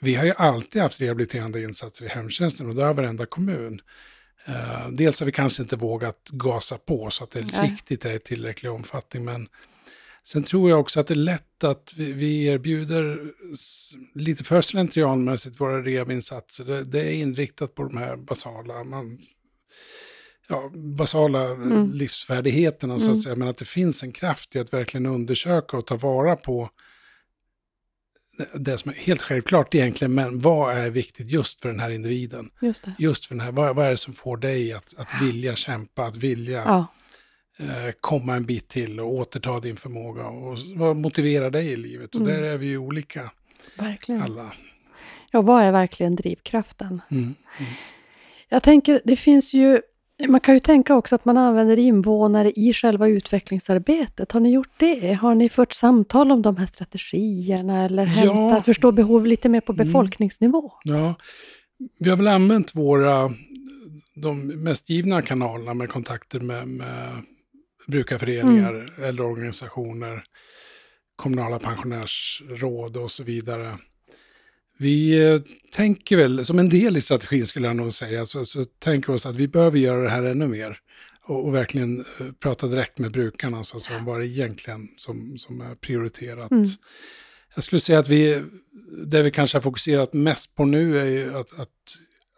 vi 0.00 0.14
har 0.14 0.24
ju 0.24 0.32
alltid 0.36 0.82
haft 0.82 1.00
rehabiliterande 1.00 1.62
insatser 1.62 2.04
i 2.04 2.08
hemtjänsten 2.08 2.68
och 2.68 2.74
det 2.74 2.84
har 2.84 2.94
varenda 2.94 3.26
kommun. 3.26 3.80
Uh, 4.48 4.88
dels 4.90 5.20
har 5.20 5.26
vi 5.26 5.32
kanske 5.32 5.62
inte 5.62 5.76
vågat 5.76 6.28
gasa 6.30 6.78
på 6.78 7.10
så 7.10 7.24
att 7.24 7.30
det 7.30 7.52
Nej. 7.52 7.70
riktigt 7.70 8.04
är 8.04 8.12
i 8.12 8.18
tillräcklig 8.18 8.72
omfattning, 8.72 9.24
men 9.24 9.48
sen 10.24 10.42
tror 10.42 10.70
jag 10.70 10.80
också 10.80 11.00
att 11.00 11.06
det 11.06 11.14
är 11.14 11.16
lätt 11.16 11.64
att 11.64 11.94
vi, 11.96 12.12
vi 12.12 12.44
erbjuder 12.44 13.32
lite 14.14 14.44
för 14.44 14.60
slentrianmässigt 14.60 15.60
våra 15.60 15.82
rehabinsatser. 15.82 16.64
Det, 16.64 16.84
det, 16.84 17.00
är 17.00 17.12
inriktat 17.12 17.74
på 17.74 17.82
de 17.82 17.96
här 17.96 18.16
basala, 18.16 18.84
man, 18.84 19.18
ja, 20.48 20.70
basala 20.74 21.44
mm. 21.44 21.92
livsfärdigheterna, 21.92 22.98
så 22.98 23.04
att 23.04 23.08
mm. 23.08 23.20
säga, 23.20 23.36
men 23.36 23.48
att 23.48 23.56
det 23.56 23.64
finns 23.64 24.02
en 24.02 24.12
kraft 24.12 24.56
i 24.56 24.58
att 24.58 24.72
verkligen 24.72 25.06
undersöka 25.06 25.76
och 25.76 25.86
ta 25.86 25.96
vara 25.96 26.36
på 26.36 26.70
det 28.54 28.78
som 28.78 28.90
är 28.90 28.94
helt 28.94 29.22
självklart 29.22 29.74
egentligen, 29.74 30.14
men 30.14 30.38
vad 30.38 30.76
är 30.76 30.90
viktigt 30.90 31.30
just 31.30 31.60
för 31.60 31.68
den 31.68 31.80
här 31.80 31.90
individen? 31.90 32.50
Just, 32.60 32.84
just 32.98 33.26
för 33.26 33.34
den 33.34 33.44
här, 33.44 33.52
vad, 33.52 33.76
vad 33.76 33.86
är 33.86 33.90
det 33.90 33.96
som 33.96 34.14
får 34.14 34.36
dig 34.36 34.72
att, 34.72 34.94
att 34.98 35.22
vilja 35.22 35.56
kämpa, 35.56 36.04
att 36.04 36.16
vilja 36.16 36.62
ja. 36.66 36.86
eh, 37.58 37.92
komma 38.00 38.36
en 38.36 38.46
bit 38.46 38.68
till 38.68 39.00
och 39.00 39.14
återta 39.14 39.60
din 39.60 39.76
förmåga 39.76 40.26
och 40.26 40.58
vad 40.76 40.96
motiverar 40.96 41.50
dig 41.50 41.66
i 41.66 41.76
livet? 41.76 42.14
Och 42.14 42.20
mm. 42.20 42.32
där 42.32 42.42
är 42.42 42.58
vi 42.58 42.66
ju 42.66 42.78
olika, 42.78 43.30
verkligen. 43.78 44.22
alla. 44.22 44.52
Ja, 45.32 45.42
vad 45.42 45.62
är 45.62 45.72
verkligen 45.72 46.16
drivkraften? 46.16 47.02
Mm. 47.10 47.22
Mm. 47.22 47.72
Jag 48.48 48.62
tänker, 48.62 49.00
det 49.04 49.16
finns 49.16 49.54
ju 49.54 49.80
man 50.28 50.40
kan 50.40 50.54
ju 50.54 50.60
tänka 50.60 50.94
också 50.94 51.14
att 51.14 51.24
man 51.24 51.36
använder 51.36 51.78
invånare 51.78 52.50
i 52.50 52.72
själva 52.72 53.08
utvecklingsarbetet. 53.08 54.32
Har 54.32 54.40
ni 54.40 54.52
gjort 54.52 54.72
det? 54.76 55.12
Har 55.12 55.34
ni 55.34 55.48
fört 55.48 55.72
samtal 55.72 56.32
om 56.32 56.42
de 56.42 56.56
här 56.56 56.66
strategierna 56.66 57.84
eller 57.84 58.04
hämtat, 58.04 58.58
ja. 58.58 58.62
förstå 58.62 58.92
behov 58.92 59.26
lite 59.26 59.48
mer 59.48 59.60
på 59.60 59.72
mm. 59.72 59.86
befolkningsnivå? 59.86 60.72
Ja, 60.84 61.14
vi 61.98 62.10
har 62.10 62.16
väl 62.16 62.28
använt 62.28 62.74
våra, 62.74 63.32
de 64.14 64.46
mest 64.46 64.90
givna 64.90 65.22
kanalerna 65.22 65.74
med 65.74 65.88
kontakter 65.88 66.40
med, 66.40 66.68
med 66.68 67.22
brukarföreningar, 67.86 68.74
mm. 68.74 69.04
äldreorganisationer, 69.04 70.24
kommunala 71.16 71.58
pensionärsråd 71.58 72.96
och 72.96 73.10
så 73.10 73.22
vidare. 73.24 73.78
Vi 74.84 75.24
eh, 75.24 75.40
tänker 75.70 76.16
väl, 76.16 76.44
som 76.44 76.58
en 76.58 76.68
del 76.68 76.96
i 76.96 77.00
strategin 77.00 77.46
skulle 77.46 77.66
jag 77.66 77.76
nog 77.76 77.92
säga, 77.92 78.26
så, 78.26 78.44
så 78.44 78.64
tänker 78.64 79.12
vi 79.12 79.16
oss 79.16 79.26
att 79.26 79.36
vi 79.36 79.48
behöver 79.48 79.78
göra 79.78 80.02
det 80.02 80.10
här 80.10 80.22
ännu 80.22 80.46
mer. 80.46 80.78
Och, 81.22 81.44
och 81.44 81.54
verkligen 81.54 82.04
uh, 82.20 82.32
prata 82.32 82.66
direkt 82.66 82.98
med 82.98 83.12
brukarna, 83.12 83.64
så, 83.64 83.80
så 83.80 83.92
vad 84.06 84.20
det 84.20 84.26
egentligen 84.26 84.88
som, 84.96 85.38
som 85.38 85.60
är 85.60 85.74
prioriterat. 85.74 86.50
Mm. 86.50 86.64
Jag 87.54 87.64
skulle 87.64 87.80
säga 87.80 87.98
att 87.98 88.08
vi, 88.08 88.42
det 89.06 89.22
vi 89.22 89.30
kanske 89.30 89.56
har 89.56 89.62
fokuserat 89.62 90.12
mest 90.12 90.54
på 90.54 90.64
nu 90.64 90.98
är 90.98 91.04
ju 91.04 91.34
att, 91.34 91.52
att, 91.52 91.60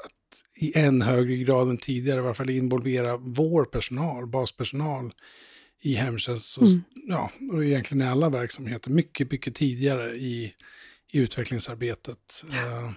att 0.05 0.43
i 0.57 0.79
än 0.79 1.03
högre 1.03 1.37
grad 1.37 1.69
än 1.69 1.79
tidigare 1.79 2.19
i 2.19 2.23
varje 2.23 2.35
fall 2.35 2.51
involvera 2.51 3.17
vår 3.17 3.65
personal, 3.65 4.27
baspersonal 4.27 5.13
i 5.83 5.95
hemtjänst 5.95 6.59
och, 6.59 6.67
mm. 6.67 6.83
ja, 7.09 7.31
och 7.53 7.65
egentligen 7.65 8.03
i 8.03 8.11
alla 8.11 8.29
verksamheter 8.29 8.91
mycket, 8.91 9.31
mycket 9.31 9.55
tidigare 9.55 10.15
i 10.15 10.55
i 11.17 11.19
utvecklingsarbetet. 11.19 12.45
Eh, 12.53 12.91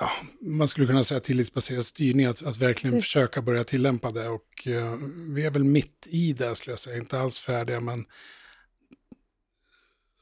ja, 0.00 0.10
man 0.40 0.68
skulle 0.68 0.86
kunna 0.86 1.04
säga 1.04 1.20
tillitsbaserad 1.20 1.86
styrning, 1.86 2.26
att, 2.26 2.42
att 2.42 2.56
verkligen 2.56 2.94
mm. 2.94 3.02
försöka 3.02 3.42
börja 3.42 3.64
tillämpa 3.64 4.10
det. 4.10 4.28
Och 4.28 4.66
uh, 4.66 4.96
vi 5.34 5.46
är 5.46 5.50
väl 5.50 5.64
mitt 5.64 6.06
i 6.06 6.32
det, 6.32 6.54
skulle 6.54 6.72
jag 6.72 6.80
säga, 6.80 6.96
inte 6.96 7.20
alls 7.20 7.40
färdiga, 7.40 7.80
men 7.80 8.04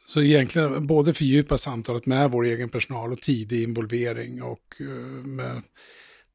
så 0.08 0.22
egentligen 0.22 0.86
både 0.86 1.14
fördjupa 1.14 1.58
samtalet 1.58 2.06
med 2.06 2.30
vår 2.30 2.44
egen 2.44 2.68
personal 2.68 3.12
och 3.12 3.20
tidig 3.20 3.62
involvering 3.62 4.42
och 4.42 4.76
uh, 4.80 5.24
med 5.24 5.62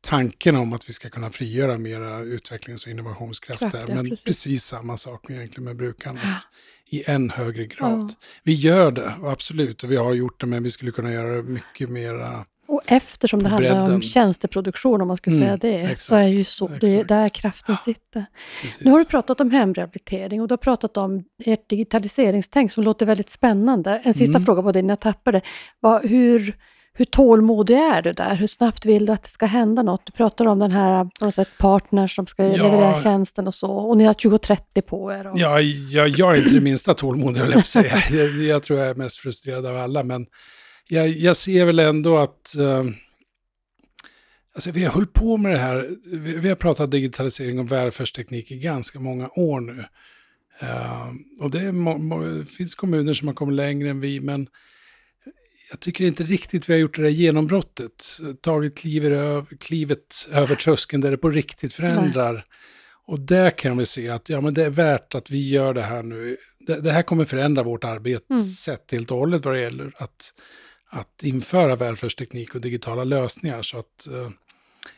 tanken 0.02 0.56
om 0.56 0.74
att 0.74 0.90
vi 0.90 0.94
ska 0.94 1.10
kunna 1.10 1.32
frigöra 1.32 1.78
mera 1.78 2.20
utvecklings 2.20 2.86
och 2.86 2.92
innovationskraft 2.92 3.72
där. 3.72 3.88
Men 3.88 4.10
precis. 4.10 4.24
precis. 4.26 4.64
samma 4.64 4.98
sak 4.98 5.30
egentligen 5.30 5.66
med 5.66 5.76
brukandet. 5.76 6.40
Ja. 6.90 7.00
I 7.00 7.04
än 7.08 7.30
högre 7.30 7.66
grad. 7.66 8.10
Ja. 8.10 8.16
Vi 8.44 8.54
gör 8.54 8.92
det, 8.92 9.14
absolut, 9.24 9.84
och 9.84 9.92
vi 9.92 9.96
har 9.96 10.14
gjort 10.14 10.42
det, 10.42 10.48
men 10.48 10.64
vi 10.64 10.70
skulle 10.70 10.92
kunna 10.92 11.14
göra 11.14 11.36
det 11.36 11.44
mycket 11.44 11.90
mera 11.90 12.46
och 12.68 12.82
eftersom 12.86 13.44
det 13.44 13.50
handlar 13.50 13.96
om 13.96 14.02
tjänsteproduktion, 14.02 15.02
om 15.02 15.08
man 15.08 15.18
ska 15.18 15.32
mm, 15.32 15.44
säga 15.44 15.58
det, 15.58 15.76
exakt, 15.76 16.00
så 16.00 16.16
är 16.16 16.28
ju 16.28 16.44
så, 16.44 16.68
det 16.68 16.92
är 16.92 17.04
där 17.04 17.30
kraften 17.30 17.78
sitter. 17.78 18.26
Precis. 18.62 18.86
Nu 18.86 18.92
har 18.92 19.00
du 19.00 19.06
pratat 19.06 19.42
om 19.42 19.52
hemrehabilitering 19.52 20.42
och 20.42 20.48
du 20.48 20.52
har 20.52 20.58
pratat 20.58 20.98
om 20.98 21.24
ert 21.46 21.70
digitaliseringstänk 21.70 22.72
som 22.72 22.84
låter 22.84 23.06
väldigt 23.06 23.30
spännande. 23.30 24.02
En 24.04 24.14
sista 24.14 24.38
mm. 24.38 24.46
fråga 24.46 24.62
på 24.62 24.72
det 24.72 24.80
innan 24.80 24.90
jag 24.90 25.00
tappar 25.00 25.32
det. 25.32 25.42
Vad, 25.80 26.06
hur, 26.06 26.58
hur 26.98 27.06
tålmodig 27.06 27.76
är 27.76 28.02
du 28.02 28.14
där? 28.14 28.36
Hur 28.36 28.48
snabbt 28.48 28.86
vill 28.86 29.06
du 29.06 29.12
att 29.12 29.24
det 29.24 29.30
ska 29.30 29.46
hända 29.46 29.84
något? 29.84 30.06
Du 30.06 30.12
pratar 30.12 30.46
om 30.46 30.60
den 30.60 30.72
här 30.72 31.58
partners 31.58 32.16
som 32.16 32.28
ska 32.28 32.44
ja. 32.44 32.64
leverera 32.64 32.96
tjänsten 32.96 33.48
och 33.48 33.56
så. 33.56 33.72
Och 33.72 33.98
ni 33.98 34.04
har 34.04 34.14
2030 34.14 34.82
på 34.82 35.12
er. 35.14 35.28
Och... 35.28 35.40
Ja, 35.40 35.62
jag, 35.62 36.10
jag 36.10 36.34
är 36.34 36.42
inte 36.42 36.54
det 36.54 36.62
minsta 36.62 36.94
tålmodig, 36.94 37.42
höll 37.42 37.52
jag 37.52 37.68
säga. 37.68 37.98
jag, 38.12 38.28
jag 38.28 38.64
tror 38.64 38.80
jag 38.80 38.90
är 38.90 38.96
mest 38.96 39.18
frustrerad 39.18 39.66
av 39.66 39.76
alla. 39.76 40.04
Men 40.04 40.26
jag, 40.88 41.10
jag 41.10 41.36
ser 41.36 41.66
väl 41.66 41.80
ändå 41.80 42.18
att... 42.18 42.56
Uh, 42.60 42.84
alltså 44.56 44.72
vi 44.72 44.84
har 44.84 44.92
hållit 44.92 45.14
på 45.14 45.38
med 45.38 45.52
det 45.52 45.60
här. 45.60 45.90
Vi, 46.06 46.38
vi 46.38 46.50
har 46.50 46.56
pratat 46.56 46.92
digitalisering 46.92 47.60
och 47.60 47.72
välfärdsteknik 47.72 48.52
i 48.52 48.58
ganska 48.58 49.00
många 49.00 49.30
år 49.36 49.60
nu. 49.60 49.86
Uh, 50.64 51.14
och 51.42 51.52
det, 51.52 51.60
är, 51.60 52.40
det 52.40 52.46
finns 52.46 52.76
kommuner 52.76 53.14
som 53.14 53.28
har 53.28 53.36
kommit 53.36 53.56
längre 53.56 53.90
än 53.90 54.00
vi, 54.00 54.20
men 54.20 54.48
jag 55.76 55.80
tycker 55.80 56.04
inte 56.04 56.24
riktigt 56.24 56.70
vi 56.70 56.74
har 56.74 56.80
gjort 56.80 56.96
det 56.96 57.02
där 57.02 57.10
genombrottet. 57.10 58.06
Tagit 58.42 58.78
klivet, 58.78 59.46
klivet 59.60 60.28
över 60.32 60.56
tröskeln 60.56 61.02
där 61.02 61.12
det 61.12 61.18
på 61.18 61.30
riktigt 61.30 61.74
förändrar. 61.74 62.34
Nej. 62.34 62.44
Och 63.06 63.20
där 63.20 63.50
kan 63.50 63.78
vi 63.78 63.86
se 63.86 64.10
att 64.10 64.30
ja, 64.30 64.42
men 64.42 64.54
det 64.54 64.66
är 64.66 64.70
värt 64.70 65.16
att 65.16 65.30
vi 65.30 65.50
gör 65.50 65.74
det 65.74 65.82
här 65.82 66.04
nu. 66.04 66.38
Det, 66.60 66.82
det 66.82 66.92
här 66.92 67.02
kommer 67.02 67.26
förändra 67.26 67.64
vårt 67.64 67.84
arbetssätt 67.84 68.92
mm. 68.92 69.00
helt 69.00 69.12
och 69.12 69.18
hållet 69.18 69.46
vad 69.46 69.54
det 69.54 69.62
gäller 69.62 69.94
att, 69.98 70.34
att 70.90 71.24
införa 71.24 71.76
välfärdsteknik 71.76 72.56
och 72.56 72.62
digitala 72.62 73.04
lösningar. 73.04 73.62
Så 73.62 73.78
att, 73.78 74.08
uh, 74.12 74.30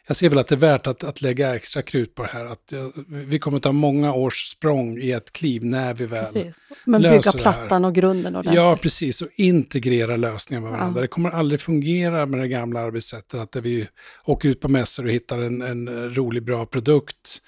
jag 0.08 0.18
ser 0.18 0.30
väl 0.30 0.40
att 0.40 0.48
det 0.48 0.56
är 0.56 0.60
värt 0.60 0.88
att, 0.88 1.04
att 1.04 1.22
lägga 1.22 1.56
extra 1.56 1.82
krut 1.82 2.16
på 2.16 2.24
det 2.24 2.30
här. 2.34 2.46
Att, 2.46 2.74
vi 3.08 3.40
kommer 3.40 3.60
ta 3.60 3.72
många 3.72 4.14
års 4.14 4.48
språng 4.48 4.98
i 4.98 5.12
ett 5.12 5.34
kliv 5.34 5.66
när 5.66 5.94
vi 5.94 6.06
väl 6.06 6.26
precis. 6.26 6.70
Men 6.86 7.02
bygga 7.02 7.32
plattan 7.32 7.86
och 7.86 7.96
grunden 7.96 8.36
ordentligt. 8.36 8.56
Ja, 8.56 8.78
precis. 8.82 9.22
Och 9.22 9.28
integrera 9.36 10.16
lösningar 10.16 10.62
med 10.62 10.72
varandra. 10.72 11.00
Ja. 11.00 11.02
Det 11.02 11.08
kommer 11.08 11.32
aldrig 11.32 11.62
fungera 11.62 12.26
med 12.26 12.40
det 12.40 12.48
gamla 12.48 12.80
arbetssättet, 12.80 13.40
att 13.40 13.56
vi 13.56 13.88
åker 14.26 14.50
ut 14.50 14.62
på 14.62 14.68
mässor 14.68 15.06
och 15.06 15.12
hittar 15.12 15.40
en, 15.40 15.62
en 15.62 16.16
rolig, 16.16 16.44
bra 16.44 16.66
produkt. 16.66 17.42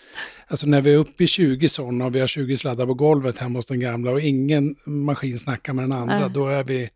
Alltså 0.47 0.67
när 0.67 0.81
vi 0.81 0.93
är 0.93 0.97
uppe 0.97 1.23
i 1.23 1.27
20 1.27 1.69
sådana 1.69 2.05
och 2.05 2.15
vi 2.15 2.19
har 2.19 2.27
20 2.27 2.57
sladdar 2.57 2.85
på 2.85 2.93
golvet 2.93 3.37
hemma 3.37 3.59
hos 3.59 3.67
den 3.67 3.79
gamla 3.79 4.11
och 4.11 4.21
ingen 4.21 4.75
maskin 4.85 5.39
snackar 5.39 5.73
med 5.73 5.83
den 5.83 5.91
andra, 5.91 6.19
Nej. 6.19 6.29
då 6.33 6.47
är 6.47 6.63
vi 6.63 6.89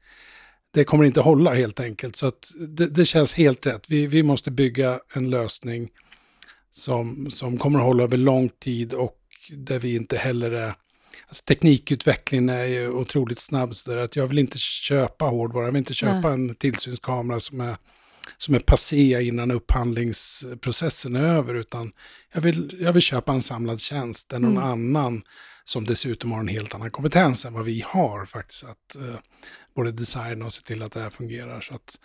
det 0.74 0.84
kommer 0.84 1.04
inte 1.04 1.22
hålla 1.22 1.54
helt 1.54 1.80
enkelt. 1.80 2.16
Så 2.16 2.26
att 2.26 2.52
det, 2.68 2.88
det, 2.88 3.06
känns 3.06 3.34
helt 3.34 3.66
rätt. 3.66 3.86
Vi, 3.90 4.08
vi 4.08 4.24
måste 4.24 4.52
bygga 4.52 5.00
en 5.14 5.30
lösning 5.30 5.90
som, 6.72 7.32
som 7.32 7.58
kommer 7.58 7.80
att 7.80 7.86
hålla 7.86 8.04
över 8.04 8.18
lång 8.18 8.50
tid 8.50 8.94
och 8.94 9.18
där 9.50 9.80
vi 9.80 9.96
inte 9.96 10.18
heller 10.18 10.52
är... 10.52 10.74
Alltså 11.28 11.44
teknikutvecklingen 11.44 12.50
är 12.50 12.66
ju 12.66 12.90
otroligt 12.90 13.40
snabb 13.40 13.76
så 13.76 13.92
där 13.92 13.98
att 13.98 14.16
jag 14.16 14.28
vill 14.28 14.40
inte 14.40 14.58
köpa 14.58 15.26
hårdvara, 15.26 15.66
jag 15.66 15.72
vill 15.72 15.80
inte 15.80 15.94
köpa 15.94 16.30
Nej. 16.30 16.34
en 16.34 16.56
tillsynskamera 16.56 17.40
som 17.40 17.62
är, 17.62 17.78
som 18.38 18.56
är 18.56 18.60
passé 18.60 19.22
innan 19.24 19.52
upphandlingsprocessen 19.52 21.16
är 21.16 21.24
över, 21.24 21.54
utan 21.54 21.92
jag 22.34 22.42
vill, 22.42 22.78
jag 22.80 22.94
vill 22.94 23.02
köpa 23.02 23.34
en 23.34 23.42
samlad 23.42 23.80
tjänst 23.80 24.30
där 24.30 24.40
någon 24.40 24.58
mm. 24.58 24.64
annan 24.64 25.24
som 25.66 25.86
dessutom 25.86 26.32
har 26.32 26.40
en 26.40 26.48
helt 26.48 26.76
annan 26.76 26.92
kompetens 26.92 27.46
än 27.46 27.54
vad 27.54 27.66
vi 27.66 27.84
har 27.88 28.26
faktiskt, 28.26 28.64
att 28.64 28.96
eh, 28.96 29.16
både 29.76 29.92
designa 29.92 30.46
och 30.46 30.54
se 30.54 30.64
till 30.64 30.82
att 30.82 30.92
det 30.92 31.00
här 31.00 31.10
fungerar. 31.10 31.62
Så 31.62 31.76
att, 31.76 32.00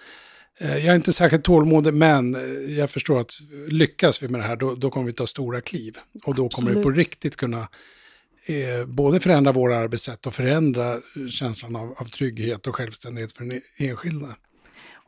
eh, 0.59 0.77
jag 0.77 0.87
är 0.87 0.97
inte 0.97 1.13
särskilt 1.13 1.45
tålmodig, 1.45 1.95
men 1.95 2.35
eh, 2.35 2.79
jag 2.79 2.91
förstår 2.91 3.21
att 3.21 3.33
lyckas 3.69 4.23
vi 4.23 4.29
med 4.29 4.41
det 4.41 4.47
här, 4.47 4.57
då, 4.57 4.75
då 4.75 4.91
kommer 4.91 5.07
vi 5.07 5.13
ta 5.13 5.27
stora 5.27 5.61
kliv. 5.61 5.97
Och 6.25 6.35
då 6.35 6.47
Absolut. 6.47 6.53
kommer 6.53 6.73
vi 6.73 6.83
på 6.83 6.91
riktigt 6.91 7.37
kunna 7.37 7.69
eh, 8.47 8.87
både 8.87 9.21
förändra 9.21 9.53
våra 9.53 9.79
arbetssätt 9.79 10.27
och 10.27 10.35
förändra 10.35 11.01
känslan 11.31 11.77
av, 11.77 11.95
av 11.99 12.05
trygghet 12.05 12.67
och 12.67 12.77
självständighet 12.77 13.33
för 13.33 13.45
den 13.45 13.61
enskilda. 13.77 14.37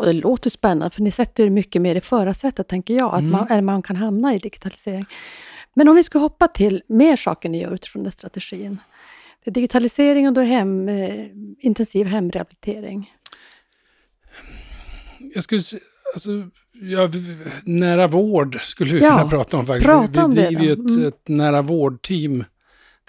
Och 0.00 0.06
det 0.06 0.12
låter 0.12 0.50
spännande, 0.50 0.94
för 0.94 1.02
ni 1.02 1.10
sätter 1.10 1.44
er 1.44 1.50
mycket 1.50 1.82
mer 1.82 1.94
i 1.94 2.00
förarsätet, 2.00 2.68
tänker 2.68 2.94
jag, 2.94 3.14
att 3.14 3.20
mm. 3.20 3.46
man, 3.48 3.64
man 3.64 3.82
kan 3.82 3.96
hamna 3.96 4.34
i 4.34 4.38
digitalisering. 4.38 5.04
Men 5.74 5.88
om 5.88 5.96
vi 5.96 6.02
ska 6.02 6.18
hoppa 6.18 6.48
till 6.48 6.82
mer 6.86 7.16
saker 7.16 7.48
ni 7.48 7.62
gör 7.62 7.74
utifrån 7.74 8.02
den 8.02 8.12
strategin. 8.12 8.78
Det 9.44 9.50
är 9.50 9.54
digitalisering 9.54 10.28
och 10.28 10.34
då 10.34 10.40
hem, 10.40 10.88
eh, 10.88 11.26
intensiv 11.58 12.06
hemrehabilitering. 12.06 13.10
Jag 15.34 15.44
skulle 15.44 15.60
säga, 15.60 15.82
alltså, 16.14 16.30
ja, 16.72 17.10
nära 17.64 18.06
vård 18.06 18.62
skulle 18.62 18.90
vi 18.90 19.00
ja, 19.00 19.10
kunna 19.10 19.30
prata 19.30 19.56
om 19.56 19.66
faktiskt. 19.66 19.86
Prata 19.86 20.24
om 20.24 20.34
vi 20.34 20.46
driver 20.46 20.62
ju 20.62 20.72
ett, 20.72 20.78
mm. 20.78 21.08
ett 21.08 21.28
nära 21.28 21.62
vårdteam 21.62 22.44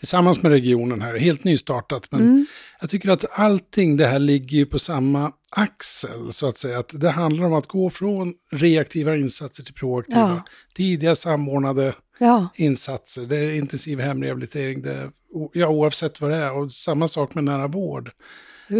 tillsammans 0.01 0.41
med 0.41 0.51
regionen 0.51 1.01
här, 1.01 1.17
helt 1.17 1.43
nystartat. 1.43 2.07
Men 2.11 2.21
mm. 2.21 2.45
jag 2.81 2.89
tycker 2.89 3.09
att 3.09 3.25
allting 3.31 3.97
det 3.97 4.07
här 4.07 4.19
ligger 4.19 4.65
på 4.65 4.79
samma 4.79 5.31
axel, 5.49 6.31
så 6.31 6.47
att 6.47 6.57
säga. 6.57 6.79
Att 6.79 7.01
det 7.01 7.11
handlar 7.11 7.45
om 7.45 7.53
att 7.53 7.67
gå 7.67 7.89
från 7.89 8.33
reaktiva 8.51 9.17
insatser 9.17 9.63
till 9.63 9.73
proaktiva, 9.73 10.19
ja. 10.19 10.45
tidiga 10.75 11.15
samordnade 11.15 11.93
ja. 12.25 12.49
insatser. 12.55 13.21
Det 13.21 13.37
är 13.37 13.53
intensiv 13.53 13.99
hemrehabilitering, 13.99 14.81
det 14.81 14.93
är, 14.93 15.11
ja, 15.53 15.67
oavsett 15.67 16.21
vad 16.21 16.31
det 16.31 16.37
är. 16.37 16.53
Och 16.53 16.71
samma 16.71 17.07
sak 17.07 17.35
med 17.35 17.43
nära 17.43 17.67
vård. 17.67 18.11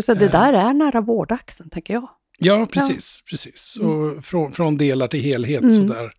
Så 0.04 0.14
det 0.14 0.28
där 0.28 0.54
är 0.54 0.74
nära 0.74 1.02
vårdaxeln, 1.02 1.70
tänker 1.70 1.94
jag. 1.94 2.10
Ja, 2.38 2.68
precis. 2.72 3.24
Ja. 3.26 3.30
precis. 3.30 3.78
Mm. 3.82 3.92
Och 3.92 4.26
från, 4.26 4.52
från 4.52 4.78
delar 4.78 5.08
till 5.08 5.22
helhet 5.22 5.62
mm. 5.62 5.76
sådär. 5.76 6.14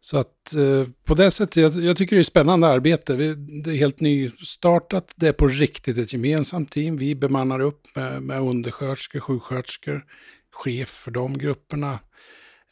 Så 0.00 0.18
att 0.18 0.54
eh, 0.54 0.88
på 1.04 1.14
det 1.14 1.30
sättet, 1.30 1.56
jag, 1.56 1.84
jag, 1.84 1.96
tycker 1.96 2.16
det 2.16 2.22
är 2.22 2.24
spännande 2.24 2.66
arbete. 2.66 3.16
Vi, 3.16 3.34
det 3.34 3.70
är 3.70 3.74
helt 3.74 4.00
nystartat, 4.00 5.12
det 5.16 5.28
är 5.28 5.32
på 5.32 5.46
riktigt 5.46 5.98
ett 5.98 6.12
gemensamt 6.12 6.70
team. 6.70 6.96
Vi 6.96 7.14
bemannar 7.14 7.60
upp 7.60 7.96
med, 7.96 8.22
med 8.22 8.40
undersköterskor, 8.40 9.20
sjuksköterskor, 9.20 10.04
chef 10.50 10.88
för 10.88 11.10
de 11.10 11.38
grupperna 11.38 11.98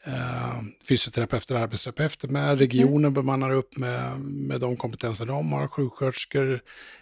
eh, 0.05 0.61
fysioterapeuter 0.89 1.55
och 1.55 1.61
arbetsterapeuter 1.61 2.29
med. 2.29 2.59
Regionen 2.59 3.05
mm. 3.05 3.15
bemannar 3.15 3.51
upp 3.51 3.77
med, 3.77 4.21
med 4.21 4.61
de 4.61 4.77
kompetenser 4.77 5.27
de 5.27 5.53
har, 5.53 5.69
sjuksköterskor, 5.69 6.61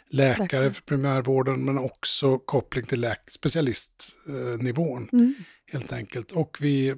läkare 0.09 0.42
Läkare. 0.42 0.70
för 0.70 0.82
primärvården, 0.82 1.64
men 1.64 1.78
också 1.78 2.38
koppling 2.38 2.84
till 2.84 3.01
läk 3.01 3.20
specialistnivån 3.30 5.09
mm. 5.12 5.34
helt 5.72 5.92
enkelt. 5.92 6.32
Och 6.32 6.59
vi 6.61 6.94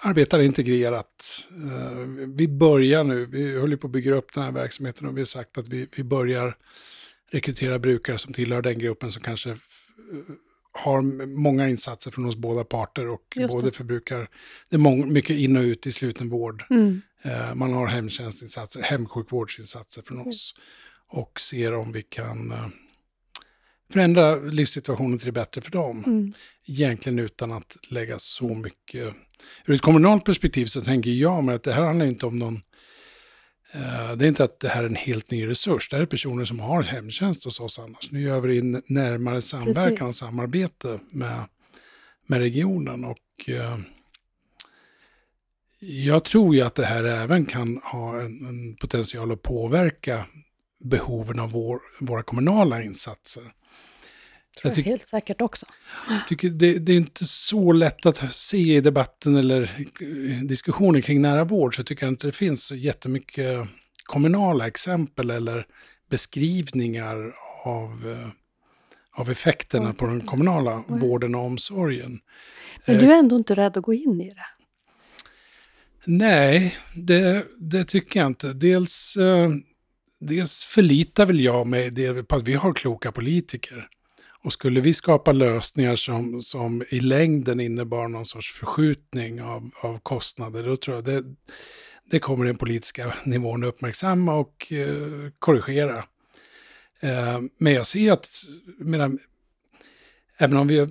arbetar 0.00 0.38
integrerat. 0.40 1.48
Eh, 1.50 1.98
vi 2.36 2.48
börjar 2.48 3.04
nu, 3.04 3.26
vi 3.26 3.58
håller 3.58 3.76
på 3.76 3.86
att 3.86 3.92
bygga 3.92 4.14
upp 4.14 4.32
den 4.32 4.44
här 4.44 4.52
verksamheten 4.52 5.08
och 5.08 5.16
vi 5.16 5.20
har 5.20 5.26
sagt 5.26 5.58
att 5.58 5.68
vi, 5.68 5.88
vi 5.96 6.04
börjar 6.04 6.56
rekrytera 7.30 7.78
brukare 7.78 8.18
som 8.18 8.32
tillhör 8.32 8.62
den 8.62 8.78
gruppen 8.78 9.12
som 9.12 9.22
kanske 9.22 9.56
har 10.72 11.02
många 11.26 11.68
insatser 11.68 12.10
från 12.10 12.26
oss 12.26 12.36
båda 12.36 12.64
parter 12.64 13.08
och 13.08 13.38
både 13.50 13.72
förbrukar, 13.72 14.28
det 14.70 14.76
är 14.76 14.78
många, 14.78 15.06
mycket 15.06 15.36
in 15.36 15.56
och 15.56 15.62
ut 15.62 15.86
i 15.86 15.92
slutenvård. 15.92 16.64
Mm. 16.70 17.02
Eh, 17.22 17.54
man 17.54 17.72
har 17.72 17.86
hemtjänstinsatser, 17.86 18.82
hemsjukvårdsinsatser 18.82 20.02
från 20.02 20.16
mm. 20.16 20.28
oss 20.28 20.54
och 21.08 21.40
ser 21.40 21.74
om 21.74 21.92
vi 21.92 22.02
kan 22.02 22.52
eh, 22.52 22.66
förändra 23.92 24.36
livssituationen 24.36 25.18
till 25.18 25.26
det 25.26 25.32
bättre 25.32 25.60
för 25.60 25.70
dem. 25.70 26.04
Mm. 26.06 26.32
Egentligen 26.66 27.18
utan 27.18 27.52
att 27.52 27.76
lägga 27.88 28.18
så 28.18 28.48
mycket... 28.48 29.14
Ur 29.66 29.74
ett 29.74 29.80
kommunalt 29.80 30.24
perspektiv 30.24 30.66
så 30.66 30.80
tänker 30.80 31.10
jag 31.10 31.44
mig 31.44 31.54
att 31.54 31.62
det 31.62 31.72
här 31.72 31.82
handlar 31.82 32.06
inte 32.06 32.26
om 32.26 32.38
någon 32.38 32.62
det 34.16 34.24
är 34.24 34.28
inte 34.28 34.44
att 34.44 34.60
det 34.60 34.68
här 34.68 34.82
är 34.82 34.86
en 34.86 34.94
helt 34.94 35.30
ny 35.30 35.48
resurs, 35.48 35.88
det 35.88 35.96
här 35.96 36.02
är 36.02 36.06
personer 36.06 36.44
som 36.44 36.60
har 36.60 36.82
hemtjänst 36.82 37.44
hos 37.44 37.60
oss 37.60 37.78
annars. 37.78 38.10
Nu 38.10 38.22
gör 38.22 38.40
vi 38.40 38.58
in 38.58 38.82
närmare 38.86 39.42
samverkan 39.42 39.96
Precis. 39.96 40.08
och 40.08 40.14
samarbete 40.14 40.98
med, 41.10 41.44
med 42.26 42.38
regionen. 42.38 43.04
Och 43.04 43.48
eh, 43.48 43.78
jag 45.80 46.24
tror 46.24 46.54
ju 46.54 46.60
att 46.60 46.74
det 46.74 46.84
här 46.84 47.04
även 47.04 47.46
kan 47.46 47.80
ha 47.84 48.20
en, 48.20 48.46
en 48.46 48.76
potential 48.76 49.32
att 49.32 49.42
påverka 49.42 50.26
behoven 50.80 51.38
av 51.38 51.50
vår, 51.50 51.80
våra 52.00 52.22
kommunala 52.22 52.82
insatser 52.82 53.52
tror 54.58 54.70
jag, 54.70 54.78
jag 54.78 54.84
helt 54.84 55.06
säkert 55.06 55.40
också. 55.40 55.66
tycker 56.28 56.48
det, 56.48 56.78
det, 56.78 56.92
är 56.92 56.96
inte 56.96 57.24
så 57.24 57.72
lätt 57.72 58.06
att 58.06 58.34
se 58.34 58.76
i 58.76 58.80
debatten 58.80 59.36
eller 59.36 59.86
diskussionen 60.44 61.02
kring 61.02 61.22
nära 61.22 61.44
vård, 61.44 61.74
så 61.74 61.80
jag 61.80 61.86
tycker 61.86 62.08
inte 62.08 62.26
det 62.26 62.32
finns 62.32 62.64
så 62.64 62.76
jättemycket 62.76 63.68
kommunala 64.04 64.66
exempel 64.66 65.30
eller 65.30 65.66
beskrivningar 66.10 67.34
av, 67.64 68.08
eh, 68.08 68.28
av 69.20 69.30
effekterna 69.30 69.92
på 69.92 70.06
den 70.06 70.20
kommunala 70.20 70.84
vården 70.88 71.34
och 71.34 71.44
omsorgen. 71.44 72.20
Men 72.86 72.98
du 72.98 73.12
är 73.12 73.18
ändå 73.18 73.36
inte 73.36 73.54
rädd 73.54 73.76
att 73.76 73.84
gå 73.84 73.94
in 73.94 74.20
i 74.20 74.28
det? 74.28 74.46
Nej, 76.04 76.76
det, 76.94 77.46
det 77.56 77.84
tycker 77.84 78.20
jag 78.20 78.26
inte. 78.26 78.52
Dels, 78.52 79.16
eh, 79.16 79.50
dels 80.20 80.64
förlitar 80.64 81.26
väl 81.26 81.40
jag 81.40 81.66
mig 81.66 82.22
på 82.22 82.36
att 82.36 82.42
vi 82.42 82.54
har 82.54 82.72
kloka 82.72 83.12
politiker. 83.12 83.88
Och 84.42 84.52
skulle 84.52 84.80
vi 84.80 84.94
skapa 84.94 85.32
lösningar 85.32 85.96
som, 85.96 86.42
som 86.42 86.84
i 86.88 87.00
längden 87.00 87.60
innebar 87.60 88.08
någon 88.08 88.26
sorts 88.26 88.52
förskjutning 88.52 89.42
av, 89.42 89.70
av 89.80 89.98
kostnader, 89.98 90.62
då 90.62 90.76
tror 90.76 90.96
jag 90.96 91.04
det, 91.04 91.24
det 92.10 92.18
kommer 92.18 92.44
den 92.44 92.56
politiska 92.56 93.14
nivån 93.24 93.64
uppmärksamma 93.64 94.34
och 94.34 94.72
eh, 94.72 95.30
korrigera. 95.38 96.04
Eh, 97.00 97.40
men 97.58 97.72
jag 97.72 97.86
ser 97.86 98.12
att, 98.12 98.28
menar, 98.78 99.18
även 100.38 100.56
om 100.56 100.66
vi, 100.68 100.88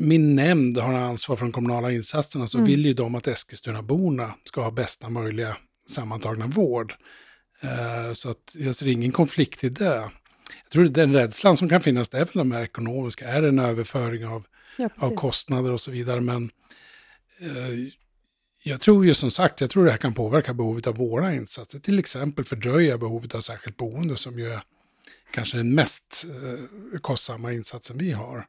min 0.00 0.34
nämnd 0.34 0.78
har 0.78 0.94
ansvar 0.94 1.36
för 1.36 1.44
de 1.44 1.52
kommunala 1.52 1.92
insatserna, 1.92 2.46
så 2.46 2.58
mm. 2.58 2.70
vill 2.70 2.84
ju 2.84 2.92
de 2.92 3.14
att 3.14 3.28
Eskilstunaborna 3.28 4.34
ska 4.44 4.62
ha 4.62 4.70
bästa 4.70 5.08
möjliga 5.08 5.56
sammantagna 5.86 6.46
vård. 6.46 6.94
Eh, 7.60 8.12
så 8.12 8.30
att 8.30 8.56
jag 8.58 8.74
ser 8.74 8.86
ingen 8.86 9.12
konflikt 9.12 9.64
i 9.64 9.68
det 9.68 10.10
jag 10.62 10.70
tror 10.70 10.84
den 10.84 11.12
rädslan 11.12 11.56
som 11.56 11.68
kan 11.68 11.80
finnas, 11.80 12.08
det 12.08 12.18
är 12.18 12.24
väl 12.24 12.32
de 12.34 12.52
här 12.52 12.62
ekonomiska, 12.62 13.28
är 13.28 13.42
det 13.42 13.48
en 13.48 13.58
överföring 13.58 14.26
av, 14.26 14.46
ja, 14.76 14.88
av 14.96 15.14
kostnader 15.14 15.72
och 15.72 15.80
så 15.80 15.90
vidare. 15.90 16.20
Men 16.20 16.50
eh, 17.40 17.94
jag 18.62 18.80
tror 18.80 19.06
ju 19.06 19.14
som 19.14 19.30
sagt, 19.30 19.60
jag 19.60 19.70
tror 19.70 19.84
det 19.84 19.90
här 19.90 19.98
kan 19.98 20.14
påverka 20.14 20.54
behovet 20.54 20.86
av 20.86 20.96
våra 20.96 21.34
insatser. 21.34 21.78
Till 21.78 21.98
exempel 21.98 22.44
fördröja 22.44 22.98
behovet 22.98 23.34
av 23.34 23.40
särskilt 23.40 23.76
boende 23.76 24.16
som 24.16 24.38
ju 24.38 24.46
är 24.46 24.62
kanske 25.34 25.56
den 25.56 25.74
mest 25.74 26.24
eh, 26.24 27.00
kostsamma 27.00 27.52
insatsen 27.52 27.98
vi 27.98 28.12
har. 28.12 28.46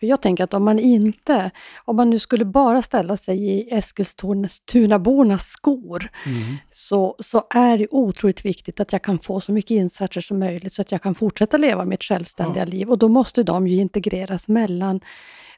För 0.00 0.06
jag 0.06 0.22
tänker 0.22 0.44
att 0.44 0.54
om 0.54 0.64
man 0.64 0.78
inte, 0.78 1.50
om 1.84 1.96
man 1.96 2.10
nu 2.10 2.18
skulle 2.18 2.44
bara 2.44 2.82
ställa 2.82 3.16
sig 3.16 3.50
i 3.50 3.68
Eskilstunabornas 3.74 5.46
skor, 5.46 6.08
mm. 6.26 6.56
så, 6.70 7.16
så 7.18 7.46
är 7.54 7.78
det 7.78 7.86
otroligt 7.90 8.44
viktigt 8.44 8.80
att 8.80 8.92
jag 8.92 9.02
kan 9.02 9.18
få 9.18 9.40
så 9.40 9.52
mycket 9.52 9.70
insatser 9.70 10.20
som 10.20 10.38
möjligt 10.38 10.72
så 10.72 10.82
att 10.82 10.92
jag 10.92 11.02
kan 11.02 11.14
fortsätta 11.14 11.56
leva 11.56 11.84
mitt 11.84 12.02
självständiga 12.02 12.62
ja. 12.62 12.70
liv. 12.70 12.90
Och 12.90 12.98
då 12.98 13.08
måste 13.08 13.42
de 13.42 13.66
ju 13.66 13.76
integreras 13.76 14.48
mellan 14.48 15.00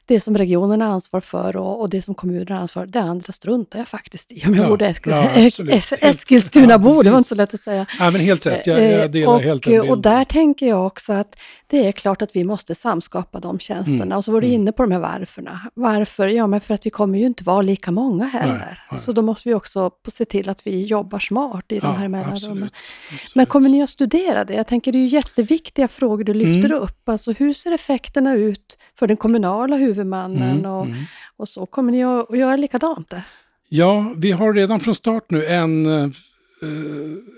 det 0.07 0.19
som 0.19 0.37
regionen 0.37 0.81
har 0.81 0.87
ansvar 0.89 1.21
för 1.21 1.55
och, 1.57 1.81
och 1.81 1.89
det 1.89 2.01
som 2.01 2.15
kommunen 2.15 2.47
har 2.49 2.55
ansvar 2.57 2.85
för, 2.85 2.91
det 2.91 2.99
andra 3.01 3.33
struntar 3.33 3.79
jag 3.79 3.87
faktiskt 3.87 4.31
i. 4.31 4.43
Om 4.47 4.53
jag 4.55 4.65
Ja, 4.65 4.69
borde 4.69 4.85
Eskil, 4.87 5.11
ja. 5.13 5.29
Es- 5.29 5.93
Eskilstunabo, 6.01 6.89
ja, 6.89 7.03
det 7.03 7.09
var 7.09 7.17
inte 7.17 7.29
så 7.29 7.35
lätt 7.35 7.53
att 7.53 7.59
säga. 7.59 7.85
Ja, 7.99 8.11
men 8.11 8.21
helt 8.21 8.45
rätt, 8.45 8.67
jag, 8.67 8.77
Eh, 8.79 8.91
jag 8.91 9.11
delar 9.11 9.33
och, 9.33 9.41
helt 9.41 9.63
den 9.63 9.71
bilden. 9.71 9.89
och 9.89 9.97
där 10.01 10.23
tänker 10.23 10.67
jag 10.67 10.85
också 10.87 11.13
att 11.13 11.35
det 11.67 11.87
är 11.87 11.91
klart 11.91 12.21
att 12.21 12.35
vi 12.35 12.43
måste 12.43 12.75
samskapa 12.75 13.39
de 13.39 13.59
tjänsterna. 13.59 14.03
Mm, 14.03 14.17
Och 14.17 14.25
så 14.25 14.31
var 14.31 14.41
du 14.41 14.47
mm. 14.47 14.61
inne 14.61 14.71
på 14.71 14.83
de 14.83 14.91
här 14.91 14.99
varförna. 14.99 15.59
Varför? 15.73 16.27
Ja, 16.27 16.47
men 16.47 16.61
för 16.61 16.73
att 16.73 16.85
vi 16.85 16.89
kommer 16.89 17.19
ju 17.19 17.25
inte 17.25 17.43
vara 17.43 17.61
lika 17.61 17.91
många 17.91 18.25
heller. 18.25 18.53
Nej, 18.57 18.77
nej. 18.91 18.99
Så 18.99 19.11
då 19.11 19.21
måste 19.21 19.49
vi 19.49 19.55
också 19.55 19.91
se 20.07 20.25
till 20.25 20.49
att 20.49 20.67
vi 20.67 20.85
jobbar 20.85 21.19
smart 21.19 21.65
i 21.71 21.79
de 21.79 21.87
Ja, 21.87 21.91
här 21.93 22.07
mellanrummen. 22.07 22.69
Men 23.35 23.45
kommer 23.45 23.69
ni 23.69 23.83
att 23.83 23.89
studera 23.89 24.43
det? 24.45 24.53
Jag 24.53 24.67
tänker 24.67 24.91
det 24.91 24.97
är 24.97 24.99
ju 24.99 25.07
jätteviktiga 25.07 25.87
frågor 25.87 26.23
du 26.23 26.33
lyfter 26.33 26.69
Mm. 26.69 26.81
upp. 26.83 27.09
Alltså 27.09 27.31
hur 27.31 27.53
ser 27.53 27.71
effekterna 27.71 28.33
ut 28.35 28.77
för 28.99 29.07
den 29.07 29.17
kommunala 29.17 29.75
huvudmannen? 29.75 29.96
Mm, 30.01 30.65
och, 30.65 30.85
mm. 30.85 31.03
och 31.37 31.49
så 31.49 31.65
kommer 31.65 31.91
ni 31.91 32.03
att, 32.03 32.31
att 32.31 32.37
göra 32.37 32.55
likadant 32.55 33.09
där? 33.09 33.23
Ja, 33.69 34.13
vi 34.17 34.31
har 34.31 34.53
redan 34.53 34.79
från 34.79 34.95
start 34.95 35.31
nu 35.31 35.45
en, 35.45 35.85
eh, 35.85 36.09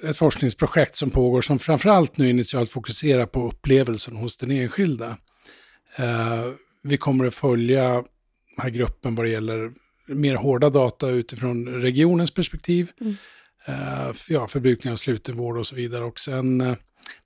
ett 0.10 0.18
forskningsprojekt 0.18 0.96
som 0.96 1.10
pågår 1.10 1.42
som 1.42 1.60
framförallt 1.60 2.18
nu 2.18 2.30
initialt 2.30 2.70
fokuserar 2.70 3.26
på 3.26 3.48
upplevelsen 3.48 4.16
hos 4.16 4.38
den 4.38 4.52
enskilda. 4.52 5.18
Eh, 5.96 6.46
vi 6.84 6.98
kommer 6.98 7.26
att 7.26 7.36
följa 7.36 7.90
den 7.90 8.04
här 8.58 8.70
gruppen 8.70 9.16
vad 9.16 9.26
det 9.26 9.30
gäller 9.30 9.72
mer 10.08 10.36
hårda 10.36 10.70
data 10.70 11.10
utifrån 11.10 11.68
regionens 11.68 12.32
perspektiv. 12.32 12.92
Mm. 13.02 13.16
Eh, 13.66 14.12
ja, 14.28 14.48
förbrukning 14.48 14.94
av 14.94 14.98
slutenvård 14.98 15.58
och 15.58 15.68
så 15.68 15.76
vidare. 15.76 16.04
Och 16.04 16.20
sen 16.20 16.62
eh, 16.62 16.76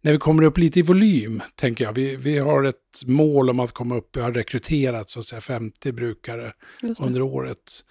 när 0.01 0.11
vi 0.11 0.17
kommer 0.17 0.43
upp 0.43 0.57
lite 0.57 0.79
i 0.79 0.81
volym, 0.81 1.41
tänker 1.55 1.85
jag, 1.85 1.93
vi, 1.93 2.15
vi 2.15 2.37
har 2.37 2.63
ett 2.63 3.03
mål 3.05 3.49
om 3.49 3.59
att 3.59 3.71
komma 3.71 3.95
upp, 3.95 4.17
vi 4.17 4.21
har 4.21 4.31
rekryterat 4.31 5.09
så 5.09 5.19
att 5.19 5.25
säga 5.25 5.41
50 5.41 5.91
brukare 5.91 6.53
under 6.99 7.21
året. 7.21 7.85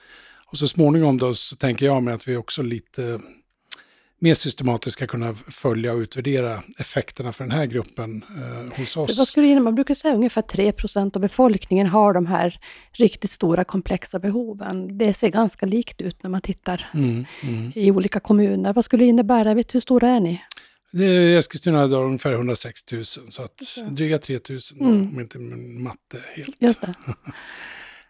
Och 0.46 0.58
så 0.58 0.68
småningom 0.68 1.18
då 1.18 1.34
så 1.34 1.56
tänker 1.56 1.86
jag 1.86 2.02
mig 2.02 2.14
att 2.14 2.28
vi 2.28 2.36
också 2.36 2.62
lite 2.62 3.20
mer 4.22 4.34
systematiskt 4.34 4.92
ska 4.96 5.06
kunna 5.06 5.34
följa 5.34 5.92
och 5.92 5.98
utvärdera 5.98 6.62
effekterna 6.78 7.32
för 7.32 7.44
den 7.44 7.50
här 7.50 7.66
gruppen 7.66 8.24
eh, 8.36 8.78
hos 8.78 8.96
Vad 8.96 9.10
oss. 9.10 9.28
skulle 9.28 9.46
det 9.46 9.50
innebära? 9.50 9.64
Man 9.64 9.74
brukar 9.74 9.94
säga 9.94 10.14
ungefär 10.14 10.42
3 10.42 10.72
av 11.14 11.20
befolkningen 11.20 11.86
har 11.86 12.12
de 12.14 12.26
här 12.26 12.60
riktigt 12.92 13.30
stora 13.30 13.64
komplexa 13.64 14.18
behoven. 14.18 14.98
Det 14.98 15.14
ser 15.14 15.28
ganska 15.28 15.66
likt 15.66 16.00
ut 16.00 16.22
när 16.22 16.30
man 16.30 16.40
tittar 16.40 16.90
Mm, 16.94 17.24
mm. 17.42 17.72
i 17.74 17.90
olika 17.90 18.20
kommuner. 18.20 18.72
Vad 18.72 18.84
skulle 18.84 19.04
det 19.04 19.08
innebära? 19.08 19.54
Vet 19.54 19.74
hur 19.74 19.80
stora 19.80 20.08
är 20.08 20.20
ni? 20.20 20.42
Det 20.92 21.04
är 21.04 21.20
I 21.20 21.36
Eskilstuna 21.36 21.78
har 21.78 22.04
ungefär 22.04 22.32
106 22.32 22.92
000, 22.92 23.04
så 23.04 23.42
att 23.42 23.60
dryga 23.90 24.18
3 24.18 24.40
000 24.50 24.58
då, 24.78 24.84
Mm. 24.84 25.08
om 25.08 25.20
inte 25.20 25.38
min 25.38 25.82
matte 25.82 26.20
helt. 26.34 26.56
Just 26.58 26.80
det. 26.80 26.94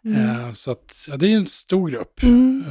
Mm. 0.05 0.41
Eh, 0.41 0.53
så 0.53 0.71
att, 0.71 1.07
ja, 1.09 1.17
det 1.17 1.27
är 1.33 1.37
en 1.37 1.47
stor 1.47 1.91
grupp. 1.91 2.23
Mm. 2.23 2.65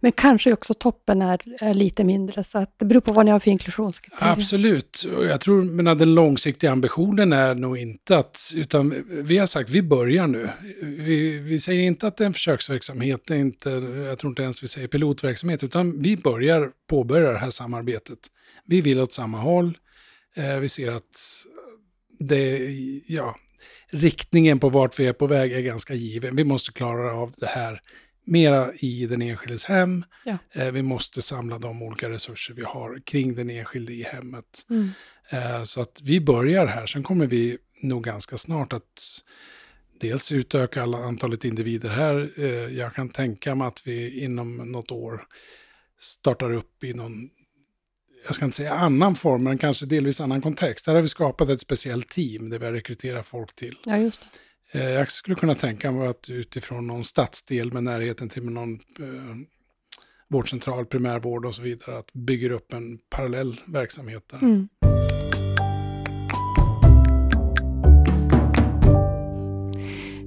Men 0.00 0.12
kanske 0.12 0.52
också 0.52 0.74
toppen 0.74 1.22
är, 1.22 1.40
är 1.60 1.74
lite 1.74 2.04
mindre, 2.04 2.44
så 2.44 2.58
att 2.58 2.78
det 2.78 2.84
beror 2.84 3.00
på 3.00 3.12
vad 3.12 3.24
ni 3.24 3.30
har 3.30 3.40
för 3.40 3.50
inklusionskriterier. 3.50 4.32
Absolut, 4.32 5.06
och 5.16 5.26
jag 5.26 5.40
tror 5.40 5.62
men 5.62 5.98
den 5.98 6.14
långsiktiga 6.14 6.72
ambitionen 6.72 7.32
är 7.32 7.54
nog 7.54 7.78
inte 7.78 8.18
att, 8.18 8.52
utan 8.54 9.04
vi 9.08 9.38
har 9.38 9.46
sagt 9.46 9.70
vi 9.70 9.82
börjar 9.82 10.26
nu. 10.26 10.48
Vi, 10.82 11.38
vi 11.38 11.60
säger 11.60 11.82
inte 11.82 12.06
att 12.06 12.16
det 12.16 12.24
är 12.24 12.26
en 12.26 12.32
försöksverksamhet, 12.32 13.22
det 13.26 13.34
är 13.34 13.38
inte, 13.38 13.70
jag 14.08 14.18
tror 14.18 14.30
inte 14.30 14.42
ens 14.42 14.62
vi 14.62 14.68
säger 14.68 14.88
pilotverksamhet, 14.88 15.64
utan 15.64 16.02
vi 16.02 16.16
börjar 16.16 16.70
påbörja 16.88 17.32
det 17.32 17.38
här 17.38 17.50
samarbetet. 17.50 18.18
Vi 18.66 18.80
vill 18.80 19.00
åt 19.00 19.12
samma 19.12 19.38
håll, 19.38 19.78
eh, 20.36 20.56
vi 20.56 20.68
ser 20.68 20.90
att 20.90 21.44
det, 22.18 22.58
ja, 23.06 23.36
riktningen 23.90 24.58
på 24.58 24.68
vart 24.68 24.98
vi 24.98 25.06
är 25.06 25.12
på 25.12 25.26
väg 25.26 25.52
är 25.52 25.60
ganska 25.60 25.94
given. 25.94 26.36
Vi 26.36 26.44
måste 26.44 26.72
klara 26.72 27.14
av 27.14 27.32
det 27.38 27.46
här 27.46 27.80
mera 28.24 28.72
i 28.74 29.06
den 29.06 29.22
enskildes 29.22 29.64
hem. 29.64 30.04
Ja. 30.24 30.38
Eh, 30.52 30.70
Vi 30.72 30.82
måste 30.82 31.22
samla 31.22 31.58
de 31.58 31.82
olika 31.82 32.10
resurser 32.10 32.54
vi 32.54 32.62
har 32.62 33.00
kring 33.06 33.34
den 33.34 33.50
enskilde 33.50 33.92
i 33.92 34.02
hemmet. 34.02 34.66
Mm. 34.70 34.90
Eh, 35.30 35.62
Så 35.64 35.80
att 35.80 36.00
vi 36.04 36.20
börjar 36.20 36.66
här, 36.66 36.86
sen 36.86 37.02
kommer 37.02 37.26
vi 37.26 37.58
nog 37.82 38.04
ganska 38.04 38.38
snart 38.38 38.72
att 38.72 39.02
dels 40.00 40.32
utöka 40.32 40.82
alla 40.82 40.98
antalet 40.98 41.44
individer 41.44 41.90
här. 41.90 42.30
Eh, 42.36 42.44
Jag 42.78 42.94
kan 42.94 43.08
tänka 43.08 43.54
mig 43.54 43.66
att 43.68 43.82
vi 43.86 44.24
inom 44.24 44.56
något 44.56 44.90
år 44.90 45.26
startar 46.00 46.52
upp 46.52 46.84
i 46.84 46.94
någon, 46.94 47.30
jag 48.26 48.34
ska 48.34 48.44
inte 48.44 48.56
säga 48.56 48.72
annan 48.74 49.14
form, 49.14 49.42
men 49.44 49.58
kanske 49.58 49.86
delvis 49.86 50.20
annan 50.20 50.42
kontext. 50.42 50.84
Där 50.86 50.94
har 50.94 51.02
vi 51.02 51.08
skapat 51.08 51.48
ett 51.48 51.60
speciellt 51.60 52.08
team 52.08 52.50
där 52.50 52.58
vi 52.58 52.64
har 52.66 52.72
rekryterat 52.72 53.26
folk 53.26 53.54
till. 53.54 53.78
Ja, 53.86 53.96
just 53.98 54.20
det. 54.20 54.26
Eh, 54.74 54.90
jag 54.90 55.10
skulle 55.10 55.34
kunna 55.34 55.54
tänka 55.54 55.92
mig 55.92 56.08
att 56.08 56.30
utifrån 56.30 56.86
någon 56.86 57.04
stadsdel 57.04 57.72
med 57.72 57.84
närheten 57.84 58.28
till 58.28 58.44
någon 58.44 58.74
eh, 58.74 59.36
vårdcentral, 60.28 60.86
primärvård 60.86 61.46
och 61.46 61.54
så 61.54 61.62
vidare, 61.62 61.98
att 61.98 62.12
bygga 62.12 62.52
upp 62.52 62.72
en 62.72 62.98
parallell 63.10 63.60
verksamhet 63.66 64.28
där. 64.28 64.38
Mm. 64.38 64.68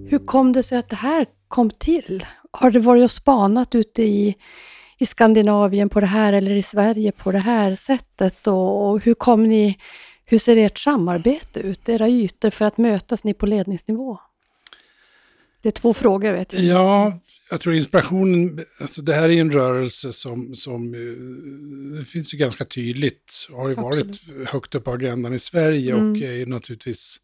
Hur 0.09 0.25
kom 0.25 0.53
det 0.53 0.63
sig 0.63 0.77
att 0.77 0.89
det 0.89 0.95
här 0.95 1.25
kom 1.47 1.69
till? 1.69 2.25
Har 2.51 2.71
det 2.71 2.79
varit 2.79 3.03
och 3.03 3.11
spanat 3.11 3.75
ute 3.75 4.03
i, 4.03 4.35
i 4.97 5.05
Skandinavien 5.05 5.89
på 5.89 5.99
det 5.99 6.05
här 6.05 6.33
eller 6.33 6.51
i 6.51 6.61
Sverige 6.61 7.11
på 7.11 7.31
det 7.31 7.43
här 7.43 7.75
sättet? 7.75 8.47
Och, 8.47 8.89
och 8.89 9.01
hur 9.03 9.13
kom 9.13 9.43
ni, 9.43 9.77
hur 10.25 10.39
ser 10.39 10.57
ert 10.57 10.77
samarbete 10.77 11.59
ut, 11.59 11.89
era 11.89 12.09
ytor 12.09 12.49
för 12.49 12.65
att 12.65 12.77
mötas 12.77 13.23
ni 13.23 13.33
på 13.33 13.45
ledningsnivå? 13.45 14.19
Det 15.61 15.69
är 15.69 15.71
två 15.71 15.93
frågor 15.93 16.31
vet 16.33 16.53
jag. 16.53 16.63
Ja, 16.63 17.19
jag 17.49 17.59
tror 17.59 17.75
inspirationen, 17.75 18.65
alltså 18.79 19.01
det 19.01 19.13
här 19.13 19.29
är 19.29 19.41
en 19.41 19.51
rörelse 19.51 20.13
som, 20.13 20.55
som 20.55 20.93
eh, 20.93 21.99
det 21.99 22.05
finns 22.05 22.33
ju 22.33 22.37
ganska 22.37 22.65
tydligt, 22.65 23.47
har 23.51 23.69
ju 23.69 23.75
varit 23.75 24.21
högt 24.47 24.75
upp 24.75 24.83
på 24.83 24.91
agendan 24.91 25.33
i 25.33 25.39
Sverige 25.39 25.93
och 25.93 25.99
Mm. 25.99 26.23
är 26.23 26.31
ju 26.33 26.45
naturligtvis 26.45 27.17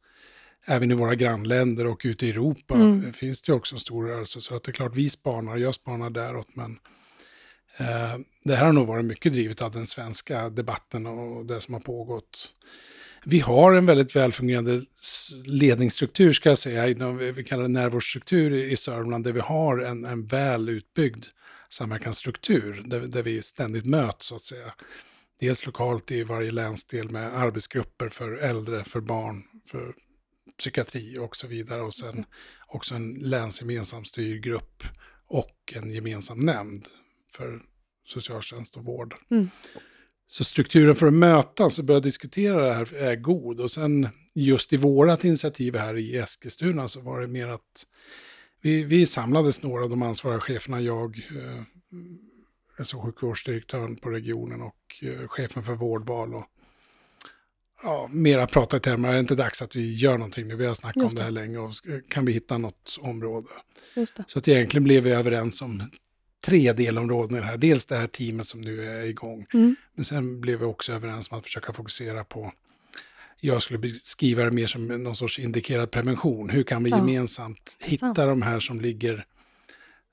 även 0.66 0.92
i 0.92 0.94
våra 0.94 1.16
grannländer 1.16 1.88
och 1.88 2.02
ute 2.06 2.26
i 2.26 2.30
Europa 2.30 2.76
Mm. 2.76 3.14
finns 3.14 3.42
det 3.42 3.52
ju 3.52 3.56
också 3.56 3.76
en 3.76 3.80
stor 3.80 4.08
rörelse. 4.08 4.42
Så 4.42 4.56
att 4.56 4.64
det 4.64 4.72
är 4.72 4.74
klart, 4.74 4.96
vi 4.96 5.10
spanar, 5.10 5.58
jag 5.58 5.76
spanar 5.76 6.10
däråt, 6.10 6.56
men 6.56 6.72
eh, 7.78 8.20
det 8.44 8.56
här 8.56 8.66
har 8.66 8.72
nog 8.74 8.88
varit 8.88 9.06
mycket 9.06 9.34
drivet 9.34 9.62
av 9.62 9.72
den 9.72 9.86
svenska 9.86 10.50
debatten 10.50 11.06
och 11.08 11.46
det 11.46 11.62
som 11.62 11.74
har 11.74 11.82
pågått. 11.82 12.54
Vi 13.26 13.40
har 13.40 13.74
en 13.74 13.86
väldigt 13.86 14.16
välfungerande 14.16 14.82
ledningsstruktur, 15.46 16.34
ska 16.34 16.50
jag 16.50 16.58
säga, 16.58 16.90
inom, 16.90 17.18
vi 17.18 17.44
kallar 17.44 17.64
det 17.64 17.70
närvårdsstruktur 17.70 18.52
i 18.52 18.72
i 18.72 18.78
Sörmland, 18.78 19.24
där 19.24 19.32
vi 19.32 19.40
har 19.40 19.78
en, 19.78 20.06
en 20.06 20.28
väl 20.28 20.70
utbyggd 20.70 21.26
samverkansstruktur, 21.70 22.84
där, 22.86 23.00
där 23.00 23.24
vi 23.24 23.42
ständigt 23.42 23.86
möts, 23.86 24.26
så 24.26 24.36
att 24.36 24.44
säga. 24.44 24.74
Dels 25.40 25.66
lokalt 25.66 26.12
i 26.12 26.24
varje 26.24 26.52
länsdel 26.52 27.10
med 27.10 27.38
arbetsgrupper 27.38 28.10
för 28.10 28.32
äldre, 28.32 28.84
för 28.84 29.02
barn, 29.02 29.44
för 29.68 29.96
psykiatri 30.58 31.18
och 31.18 31.36
så 31.36 31.48
vidare. 31.48 31.82
Och 31.82 31.94
sen 31.94 32.26
också 32.68 32.96
en 32.96 33.14
länsgemensam 33.14 34.06
styrgrupp 34.06 34.84
och 35.28 35.74
en 35.76 35.92
gemensam 35.92 36.40
nämnd 36.40 36.88
för 37.32 37.62
socialtjänst 38.06 38.78
och 38.78 38.86
vård. 38.86 39.16
Mm. 39.32 39.50
Så 40.34 40.44
strukturen 40.44 40.96
för 40.96 41.08
att 41.08 41.14
mötas 41.14 41.80
och 41.80 41.86
börja 41.86 42.00
diskutera 42.00 42.66
det 42.66 42.74
här 42.74 42.96
är 42.96 43.16
god. 43.16 43.60
Och 43.60 43.72
sen 43.72 44.10
just 44.34 44.74
i 44.74 44.78
vårat 44.78 45.24
initiativ 45.24 45.76
här 45.76 45.98
i 45.98 46.18
Eskilstuna 46.18 46.88
så 46.88 47.02
var 47.02 47.22
det 47.22 47.28
mer 47.28 47.48
att 47.48 47.88
vi, 48.62 48.84
vi 48.84 49.06
samlades 49.06 49.64
några 49.64 49.84
av 49.84 49.90
de 49.90 50.02
ansvariga 50.02 50.40
cheferna, 50.40 50.82
jag, 50.82 51.28
eh, 52.78 52.96
och 52.96 53.04
sjukvårdsdirektören 53.04 53.96
på 53.96 54.10
regionen 54.10 54.62
och 54.62 55.04
eh, 55.04 55.28
chefen 55.28 55.64
för 55.64 55.74
vårdval. 55.74 56.34
Och, 56.34 56.46
ja, 57.84 58.10
mera 58.12 58.48
prata 58.48 58.78
i 58.78 58.80
termer, 58.80 59.10
är 59.10 59.14
det 59.14 59.20
inte 59.20 59.36
dags 59.36 59.62
att 59.62 59.76
vi 59.76 59.96
gör 59.96 60.18
någonting 60.18 60.48
nu? 60.48 60.56
Vi 60.56 60.66
har 60.66 60.74
snackat 60.74 61.04
Just 61.04 61.14
om 61.14 61.16
det 61.16 61.24
här 61.24 61.32
länge 61.32 61.58
och 61.58 61.74
kan 62.10 62.26
vi 62.26 62.32
hitta 62.32 62.58
något 62.58 62.98
område? 63.02 63.48
Det. 63.96 64.24
Så 64.28 64.40
att 64.40 64.48
egentligen 64.48 64.84
blev 64.84 65.04
vi 65.04 65.12
överens 65.12 65.62
om 65.62 65.90
tre 66.46 66.74
delområden 66.74 67.38
i 67.38 67.40
det 67.40 67.46
här. 67.46 67.58
Dels 67.58 67.86
det 67.86 67.96
här 67.96 68.08
teamet 68.08 68.48
som 68.48 68.62
nu 68.62 68.86
är 68.86 69.06
igång. 69.06 69.46
Mm. 69.54 69.76
Men 69.96 70.06
sen 70.06 70.42
blev 70.42 70.60
vi 70.60 70.66
också 70.66 70.94
överens 70.94 71.32
om 71.32 71.38
att 71.38 71.44
försöka 71.46 71.74
fokusera 71.74 72.24
på, 72.24 72.52
jag 73.40 73.62
skulle 73.62 73.80
beskriva 73.80 74.44
det 74.44 74.52
mer 74.52 74.68
som 74.68 74.88
någon 74.88 75.16
sorts 75.16 75.40
indikerad 75.40 75.92
prevention. 75.92 76.50
Hur 76.50 76.64
kan 76.64 76.84
vi 76.84 76.90
Ja, 76.90 76.98
gemensamt 76.98 77.78
hitta 77.84 78.06
sant. 78.06 78.16
de 78.16 78.42
här 78.42 78.60
som 78.60 78.82
ligger, 78.82 79.26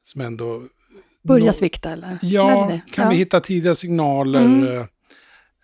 som 0.04 0.20
ändå... 0.20 0.66
Börja 1.22 1.46
nå- 1.46 1.52
svikta 1.52 1.90
eller? 1.92 2.18
Ja, 2.22 2.66
det 2.66 2.72
det? 2.74 2.80
kan 2.92 3.04
ja. 3.04 3.10
vi 3.10 3.16
hitta 3.16 3.40
tidiga 3.40 3.74
signaler 3.74 4.44
Mm. 4.44 4.86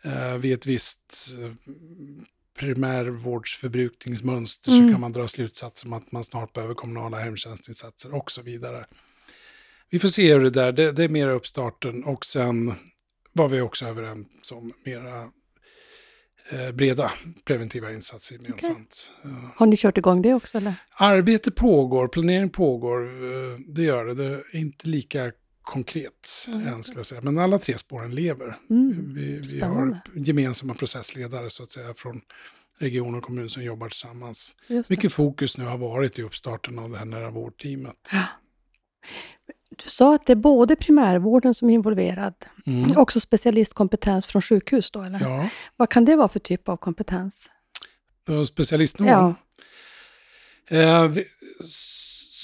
eh, 0.04 0.32
eh, 0.32 0.38
vid 0.38 0.54
ett 0.54 0.66
visst 0.66 1.34
eh, 1.42 1.52
primärvårdsförbrukningsmönster 2.58 4.72
Mm. 4.72 4.86
så 4.88 4.92
kan 4.92 5.00
man 5.00 5.12
dra 5.12 5.28
slutsatser 5.28 5.86
om 5.86 5.92
att 5.92 6.12
man 6.12 6.24
snart 6.24 6.52
behöver 6.52 6.74
kommunala 6.74 7.18
hemtjänstinsatser 7.18 8.14
och 8.14 8.30
så 8.30 8.42
vidare. 8.42 8.84
Vi 9.90 9.98
får 9.98 10.08
se 10.08 10.32
hur 10.32 10.40
det 10.40 10.50
där, 10.50 10.72
det, 10.72 10.92
det 10.92 11.04
är 11.04 11.08
mera 11.08 11.32
uppstarten 11.32 12.04
och 12.04 12.26
sen 12.26 12.74
var 13.32 13.48
vi 13.48 13.60
också 13.60 13.86
överens 13.86 14.52
om 14.52 14.72
mera 14.84 15.20
eh, 16.50 16.72
breda 16.74 17.12
preventiva 17.44 17.92
insatser 17.92 18.38
gemensamt. 18.42 19.12
Okay. 19.20 19.32
Har 19.56 19.66
ni 19.66 19.76
kört 19.76 19.98
igång 19.98 20.22
det 20.22 20.34
också? 20.34 20.58
Eller? 20.58 20.74
Arbete 20.90 21.50
pågår, 21.50 22.08
planering 22.08 22.50
pågår, 22.50 23.24
eh, 23.24 23.58
det 23.68 23.82
gör 23.82 24.04
det. 24.04 24.14
Det 24.14 24.24
är 24.24 24.56
inte 24.56 24.88
lika 24.88 25.32
konkret 25.62 26.46
mm. 26.48 26.66
än 26.66 26.82
skulle 26.82 26.98
jag 26.98 27.06
säga. 27.06 27.20
Men 27.20 27.38
alla 27.38 27.58
tre 27.58 27.78
spåren 27.78 28.14
lever. 28.14 28.58
Mm. 28.70 29.14
Vi, 29.14 29.40
vi 29.52 29.60
har 29.60 29.98
gemensamma 30.14 30.74
processledare 30.74 31.50
så 31.50 31.62
att 31.62 31.70
säga 31.70 31.94
från 31.94 32.20
region 32.78 33.14
och 33.14 33.22
kommun 33.22 33.48
som 33.48 33.62
jobbar 33.62 33.88
tillsammans. 33.88 34.56
Mycket 34.88 35.12
fokus 35.12 35.58
nu 35.58 35.64
har 35.64 35.78
varit 35.78 36.18
i 36.18 36.22
uppstarten 36.22 36.78
av 36.78 36.90
det 36.90 36.98
här 36.98 37.04
nära 37.04 37.30
vårdteamet. 37.30 38.10
Ja. 38.12 38.24
Du 39.84 39.90
sa 39.90 40.14
att 40.14 40.26
det 40.26 40.32
är 40.32 40.36
både 40.36 40.76
primärvården 40.76 41.54
som 41.54 41.70
är 41.70 41.74
involverad, 41.74 42.34
mm. 42.66 42.96
också 42.96 43.20
specialistkompetens 43.20 44.26
från 44.26 44.42
sjukhus 44.42 44.90
då, 44.90 45.02
eller? 45.02 45.20
Ja. 45.20 45.48
Vad 45.76 45.90
kan 45.90 46.04
det 46.04 46.16
vara 46.16 46.28
för 46.28 46.40
typ 46.40 46.68
av 46.68 46.76
kompetens? 46.76 47.50
På 48.26 48.44
specialistnivå? 48.44 49.10
Ja. 49.10 49.34
Eh, 50.68 51.12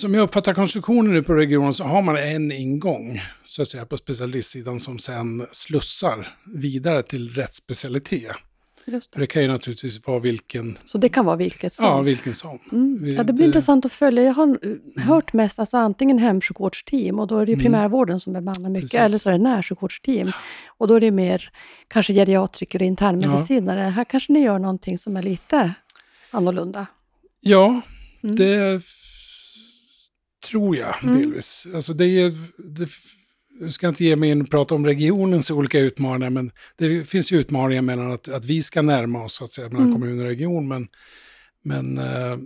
som 0.03 0.14
jag 0.14 0.22
uppfattar 0.22 0.55
konstruktionen 0.55 1.12
nu 1.12 1.22
på 1.22 1.35
regionen 1.35 1.74
så 1.74 1.85
har 1.85 2.03
man 2.03 2.16
en 2.16 2.53
ingång, 2.53 3.20
så 3.47 3.62
att 3.62 3.68
säga, 3.68 3.87
på 3.87 3.97
specialistsidan 3.97 4.80
som 4.80 4.99
sen 4.99 5.47
slussar 5.53 6.37
vidare 6.55 7.03
till 7.03 7.35
rätt 7.35 7.55
specialitet. 7.55 8.37
Just 8.85 9.12
det. 9.12 9.20
det 9.20 9.26
kan 9.26 9.43
ju 9.43 9.49
naturligtvis 9.49 10.07
vara 10.07 10.18
vilken... 10.18 10.78
Så 10.85 10.99
det 10.99 11.09
kan 11.09 11.24
vara 11.24 11.37
vilket 11.37 11.72
som? 11.72 11.87
Ja, 11.87 12.01
vilken 12.01 12.35
som. 12.35 12.59
Mm. 12.72 13.16
Ja, 13.16 13.24
det 13.24 13.33
blir 13.33 13.47
intressant 13.47 13.85
att 13.85 13.93
följa. 13.93 14.22
Jag 14.22 14.33
har 14.33 14.45
mm. 14.45 14.80
hört 14.97 15.33
mest 15.33 15.59
alltså 15.59 15.76
antingen 15.76 16.18
hemsjukvårdsteam 16.18 17.18
och 17.18 17.26
då 17.26 17.39
är 17.39 17.47
det 17.47 17.53
ju 17.53 17.55
mm. 17.55 17.64
primärvården 17.64 18.20
som 18.20 18.33
bemannar 18.33 18.70
mycket, 18.70 18.91
Precis. 18.91 19.01
eller 19.01 19.18
så 19.18 19.28
är 19.28 19.33
det 19.33 19.39
närsjukvårdsteam. 19.39 20.33
Och 20.66 20.89
då 20.89 20.95
är 20.95 21.01
det 21.01 21.11
mer 21.11 21.53
kanske 21.89 22.12
geriatriker 22.12 22.78
och 22.78 22.87
internmedicinare. 22.87 23.80
Ja. 23.80 23.89
Här 23.89 24.05
kanske 24.05 24.33
ni 24.33 24.41
gör 24.41 24.59
någonting 24.59 24.99
som 24.99 25.16
är 25.16 25.22
lite 25.22 25.74
annorlunda? 26.30 26.87
Ja, 27.41 27.80
mm. 28.22 28.37
det 28.37 28.83
tror 30.51 30.76
jag 30.76 30.95
delvis. 31.03 31.66
Alltså 31.74 31.93
det 31.93 32.07
är, 32.07 32.30
det, 32.59 32.89
jag 33.61 33.72
ska 33.72 33.88
inte 33.88 34.05
ge 34.05 34.16
mig 34.16 34.30
in 34.30 34.42
och 34.42 34.50
prata 34.50 34.74
om 34.74 34.86
regionens 34.86 35.50
olika 35.50 35.78
utmaningar, 35.78 36.30
men 36.30 36.50
det 36.76 37.05
finns 37.05 37.32
ju 37.32 37.40
utmaningar 37.40 37.82
mellan 37.82 38.12
att, 38.12 38.28
att 38.28 38.44
vi 38.44 38.62
ska 38.62 38.82
närma 38.82 39.24
oss, 39.24 39.34
så 39.34 39.44
att 39.44 39.50
säga, 39.50 39.68
mellan 39.68 39.86
mm. 39.86 40.00
kommun 40.00 40.20
och 40.20 40.26
region. 40.26 40.68
Men, 40.68 40.88
men 41.62 41.98
uh, 41.98 42.38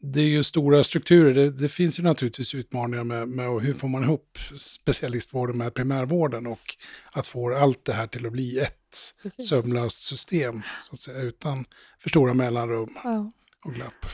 det 0.00 0.20
är 0.20 0.28
ju 0.28 0.42
stora 0.42 0.84
strukturer. 0.84 1.34
Det, 1.34 1.50
det, 1.50 1.68
finns 1.68 1.98
ju 1.98 2.02
naturligtvis 2.02 2.54
utmaningar 2.54 3.04
med, 3.04 3.28
med 3.28 3.62
hur 3.62 3.74
får 3.74 3.88
man 3.88 4.04
ihop 4.04 4.38
specialistvården 4.58 5.58
med 5.58 5.74
primärvården 5.74 6.46
och 6.46 6.76
att 7.12 7.26
få 7.26 7.56
allt 7.56 7.84
det 7.84 7.92
här 7.92 8.06
till 8.06 8.26
att 8.26 8.32
bli 8.32 8.58
ett 8.58 9.14
Precis. 9.22 9.48
sömlöst 9.48 10.06
system, 10.06 10.62
så 10.82 10.92
att 10.92 10.98
säga, 10.98 11.22
utan 11.22 11.64
för 11.98 12.08
stora 12.08 12.34
mellanrum 12.34 12.96
ja. 13.04 13.32
och 13.64 13.74
glapp. 13.74 14.06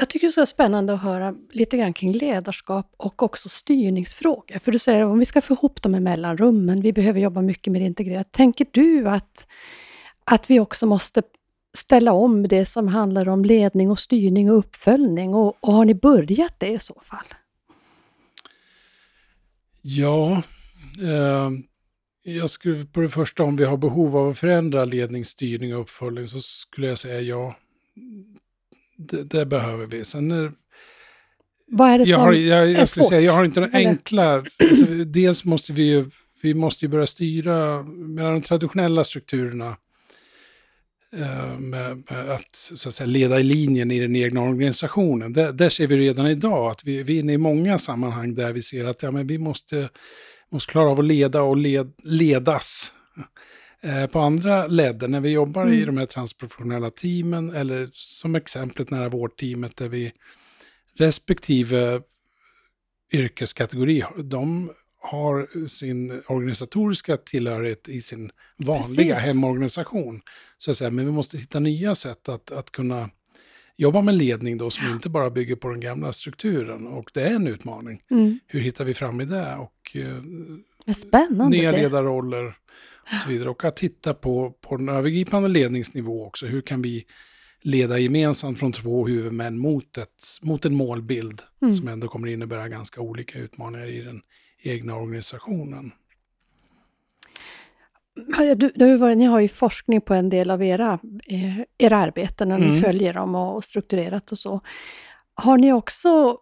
Jag 0.00 0.08
tycker 0.08 0.26
det 0.26 0.30
är 0.30 0.32
så 0.32 0.46
spännande 0.46 0.94
att 0.94 1.02
höra 1.02 1.34
lite 1.50 1.76
grann 1.76 1.92
kring 1.92 2.12
ledarskap 2.12 2.94
och 2.96 3.22
också 3.22 3.48
styrningsfrågor. 3.48 4.58
För 4.58 4.72
du 4.72 4.78
säger 4.78 5.04
om 5.04 5.18
vi 5.18 5.24
ska 5.24 5.40
få 5.42 5.54
ihop 5.54 5.82
de 5.82 5.94
här 5.94 6.00
mellanrummen, 6.00 6.80
vi 6.80 6.92
behöver 6.92 7.20
jobba 7.20 7.42
mycket 7.42 7.72
mer 7.72 7.80
integrerat. 7.80 8.32
Tänker 8.32 8.66
du 8.70 9.08
att, 9.08 9.46
att 10.24 10.50
vi 10.50 10.60
också 10.60 10.86
måste 10.86 11.22
ställa 11.76 12.12
om 12.12 12.48
det 12.48 12.64
som 12.64 12.88
handlar 12.88 13.28
om 13.28 13.44
ledning 13.44 13.90
och 13.90 13.98
styrning 13.98 14.50
och 14.50 14.58
uppföljning? 14.58 15.34
Och, 15.34 15.56
och 15.60 15.72
har 15.72 15.84
ni 15.84 15.94
börjat 15.94 16.54
det 16.58 16.68
i 16.68 16.78
så 16.78 17.02
fall? 17.04 17.26
Ja, 19.82 20.42
eh, 21.02 21.50
jag 22.22 22.50
skulle 22.50 22.84
på 22.84 23.00
det 23.00 23.08
första 23.08 23.42
om 23.42 23.56
vi 23.56 23.64
har 23.64 23.76
behov 23.76 24.16
av 24.16 24.28
att 24.28 24.38
förändra 24.38 24.84
ledning, 24.84 25.24
styrning 25.24 25.74
och 25.74 25.80
uppföljning 25.80 26.28
så 26.28 26.40
skulle 26.40 26.86
jag 26.86 26.98
säga 26.98 27.20
ja 27.20 27.54
det, 28.98 29.22
det 29.22 29.46
behöver 29.46 29.86
vi. 29.86 30.04
Sen 30.04 30.52
Vad 31.66 31.90
är 31.90 31.98
det 31.98 32.06
som 32.06 32.12
jag 32.12 32.18
har, 32.18 32.32
jag, 32.32 32.70
jag 32.70 32.80
är 32.80 32.84
svårt? 32.84 33.08
Säga, 33.08 33.20
jag 33.20 33.32
har 33.32 33.44
inte 33.44 33.60
den 33.60 33.74
enkla... 33.74 34.44
Alltså, 34.60 34.86
dels 34.86 35.44
måste 35.44 35.72
vi 35.72 35.82
ju 35.82 36.10
vi 36.42 36.54
måste 36.54 36.84
ju 36.84 36.88
börja 36.88 37.06
styra 37.06 37.82
mellan 37.82 38.34
de 38.34 38.40
traditionella 38.40 39.04
strukturerna 39.04 39.76
eh, 41.12 41.58
med, 41.58 42.02
med, 42.10 42.30
att, 42.30 42.54
så 42.54 42.88
att 42.88 42.94
säga, 42.94 43.06
leda 43.06 43.40
i 43.40 43.42
linjen 43.42 43.90
i 43.90 44.00
den 44.00 44.16
egna 44.16 44.42
organisationen. 44.42 45.32
Där, 45.32 45.52
där 45.52 45.68
ser 45.68 45.86
vi 45.86 45.96
redan 45.96 46.26
idag 46.26 46.70
att 46.70 46.84
vi, 46.84 47.02
vi 47.02 47.16
är 47.16 47.20
inne 47.20 47.32
i 47.32 47.38
många 47.38 47.78
sammanhang 47.78 48.34
där 48.34 48.52
vi 48.52 48.62
ser 48.62 48.84
att 48.84 49.02
ja, 49.02 49.10
men 49.10 49.26
vi 49.26 49.38
måste, 49.38 49.88
måste 50.50 50.72
klara 50.72 50.90
av 50.90 50.98
att 50.98 51.06
leda 51.06 51.42
och 51.42 51.56
led, 51.56 51.92
ledas. 52.04 52.92
Eh, 53.82 54.06
på 54.06 54.20
andra 54.20 54.66
ledder, 54.66 55.08
när 55.08 55.20
vi 55.20 55.28
jobbar 55.28 55.62
mm. 55.62 55.74
i 55.74 55.84
de 55.84 55.96
här 55.96 56.06
transprofessionella 56.06 56.90
teamen, 56.90 57.50
eller 57.50 57.88
som 57.92 58.34
exemplet 58.34 58.90
nära 58.90 59.08
vårdteamet, 59.08 59.76
där 59.76 59.88
vi 59.88 60.12
respektive 60.94 62.02
yrkeskategori, 63.12 64.04
de 64.16 64.70
har 65.00 65.66
sin 65.66 66.22
organisatoriska 66.26 67.16
tillhörighet 67.16 67.88
i 67.88 68.00
sin 68.00 68.30
vanliga 68.56 69.14
Precis. 69.14 69.28
hemorganisation. 69.28 70.20
Så 70.58 70.70
att 70.70 70.76
säga. 70.76 70.90
Men 70.90 71.06
vi 71.06 71.12
måste 71.12 71.38
hitta 71.38 71.60
nya 71.60 71.94
sätt 71.94 72.28
att, 72.28 72.50
att 72.50 72.70
kunna 72.70 73.10
jobba 73.76 74.02
med 74.02 74.14
ledning 74.14 74.58
då 74.58 74.70
som 74.70 74.86
ja. 74.86 74.92
inte 74.92 75.08
bara 75.08 75.30
bygger 75.30 75.56
på 75.56 75.68
den 75.68 75.80
gamla 75.80 76.12
strukturen. 76.12 76.86
Och 76.86 77.10
det 77.14 77.22
är 77.22 77.34
en 77.34 77.46
utmaning. 77.46 78.02
Mm. 78.10 78.38
Hur 78.46 78.60
hittar 78.60 78.84
vi 78.84 78.94
fram 78.94 79.20
i 79.20 79.24
det? 79.24 79.56
Och, 79.56 79.96
eh, 79.96 80.94
Spännande. 80.94 81.56
Nya 81.56 81.70
ledarroller 81.70 82.56
och 83.14 83.20
så 83.22 83.28
vidare. 83.28 83.50
Och 83.50 83.64
att 83.64 83.76
titta 83.76 84.14
på, 84.14 84.50
på 84.50 84.74
en 84.74 84.88
övergripande 84.88 85.48
ledningsnivå 85.48 86.26
också. 86.26 86.46
Hur 86.46 86.60
kan 86.60 86.82
vi 86.82 87.06
leda 87.60 87.98
gemensamt 87.98 88.58
från 88.58 88.72
två 88.72 89.06
huvudmän 89.06 89.58
mot, 89.58 89.98
ett, 89.98 90.24
mot 90.42 90.64
en 90.64 90.74
målbild 90.74 91.42
mm. 91.62 91.74
som 91.74 91.88
ändå 91.88 92.08
kommer 92.08 92.28
innebära 92.28 92.68
ganska 92.68 93.00
olika 93.00 93.38
utmaningar 93.38 93.86
i 93.86 94.00
den 94.00 94.20
egna 94.62 94.96
organisationen. 94.96 95.92
Du, 98.56 98.72
du 98.74 98.96
har 98.96 99.14
ni 99.14 99.24
har 99.24 99.40
ju 99.40 99.48
forskning 99.48 100.00
på 100.00 100.14
en 100.14 100.28
del 100.28 100.50
av 100.50 100.62
era, 100.62 100.98
eh, 101.26 101.60
era 101.78 101.96
arbeten, 101.96 102.48
när 102.48 102.56
mm. 102.56 102.70
ni 102.70 102.80
följer 102.80 103.14
dem 103.14 103.34
och, 103.34 103.56
och 103.56 103.64
strukturerat 103.64 104.32
och 104.32 104.38
så. 104.38 104.60
Har 105.34 105.58
ni 105.58 105.72
också 105.72 106.38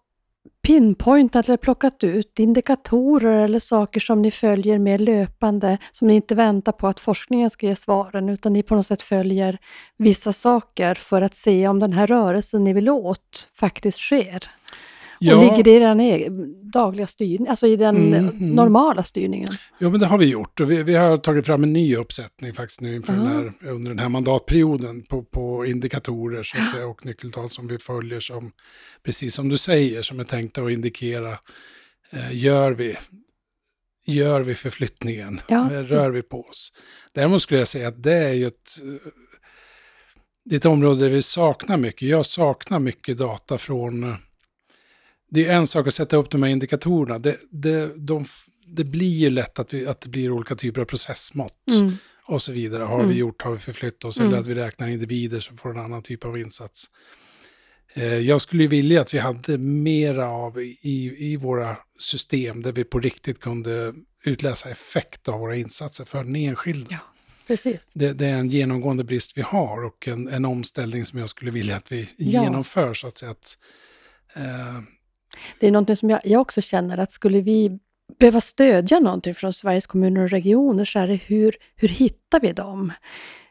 pinpointat 0.67 1.49
eller 1.49 1.57
plockat 1.57 2.05
ut 2.05 2.39
indikatorer 2.39 3.45
eller 3.45 3.59
saker 3.59 4.01
som 4.01 4.23
ni 4.23 4.31
följer 4.31 4.79
med 4.79 5.01
löpande, 5.01 5.79
som 5.93 6.09
ni 6.09 6.15
inte 6.15 6.35
väntar 6.35 6.73
på 6.73 6.89
att 6.89 7.01
forskningen 7.01 7.51
ska 7.51 7.67
ge 7.67 7.77
svaren, 7.77 8.29
utan 8.29 8.53
ni 8.53 8.63
på 8.63 8.75
något 8.75 8.87
sätt 8.87 9.03
följer 9.03 9.59
vissa 9.97 10.33
saker 10.33 10.95
för 10.95 11.23
att 11.23 11.35
se 11.35 11.69
om 11.69 11.79
den 11.79 11.93
här 11.93 12.07
rörelsen 12.07 12.65
ni 12.65 12.73
vill 12.73 12.89
åt 12.89 13.51
faktiskt 13.55 13.99
sker? 13.99 14.51
Ja. 15.21 15.37
Och 15.37 15.57
ligger 15.57 15.77
i 15.77 15.79
den 15.79 16.71
dagliga 16.71 17.07
styrningen, 17.07 17.51
alltså 17.51 17.67
i 17.67 17.77
den 17.77 17.97
mm, 17.97 18.15
mm. 18.15 18.51
normala 18.51 19.03
styrningen? 19.03 19.49
Ja, 19.79 19.91
men 19.91 20.01
det 20.01 20.07
har 20.07 20.19
vi 20.19 20.27
gjort. 20.27 20.61
Och 20.61 20.71
vi, 20.71 20.83
vi 20.83 20.95
har 20.95 21.17
tagit 21.17 21.47
fram 21.47 21.63
en 21.63 21.73
ny 21.73 21.97
uppsättning 21.97 22.53
faktiskt 22.53 22.81
nu 22.81 22.95
inför 22.95 23.13
den 23.13 23.27
här, 23.27 23.53
under 23.69 23.91
den 23.91 23.99
här 23.99 24.09
mandatperioden 24.09 25.03
på, 25.03 25.23
på 25.23 25.67
indikatorer 25.67 26.43
så 26.43 26.59
att 26.59 26.71
säga, 26.71 26.87
och 26.87 27.07
nyckeltal 27.07 27.51
som 27.51 27.69
vi 27.69 27.79
följer 27.79 28.21
som, 28.21 28.53
precis 29.05 29.35
som 29.35 29.49
du 29.49 29.57
säger, 29.57 30.03
som 30.03 30.21
är 30.21 30.25
tänkta 30.25 30.63
att 30.63 30.71
indikera, 30.71 31.31
eh, 32.11 32.37
gör 32.37 32.73
vi 32.73 32.97
gör 34.07 34.41
vi 34.41 34.55
förflyttningen? 34.55 35.41
Ja, 35.49 35.69
Rör 35.73 36.11
vi 36.11 36.23
på 36.23 36.41
oss? 36.41 36.73
Däremot 37.15 37.43
skulle 37.43 37.61
jag 37.61 37.69
säga 37.69 37.89
att 37.89 38.03
det 38.03 38.15
är 38.15 38.33
ju 38.33 38.47
ett, 38.47 38.71
det 40.45 40.55
är 40.55 40.57
ett 40.57 40.65
område 40.65 41.01
där 41.01 41.09
vi 41.09 41.23
saknar 41.23 41.77
mycket. 41.77 42.09
Jag 42.09 42.27
saknar 42.27 42.79
mycket 42.79 43.19
data 43.19 43.59
från 43.59 44.17
det 45.31 45.47
är 45.47 45.57
en 45.57 45.67
sak 45.67 45.87
att 45.87 45.95
sätta 45.95 46.17
upp 46.17 46.31
de 46.31 46.43
här 46.43 46.51
indikatorerna. 46.51 47.19
Det, 47.19 47.37
det, 47.51 47.93
de, 47.97 48.25
det 48.67 48.85
blir 48.85 49.19
ju 49.19 49.31
lätt 49.31 49.59
att, 49.59 49.75
vi, 49.75 49.87
att 49.87 50.01
det 50.01 50.09
blir 50.09 50.31
olika 50.31 50.55
typer 50.55 50.81
av 50.81 50.85
processmått. 50.85 51.65
Mm. 51.71 51.93
Och 52.29 52.43
så 52.43 52.53
vidare. 52.53 52.83
Har 52.83 52.99
mm. 52.99 53.09
vi 53.09 53.15
gjort, 53.15 53.43
har 53.43 53.53
vi 53.53 53.59
förflyttat 53.59 54.05
oss? 54.05 54.19
Mm. 54.19 54.29
Eller 54.29 54.41
att 54.41 54.47
vi 54.47 54.55
räknar 54.55 54.89
individer 54.89 55.41
som 55.41 55.57
får 55.57 55.71
en 55.71 55.79
annan 55.79 56.03
typ 56.03 56.25
av 56.25 56.39
insats. 56.39 56.91
Eh, 57.95 58.19
jag 58.19 58.41
skulle 58.41 58.67
vilja 58.67 59.01
att 59.01 59.15
vi 59.15 59.19
hade 59.19 59.59
mera 59.59 60.29
av 60.29 60.61
i, 60.63 61.17
i 61.19 61.37
våra 61.37 61.77
system 61.99 62.63
där 62.63 62.73
vi 62.73 62.85
på 62.85 63.01
riktigt 63.01 63.41
kunde 63.41 63.95
utläsa 64.25 64.71
effekt 64.71 65.29
av 65.29 65.41
våra 65.41 65.57
insatser 65.57 66.05
för 66.05 66.25
den 66.25 66.37
enskilde. 66.37 66.87
Ja, 66.91 66.99
precis. 67.47 67.91
Det, 67.95 68.13
det, 68.13 68.27
är 68.27 68.35
en 68.35 68.49
genomgående 68.49 69.05
brist 69.05 69.39
vi 69.39 69.43
har 69.43 69.85
och 69.85 70.09
en, 70.09 70.29
en 70.29 70.45
omställning 70.45 71.05
som 71.05 71.19
jag 71.19 71.29
skulle 71.29 71.51
vilja 71.51 71.77
att 71.77 71.93
vi 71.93 72.09
ja. 72.17 72.43
genomför. 72.43 72.95
Så 72.95 73.07
att 73.07 73.19
säga 73.19 73.31
att, 73.31 73.59
eh, 74.35 74.81
det 75.61 75.67
är 75.67 75.71
något 75.71 75.99
som 75.99 76.11
jag, 76.11 76.21
jag 76.25 76.41
också 76.41 76.61
känner 76.61 76.99
att 76.99 77.11
skulle 77.11 77.41
vi 77.41 77.79
behöva 78.19 78.41
stödja 78.41 79.01
någonting 79.01 79.35
från 79.35 79.53
Sveriges 79.53 79.87
kommuner 79.87 80.23
och 80.23 80.31
regioner 80.31 80.85
så 80.85 80.99
är 80.99 81.07
det 81.07 81.15
hur, 81.15 81.57
hur 81.77 81.89
hittar 81.89 82.41
vi 82.41 82.53
dem? 82.53 82.93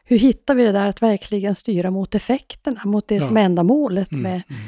Hur 0.04 0.18
hittar 0.18 0.54
vi 0.54 0.64
det 0.64 0.72
där 0.72 0.86
att 0.86 1.02
verkligen 1.02 1.54
styra 1.54 1.90
mot 1.90 2.14
effekterna, 2.14 2.80
mot 2.84 3.08
det 3.08 3.14
ja. 3.14 3.26
som 3.26 3.36
är 3.36 3.42
ändamålet 3.42 4.12
mm, 4.12 4.22
med, 4.22 4.42
mm. 4.48 4.62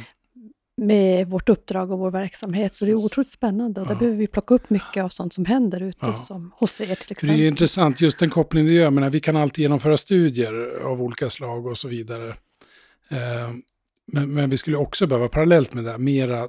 med 0.76 1.26
vårt 1.26 1.48
uppdrag 1.48 1.92
och 1.92 1.98
vår 1.98 2.10
verksamhet. 2.10 2.74
Så 2.74 2.84
det 2.84 2.90
är 2.90 2.94
otroligt 2.94 3.30
spännande 3.30 3.80
och 3.80 3.86
där 3.86 3.94
Ja. 3.94 3.98
behöver 3.98 4.18
vi 4.18 4.26
plocka 4.26 4.54
upp 4.54 4.70
mycket 4.70 5.04
av 5.04 5.08
sånt 5.08 5.34
som 5.34 5.44
händer 5.44 5.82
ute, 5.82 5.98
Ja. 6.00 6.12
som 6.12 6.52
hos 6.56 6.80
er 6.80 6.86
till 6.86 6.96
För 6.96 7.06
det 7.08 7.12
exempel. 7.12 7.40
är 7.40 7.48
intressant, 7.48 8.00
just 8.00 8.18
den 8.18 8.30
koppling 8.30 8.64
du 8.66 8.74
gör, 8.74 8.90
men 8.90 9.10
vi 9.10 9.20
kan 9.20 9.36
alltid 9.36 9.62
genomföra 9.62 9.96
studier 9.96 10.82
av 10.84 11.02
olika 11.02 11.30
slag 11.30 11.66
och 11.66 11.78
så 11.78 11.88
vidare. 11.88 12.28
Eh, 13.10 13.50
Men, 14.12 14.34
men 14.34 14.50
vi 14.50 14.56
skulle 14.56 14.76
också 14.76 15.06
behöva 15.06 15.28
parallellt 15.28 15.74
med 15.74 15.84
det, 15.84 15.98
mera 15.98 16.48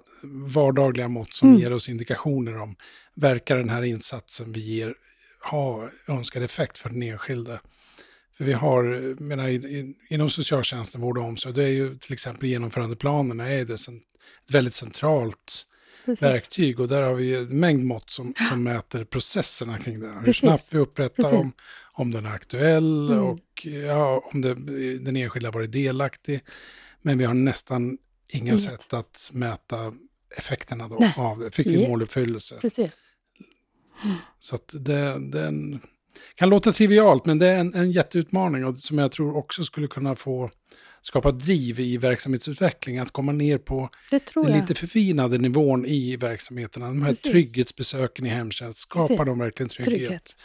vardagliga 0.54 1.08
mått 1.08 1.34
som 1.34 1.50
Mm. 1.50 1.62
ger 1.62 1.74
oss 1.74 1.90
indikationer 1.90 2.58
om, 2.58 2.76
verkar 3.16 3.58
den 3.58 3.70
här 3.70 3.82
insatsen 3.84 4.52
vi 4.52 4.60
ger 4.60 4.94
ha 5.52 5.90
önskad 6.08 6.44
effekt 6.44 6.78
för 6.78 6.90
den 6.90 7.04
enskilde? 7.04 7.60
För 8.38 8.46
vi 8.46 8.54
har, 8.54 8.84
menar, 9.24 9.48
i- 9.48 9.54
i- 9.56 9.96
inom 10.10 10.30
socialtjänsten, 10.30 11.02
vård 11.02 11.18
och 11.18 11.24
omsorg, 11.24 11.54
det 11.56 11.64
är 11.64 11.68
ju 11.68 11.98
till 11.98 12.14
exempel 12.14 12.50
genomförandeplanerna 12.50 13.50
är 13.50 13.66
det 13.66 13.76
cen- 13.78 14.02
ett 14.48 14.54
väldigt 14.54 14.74
centralt 14.74 15.66
Precis. 16.06 16.22
verktyg 16.24 16.80
och 16.80 16.88
där 16.88 17.02
har 17.02 17.14
vi 17.14 17.36
en 17.36 17.60
mängd 17.60 17.84
mått 17.86 18.10
som, 18.10 18.34
som 18.50 18.64
mäter 18.64 19.04
processerna 19.04 19.78
kring 19.78 20.00
det. 20.00 20.08
Hur 20.08 20.22
Precis. 20.26 20.40
snabbt 20.42 20.74
vi 20.74 20.78
upprättar 20.78 21.16
Precis. 21.16 21.32
dem, 21.32 21.52
om 21.94 22.12
den 22.12 22.26
är 22.26 22.30
aktuell 22.34 23.08
Mm. 23.12 23.24
och 23.24 23.66
ja, 23.88 24.30
om 24.34 24.42
det, 24.42 24.54
den 24.98 25.16
enskilda 25.16 25.52
varit 25.52 25.72
delaktig. 25.72 26.42
Men 27.02 27.18
vi 27.18 27.26
har 27.26 27.34
nästan 27.34 27.98
inga 28.30 28.50
Inget. 28.52 28.62
sätt 28.62 28.94
att 28.94 29.30
mäta 29.34 29.94
effekterna 30.38 30.88
då 30.88 30.98
Nej. 31.00 31.14
av 31.18 31.40
det. 31.40 31.52
Fick 31.52 31.68
vi 31.68 31.88
måluppfyllelse. 31.88 32.58
Precis. 32.62 33.06
Så 34.40 34.56
att 34.56 34.70
det, 34.74 35.30
den 35.32 35.82
kan 36.36 36.50
låta 36.50 36.72
trivialt, 36.72 37.26
men 37.26 37.40
det 37.40 37.48
är 37.48 37.60
en, 37.60 37.74
en 37.74 37.92
jätteutmaning 37.92 38.66
och 38.66 38.80
som 38.80 38.98
jag 38.98 39.12
tror 39.12 39.38
också 39.38 39.64
skulle 39.64 39.88
kunna 39.88 40.16
få 40.16 40.52
skapa 41.02 41.32
driv 41.32 41.80
i 41.80 41.98
verksamhetsutveckling, 41.98 42.98
att 43.00 43.12
komma 43.12 43.32
ner 43.32 43.58
på 43.58 43.90
den 44.34 44.60
lite 44.60 44.76
förfinade 44.76 45.38
nivån 45.38 45.86
i 45.86 46.16
verksamheterna. 46.16 46.88
De 46.88 47.02
här 47.02 47.10
Precis. 47.10 47.32
trygghetsbesöken 47.32 48.26
i 48.26 48.30
hemtjänst, 48.30 48.80
skapar 48.80 49.08
Precis. 49.08 49.26
de 49.26 49.40
verkligen 49.40 49.70
trygghet? 49.70 50.00
Trygghet. 50.00 50.38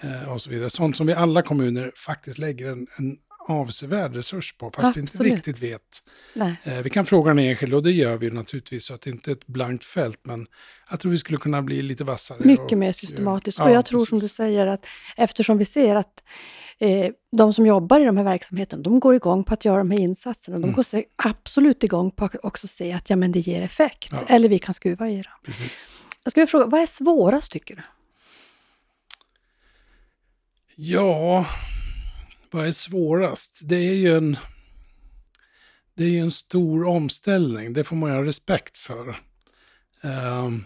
Eh, 0.00 0.32
och 0.32 0.40
så 0.40 0.50
vidare. 0.50 0.70
Sånt 0.70 0.96
som 0.96 1.06
vi 1.06 1.12
alla 1.12 1.42
kommuner 1.42 1.92
faktiskt 1.96 2.38
lägger 2.38 2.70
en, 2.70 2.86
en 2.96 3.16
avsevärd 3.48 4.16
resurs 4.16 4.54
på, 4.58 4.70
fast 4.70 4.96
vi 4.96 5.00
inte 5.00 5.10
Absolut. 5.12 5.32
riktigt 5.32 5.62
vet. 5.62 6.02
Eh, 6.64 6.78
vi 6.82 6.90
kan 6.90 7.06
fråga 7.06 7.28
den 7.34 7.38
enskilde 7.38 7.76
och 7.76 7.82
det 7.82 7.90
gör 7.90 8.16
vi 8.16 8.30
naturligtvis, 8.30 8.84
så 8.86 8.94
att 8.94 9.00
det 9.02 9.10
inte 9.10 9.30
är 9.30 9.32
ett 9.32 9.46
blankt 9.46 9.84
fält, 9.84 10.20
men 10.22 10.46
jag 10.90 11.00
tror 11.00 11.10
vi 11.12 11.18
skulle 11.18 11.38
kunna 11.38 11.62
bli 11.62 11.82
lite 11.82 12.04
vassare. 12.04 12.38
Mycket 12.40 12.72
och, 12.72 12.78
mer 12.78 12.92
systematiskt. 12.92 13.58
ja, 13.58 13.64
och 13.64 13.70
jag 13.70 13.84
tror 13.86 13.98
som 13.98 14.18
du 14.18 14.22
precis. 14.22 14.36
säger 14.36 14.66
att 14.66 14.86
eftersom 15.16 15.58
vi 15.58 15.64
ser 15.64 15.96
att 15.96 16.22
eh, 16.78 17.10
de 17.32 17.54
som 17.54 17.66
jobbar 17.66 18.00
i 18.00 18.04
de 18.04 18.16
här 18.16 18.24
verksamheterna, 18.24 18.82
de 18.82 19.00
går 19.00 19.14
igång 19.14 19.44
på 19.44 19.54
att 19.54 19.64
göra 19.64 19.78
de 19.78 19.90
här 19.90 19.98
insatserna. 19.98 20.56
De 20.56 20.62
Mm. 20.64 20.74
går 20.74 20.84
absolut 21.16 21.84
igång 21.84 22.10
på 22.10 22.24
att 22.24 22.36
också 22.42 22.68
se 22.68 22.92
att 22.92 23.10
ja, 23.10 23.16
men 23.16 23.32
det 23.32 23.40
ger 23.40 23.62
effekt. 23.62 24.08
Ja. 24.12 24.20
Eller 24.28 24.48
vi 24.48 24.58
kan 24.58 24.74
skruva 24.74 25.08
i 25.08 25.14
dem. 25.14 25.32
Precis. 25.44 25.88
Jag 26.24 26.30
skulle 26.30 26.46
fråga, 26.46 26.66
vad 26.66 26.80
är 26.80 26.86
svårast 26.86 27.52
tycker 27.52 27.74
du? 27.74 27.82
Ja, 30.76 31.46
vad 32.54 32.66
är 32.66 32.70
svårast? 32.70 33.60
Det 33.64 33.76
är 33.76 33.94
ju 33.94 34.16
en, 34.16 34.36
det 35.94 36.04
är 36.04 36.08
ju 36.08 36.18
en 36.18 36.30
stor 36.30 36.84
omställning, 36.84 37.72
det 37.72 37.84
får 37.84 37.96
man 37.96 38.10
ha 38.10 38.24
respekt 38.24 38.76
för. 38.76 39.16
Ehm, 40.02 40.64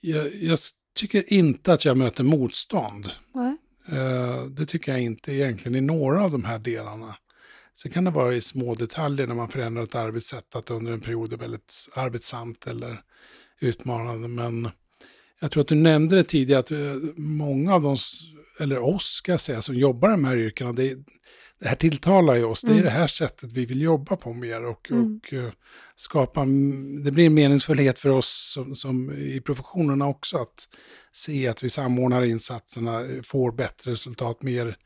jag, 0.00 0.34
jag 0.34 0.58
tycker 0.94 1.32
inte 1.32 1.72
att 1.72 1.84
jag 1.84 1.96
möter 1.96 2.24
motstånd. 2.24 3.10
Eh, 3.88 4.44
det 4.44 4.66
tycker 4.66 4.92
jag 4.92 5.00
inte 5.00 5.32
egentligen 5.32 5.76
i 5.76 5.80
några 5.80 6.24
av 6.24 6.30
de 6.30 6.44
här 6.44 6.58
delarna. 6.58 7.16
Sen 7.74 7.92
kan 7.92 8.04
det 8.04 8.10
vara 8.10 8.34
i 8.34 8.40
små 8.40 8.74
detaljer 8.74 9.26
när 9.26 9.34
man 9.34 9.48
förändrar 9.48 9.82
ett 9.82 9.94
arbetssätt, 9.94 10.56
att 10.56 10.70
under 10.70 10.92
en 10.92 11.00
period 11.00 11.32
är 11.32 11.36
väldigt 11.36 11.88
arbetsamt 11.96 12.66
eller 12.66 13.02
utmanande. 13.60 14.28
Men 14.28 14.70
jag 15.40 15.50
tror 15.50 15.60
att 15.60 15.68
du 15.68 15.74
nämnde 15.74 16.16
det 16.16 16.24
tidigare, 16.24 16.60
att 16.60 16.70
eh, 16.70 16.94
många 17.16 17.74
av 17.74 17.82
de, 17.82 17.96
eller 18.60 18.78
oss 18.82 19.04
ska 19.06 19.32
jag 19.32 19.40
säga, 19.40 19.60
som 19.60 19.74
jobbar 19.74 20.08
i 20.08 20.10
de 20.12 20.24
här 20.24 20.36
yrkena, 20.36 20.72
det, 20.72 20.94
det 21.60 21.68
här 21.68 21.74
tilltalar 21.76 22.34
ju 22.34 22.44
oss. 22.44 22.60
Det 22.62 22.68
är 22.68 22.72
Mm. 22.72 22.84
det 22.84 22.90
här 22.90 23.06
sättet 23.06 23.52
vi 23.52 23.66
vill 23.66 23.80
jobba 23.80 24.16
på 24.16 24.32
mer 24.32 24.64
och, 24.64 24.90
Mm. 24.90 25.16
och 25.24 25.32
eh, 25.34 25.52
skapa, 25.96 26.40
det 27.04 27.10
blir 27.10 27.26
en 27.26 27.34
meningsfullhet 27.34 27.98
för 27.98 28.08
oss 28.08 28.50
som, 28.54 28.74
som 28.74 29.12
i 29.12 29.40
professionerna 29.40 30.06
också, 30.06 30.36
att 30.38 30.68
se 31.12 31.48
att 31.48 31.62
vi 31.62 31.68
samordnar 31.70 32.22
insatserna, 32.22 33.00
eh, 33.00 33.22
får 33.22 33.52
bättre 33.52 33.92
resultat, 33.92 34.42
mer, 34.42 34.76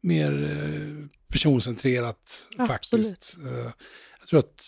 mer 0.00 0.44
eh, 0.44 1.06
personcentrerat 1.32 2.48
Absolut. 2.58 2.68
faktiskt. 2.68 3.36
Jag 4.20 4.28
tror 4.28 4.38
att 4.38 4.60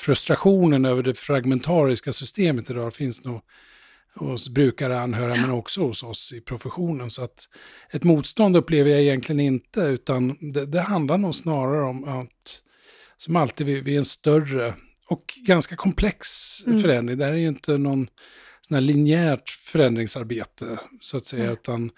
frustrationen 0.00 0.84
över 0.84 1.02
det 1.02 1.14
fragmentariska 1.18 2.12
systemet 2.12 2.70
idag 2.70 2.94
finns 2.94 3.24
nog 3.24 3.40
hos 4.14 4.48
brukare, 4.48 5.00
anhöriga, 5.00 5.40
men 5.40 5.50
också 5.50 5.82
hos 5.82 6.02
oss 6.02 6.32
i 6.32 6.40
professionen. 6.40 7.10
Så 7.10 7.22
att 7.22 7.48
ett 7.92 8.04
motstånd 8.04 8.56
upplever 8.56 8.90
jag 8.90 9.00
egentligen 9.00 9.40
inte, 9.40 9.80
utan 9.80 10.36
det, 10.52 10.66
det 10.66 10.80
handlar 10.80 11.18
nog 11.18 11.34
snarare 11.34 11.82
om 11.82 12.04
att, 12.04 12.62
som 13.16 13.36
alltid 13.36 13.66
vid, 13.66 13.84
vid 13.84 13.98
en 13.98 14.04
större 14.04 14.74
och 15.08 15.34
ganska 15.36 15.76
komplex 15.76 16.26
Mm. 16.66 16.80
förändring, 16.80 17.18
det 17.18 17.24
här 17.24 17.32
är 17.32 17.36
ju 17.36 17.48
inte 17.48 17.78
någon 17.78 18.08
sån 18.68 18.86
linjärt 18.86 19.50
förändringsarbete, 19.50 20.78
så 21.00 21.16
att 21.16 21.24
säga, 21.24 21.44
Nej. 21.44 21.52
utan 21.52 21.90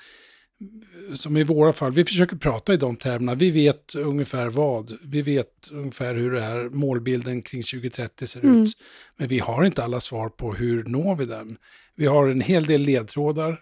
som 1.14 1.36
i 1.36 1.44
våra 1.44 1.72
fall, 1.72 1.92
vi 1.92 2.04
försöker 2.04 2.36
prata 2.36 2.74
i 2.74 2.76
de 2.76 2.96
termerna. 2.96 3.34
Vi 3.34 3.50
vet 3.50 3.94
ungefär 3.94 4.48
vad. 4.48 4.98
Vi 5.04 5.22
vet 5.22 5.68
ungefär 5.72 6.14
hur 6.14 6.30
det 6.32 6.40
här 6.40 6.68
målbilden 6.68 7.42
kring 7.42 7.62
2030 7.62 8.26
ser 8.26 8.40
Mm. 8.44 8.62
ut. 8.62 8.68
Men 9.16 9.28
vi 9.28 9.38
har 9.38 9.64
inte 9.64 9.84
alla 9.84 10.00
svar 10.00 10.28
på 10.28 10.54
hur 10.54 10.84
når 10.84 11.16
vi 11.16 11.24
den. 11.24 11.56
Vi 11.94 12.06
har 12.06 12.28
en 12.28 12.40
hel 12.40 12.64
del 12.66 12.80
ledtrådar 12.80 13.60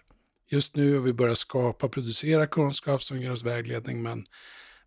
just 0.51 0.75
nu 0.75 0.97
och 0.97 1.07
vi 1.07 1.13
börjar 1.13 1.35
skapa, 1.35 1.87
producera 1.89 2.47
kunskap 2.47 3.03
som 3.03 3.17
ger 3.21 3.31
oss 3.31 3.43
vägledning. 3.43 4.03
Men, 4.03 4.25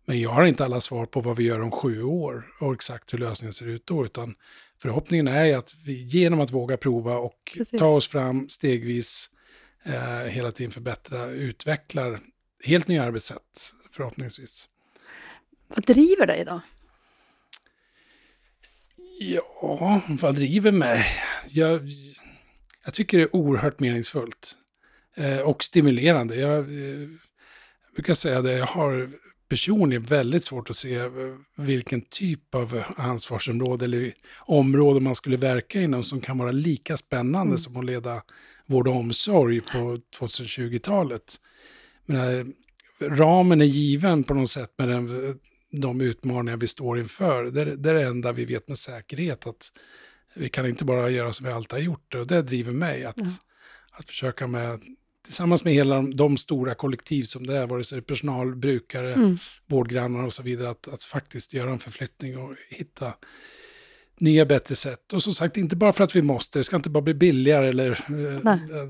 men 0.05 0.19
jag 0.21 0.29
har 0.29 0.45
inte 0.45 0.65
alla 0.65 0.81
svar 0.81 1.05
på 1.05 1.21
vad 1.21 1.37
vi 1.37 1.43
gör 1.43 1.61
om 1.61 1.71
sju 1.71 2.03
år 2.03 2.45
och 2.59 2.73
exakt 2.73 3.13
hur 3.13 3.17
lösningen 3.17 3.53
ser 3.53 3.67
ut 3.67 3.85
då. 3.87 4.05
Utan 4.05 4.35
förhoppningen 4.81 5.27
är 5.27 5.57
att 5.57 5.73
vi 5.85 6.03
genom 6.03 6.41
att 6.41 6.51
våga 6.51 6.77
prova 6.77 7.17
och 7.17 7.51
Precis. 7.57 7.79
ta 7.79 7.87
oss 7.87 8.07
fram 8.07 8.49
stegvis 8.49 9.29
eh, 9.85 10.29
hela 10.29 10.51
tiden 10.51 10.71
förbättra, 10.71 11.25
utvecklar 11.27 12.19
helt 12.63 12.87
nya 12.87 13.03
arbetssätt 13.03 13.73
förhoppningsvis. 13.91 14.69
Vad 15.67 15.85
driver 15.85 16.27
dig 16.27 16.45
då? 16.45 16.61
Ja, 19.19 20.01
vad 20.21 20.35
driver 20.35 20.71
mig? 20.71 21.05
Jag, 21.47 21.81
jag 22.85 22.93
tycker 22.93 23.17
det 23.17 23.23
är 23.23 23.35
oerhört 23.35 23.79
meningsfullt 23.79 24.55
eh, 25.17 25.39
och 25.39 25.63
stimulerande. 25.63 26.35
Jag, 26.35 26.59
eh, 26.59 27.07
brukar 27.95 28.13
säga 28.13 28.41
det, 28.41 28.53
jag 28.53 28.65
har 28.65 29.11
personligen 29.49 30.03
väldigt 30.03 30.43
svårt 30.43 30.69
att 30.69 30.75
se 30.75 30.95
eh, 30.95 31.09
vilken 31.57 32.01
typ 32.01 32.55
av 32.55 32.83
ansvarsområde 32.97 33.85
eller 33.85 34.13
område 34.39 34.99
man 34.99 35.15
skulle 35.15 35.37
verka 35.37 35.81
inom 35.81 36.03
som 36.03 36.21
kan 36.21 36.37
vara 36.37 36.51
lika 36.51 36.97
spännande 36.97 37.49
Mm. 37.51 37.57
som 37.57 37.77
att 37.77 37.85
leda 37.85 38.23
vård 38.73 38.87
och 38.87 38.95
omsorg 38.95 39.61
på 39.61 39.97
2020-talet. 40.19 41.35
Men, 42.05 42.39
eh, 42.39 42.45
ramen 43.09 43.61
är 43.61 43.65
given 43.65 44.23
på 44.23 44.33
något 44.33 44.49
sätt 44.49 44.73
med 44.77 44.89
den, 44.89 45.39
de 45.71 46.01
utmaningar 46.01 46.57
vi 46.57 46.67
står 46.67 46.99
inför. 46.99 47.43
Det, 47.43 47.61
är- 47.61 47.65
det 47.65 47.89
är 47.89 47.93
det 47.93 48.03
enda 48.07 48.31
vi 48.31 48.45
vet 48.45 48.67
med 48.67 48.77
säkerhet. 48.77 49.47
att 49.47 49.71
Vi 50.35 50.49
kan 50.49 50.65
inte 50.67 50.85
bara 50.85 51.09
göra 51.09 51.33
som 51.33 51.45
vi 51.45 51.51
alltid 51.51 51.71
har 51.73 51.79
gjort. 51.79 52.15
Och 52.15 52.27
det 52.27 52.41
driver 52.41 52.71
mig 52.71 53.05
att, 53.05 53.17
Ja. 53.17 53.25
att 53.91 54.05
försöka 54.05 54.47
med, 54.47 54.81
tillsammans 55.25 55.63
med 55.63 55.73
hela 55.73 55.95
de, 55.95 56.15
de 56.15 56.37
stora 56.37 56.75
kollektiv 56.75 57.23
som 57.23 57.47
det 57.47 57.57
är, 57.57 57.67
vare 57.67 57.83
sig 57.83 58.01
personal, 58.01 58.55
brukare, 58.55 59.13
Mm. 59.13 59.37
vårdgrannar 59.67 60.23
och 60.25 60.33
så 60.33 60.43
vidare, 60.43 60.69
att, 60.69 60.87
att 60.87 61.03
faktiskt 61.03 61.53
göra 61.53 61.71
en 61.71 61.79
förflyttning 61.79 62.37
och 62.37 62.55
hitta 62.69 63.13
nya 64.19 64.45
bättre 64.45 64.75
sätt. 64.75 65.13
Och 65.13 65.23
som 65.23 65.33
sagt, 65.33 65.57
inte 65.57 65.75
bara 65.75 65.93
för 65.93 66.03
att 66.03 66.15
vi 66.15 66.21
måste, 66.21 66.59
det 66.59 66.63
ska 66.63 66.75
inte 66.75 66.89
bara 66.89 67.01
bli 67.01 67.13
billigare 67.13 67.69
eller 67.69 67.91
eh, 67.91 68.39
Nej. 68.43 68.53
eh, 68.53 68.89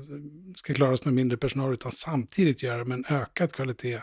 ska 0.56 0.74
klaras 0.74 1.04
med 1.04 1.14
mindre 1.14 1.38
personal, 1.38 1.74
utan 1.74 1.92
samtidigt 1.92 2.62
göra 2.62 2.84
med 2.84 2.98
en 2.98 3.16
ökad 3.20 3.52
kvalitet 3.52 4.00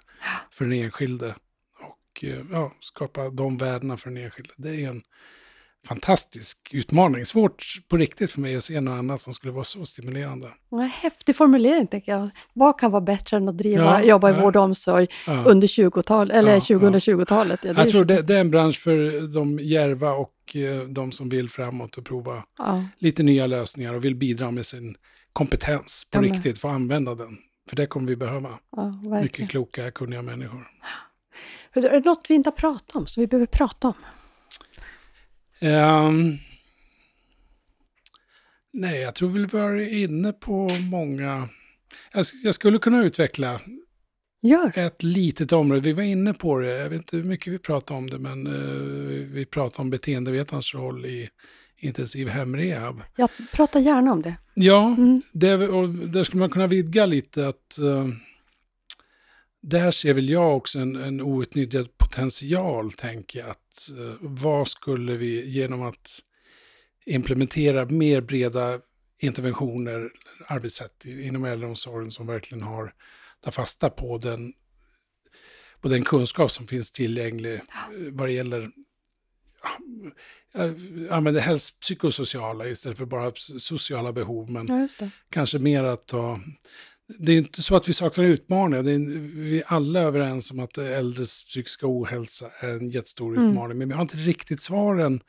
för 0.51 0.65
den 0.65 0.73
enskilde. 0.73 1.35
Och 1.79 2.23
eh, 2.23 2.41
ja, 2.51 2.73
skapa 2.79 3.29
de 3.29 3.57
värdena 3.57 3.97
för 3.97 4.09
den 4.09 4.23
enskilde. 4.23 4.53
Det 4.57 4.69
är 4.69 4.89
en 4.89 5.03
fantastisk 5.87 6.57
utmaning. 6.71 7.25
Svårt 7.25 7.63
på 7.89 7.97
riktigt 7.97 8.31
för 8.31 8.41
mig 8.41 8.55
att 8.55 8.63
se 8.63 8.81
något 8.81 8.91
annat 8.99 9.21
som 9.21 9.33
skulle 9.33 9.53
vara 9.53 9.63
så 9.63 9.85
stimulerande. 9.85 10.47
En 10.71 10.79
häftig 10.81 11.35
formulering 11.35 11.87
tänker 11.87 12.11
jag. 12.11 12.29
Vad 12.53 12.79
kan 12.79 12.91
vara 12.91 13.01
bättre 13.01 13.37
än 13.37 13.49
att 13.49 13.57
driva, 13.57 13.83
Ja, 13.83 14.03
jobba 14.03 14.29
i 14.31 14.33
ja. 14.33 14.41
vård 14.41 14.55
och 14.55 14.63
omsorg 14.63 15.07
Ja. 15.27 15.43
under 15.43 15.67
20-talet, 15.67 16.35
eller 16.37 16.51
Ja, 16.51 16.59
2020-talet? 16.59 17.59
Ja, 17.63 17.73
Jag 17.77 17.89
tror 17.89 18.05
det, 18.05 18.21
det 18.21 18.35
är 18.35 18.39
en 18.41 18.51
bransch 18.51 18.79
för 18.79 19.27
de 19.33 19.59
järva 19.59 20.11
och 20.11 20.55
eh, 20.55 20.81
de 20.87 21.11
som 21.11 21.29
vill 21.29 21.49
framåt 21.49 21.97
och 21.97 22.05
prova 22.05 22.43
lite 22.97 23.23
nya 23.23 23.47
lösningar 23.47 23.93
och 23.93 24.05
vill 24.05 24.15
bidra 24.15 24.51
med 24.51 24.65
sin 24.65 24.95
kompetens 25.33 26.07
på 26.11 26.21
riktigt, 26.21 26.59
få 26.59 26.67
använda 26.67 27.15
den. 27.15 27.37
För 27.69 27.75
det 27.75 27.87
kommer 27.87 28.07
vi 28.07 28.15
behöva. 28.15 28.49
Mycket 29.21 29.49
kloka, 29.49 29.91
kunniga 29.91 30.21
människor. 30.21 30.67
Är 31.73 31.81
det 31.81 32.05
något 32.05 32.25
vi 32.29 32.33
inte 32.35 32.47
har 32.49 32.55
pratat 32.57 32.95
om, 32.95 33.07
som 33.07 33.21
vi 33.21 33.27
behöver 33.27 33.45
prata 33.45 33.87
om? 33.87 33.93
Um, 35.61 36.37
nej, 38.71 39.01
jag 39.01 39.15
tror 39.15 39.29
vi 39.29 39.45
var 39.45 39.75
inne 39.75 40.33
på 40.33 40.69
många... 40.91 41.49
Jag, 42.13 42.25
jag 42.43 42.53
skulle 42.53 42.79
kunna 42.79 43.03
utveckla 43.03 43.59
Gör. 44.41 44.77
ett 44.77 45.03
litet 45.03 45.51
område. 45.51 45.81
Vi 45.81 45.93
var 45.93 46.03
inne 46.03 46.33
på 46.33 46.59
det, 46.59 46.77
jag 46.77 46.89
vet 46.89 46.97
inte 46.97 47.17
hur 47.17 47.23
mycket 47.23 47.53
vi 47.53 47.59
pratade 47.59 47.97
om 47.97 48.09
det, 48.09 48.19
men 48.19 48.47
uh, 48.47 49.27
vi 49.27 49.45
pratade 49.45 49.81
om 49.81 49.89
beteendevetarens 49.89 50.73
roll 50.73 51.05
i 51.05 51.29
intensiv 51.77 52.27
hemrehab. 52.27 53.01
Jag 53.15 53.29
pratar 53.53 53.79
gärna 53.79 54.11
om 54.11 54.21
det. 54.21 54.35
Ja, 54.53 54.87
mm. 54.87 55.21
det, 55.31 55.67
och 55.67 55.89
där 55.89 56.23
skulle 56.23 56.39
man 56.39 56.49
kunna 56.49 56.67
vidga 56.67 57.05
lite 57.05 57.47
att 57.47 57.77
uh, 57.81 58.07
där 59.61 59.91
ser 59.91 60.13
väl 60.13 60.29
jag 60.29 60.57
också 60.57 60.79
en, 60.79 60.95
en 60.95 61.21
outnyttjad 61.21 61.97
potential, 61.97 62.91
tänker 62.91 63.39
jag. 63.39 63.55
Att, 63.71 63.89
uh, 63.99 64.15
vad 64.21 64.67
skulle 64.67 65.17
vi 65.17 65.49
genom 65.49 65.81
att 65.81 66.19
implementera 67.05 67.85
mer 67.85 68.21
breda 68.21 68.79
interventioner, 69.19 70.11
arbetssätt 70.47 71.05
inom 71.05 71.45
äldreomsorgen 71.45 72.11
som 72.11 72.27
verkligen 72.27 72.63
har 72.63 72.93
tar 73.41 73.51
fasta 73.51 73.89
på 73.89 74.17
den, 74.17 74.53
på 75.81 75.87
den 75.87 76.03
kunskap 76.03 76.51
som 76.51 76.67
finns 76.67 76.91
tillgänglig 76.91 77.53
eh, 77.53 77.61
vad 78.11 78.27
det 78.27 78.33
gäller 78.33 78.71
jag 80.53 80.77
använder 81.09 81.41
helst 81.41 81.79
psykosociala 81.79 82.67
istället 82.67 82.97
för 82.97 83.05
bara 83.05 83.31
sociala 83.59 84.13
behov. 84.13 84.51
Men 84.51 84.89
ja, 84.99 85.09
kanske 85.29 85.59
mer 85.59 85.83
att 85.83 86.07
ta... 86.07 86.39
Det 87.19 87.31
är 87.31 87.37
inte 87.37 87.61
så 87.61 87.75
att 87.75 87.89
vi 87.89 87.93
saknar 87.93 88.23
utmaningar. 88.23 88.83
Det 88.83 88.91
är, 88.91 89.19
vi 89.41 89.59
är 89.59 89.63
alla 89.67 89.99
överens 89.99 90.51
om 90.51 90.59
att 90.59 90.77
äldres 90.77 91.43
psykiska 91.43 91.85
ohälsa 91.87 92.45
är 92.59 92.69
en 92.69 92.87
jättestor 92.87 93.37
mm. 93.37 93.49
utmaning. 93.49 93.77
Men 93.77 93.87
vi 93.87 93.93
har 93.93 94.01
inte 94.01 94.17
riktigt 94.17 94.61
svaren. 94.61 95.21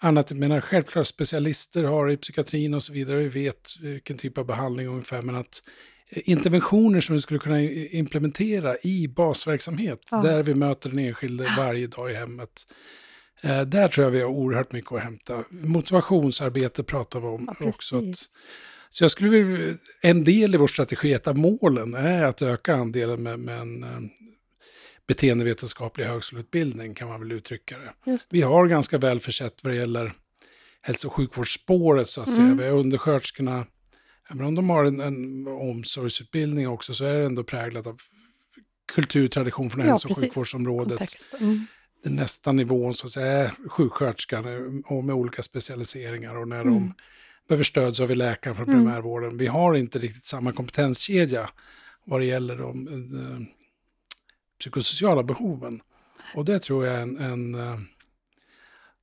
Annat, 0.00 0.32
menar, 0.32 0.60
självklart 0.60 1.06
specialister 1.06 1.84
har 1.84 2.10
i 2.10 2.16
psykiatrin 2.16 2.74
och 2.74 2.82
så 2.82 2.92
vidare. 2.92 3.18
Vi 3.18 3.28
vet 3.28 3.70
vilken 3.80 4.18
typ 4.18 4.38
av 4.38 4.46
behandling 4.46 4.86
ungefär. 4.86 5.22
Men 5.22 5.36
att 5.36 5.62
interventioner 6.10 7.00
som 7.00 7.12
vi 7.12 7.20
skulle 7.20 7.40
kunna 7.40 7.60
implementera 7.60 8.76
i 8.82 9.08
basverksamhet, 9.08 10.00
ja. 10.10 10.22
där 10.22 10.42
vi 10.42 10.54
möter 10.54 10.90
den 10.90 10.98
enskilde 10.98 11.54
varje 11.56 11.86
dag 11.86 12.10
i 12.10 12.14
hemmet. 12.14 12.66
Eh, 13.40 13.62
där 13.62 13.88
tror 13.88 14.04
jag 14.04 14.10
vi 14.10 14.20
har 14.20 14.28
oerhört 14.28 14.72
mycket 14.72 14.92
att 14.92 15.02
hämta. 15.02 15.44
Motivationsarbete 15.50 16.82
pratar 16.82 17.20
vi 17.20 17.26
om 17.26 17.54
ja, 17.60 17.66
också. 17.66 17.96
Att, 17.96 18.16
så 18.94 19.04
jag 19.04 19.10
skulle 19.10 19.28
vilja, 19.28 19.76
en 20.00 20.24
del 20.24 20.54
i 20.54 20.58
vår 20.58 20.66
strategi, 20.66 21.12
ett 21.12 21.26
av 21.26 21.38
målen, 21.38 21.94
är 21.94 22.22
att 22.22 22.42
öka 22.42 22.74
andelen 22.74 23.22
med, 23.22 23.38
med 23.38 23.60
en 23.60 23.82
eh, 23.82 23.98
beteendevetenskaplig 25.06 26.04
högskoleutbildning, 26.04 26.94
kan 26.94 27.08
man 27.08 27.20
väl 27.20 27.32
uttrycka 27.32 27.76
det. 27.78 28.18
Vi 28.30 28.42
har 28.42 28.66
ganska 28.66 28.98
väl 28.98 29.20
försett 29.20 29.64
vad 29.64 29.72
det 29.72 29.76
gäller 29.76 30.12
hälso 30.82 31.08
och 31.08 31.14
sjukvårdsspåret, 31.14 32.08
så 32.08 32.20
att 32.20 32.28
mm. 32.28 32.36
säga. 32.36 32.54
Vi 32.54 32.70
har 32.70 32.78
undersköterskorna, 32.78 33.66
Även 34.30 34.46
om 34.46 34.54
de 34.54 34.70
har 34.70 34.84
en, 34.84 35.00
en 35.00 35.46
omsorgsutbildning 35.46 36.68
också 36.68 36.94
så 36.94 37.04
är 37.04 37.18
det 37.18 37.24
ändå 37.24 37.44
präglat 37.44 37.86
av 37.86 38.00
kulturtradition 38.92 39.70
från 39.70 39.84
ja, 39.84 39.90
hälso 39.90 40.08
och 40.08 40.16
sjukvårdsområdet. 40.16 41.00
Mm. 41.40 41.66
Den 42.02 42.16
nästa 42.16 42.52
nivån 42.52 42.94
så 42.94 43.06
att 43.06 43.12
säga 43.12 43.26
är 43.26 43.68
sjuksköterskan 43.68 44.82
och 44.86 45.04
med 45.04 45.14
olika 45.14 45.42
specialiseringar 45.42 46.36
och 46.36 46.48
när 46.48 46.60
mm. 46.60 46.74
de 46.74 46.94
behöver 47.48 47.64
stöd 47.64 47.96
så 47.96 48.02
har 48.02 48.08
vi 48.08 48.14
läkaren 48.14 48.56
från 48.56 48.68
mm. 48.68 48.78
primärvården. 48.78 49.38
Vi 49.38 49.46
har 49.46 49.74
inte 49.74 49.98
riktigt 49.98 50.24
samma 50.24 50.52
kompetenskedja 50.52 51.50
vad 52.04 52.20
det 52.20 52.26
gäller 52.26 52.56
de, 52.56 52.84
de 52.84 53.16
eh, 53.18 53.38
psykosociala 54.60 55.22
behoven. 55.22 55.80
Och 56.34 56.44
det 56.44 56.58
tror 56.58 56.86
jag 56.86 56.96
är 56.96 57.02
en, 57.02 57.16
en 57.18 57.54
eh, 57.54 57.78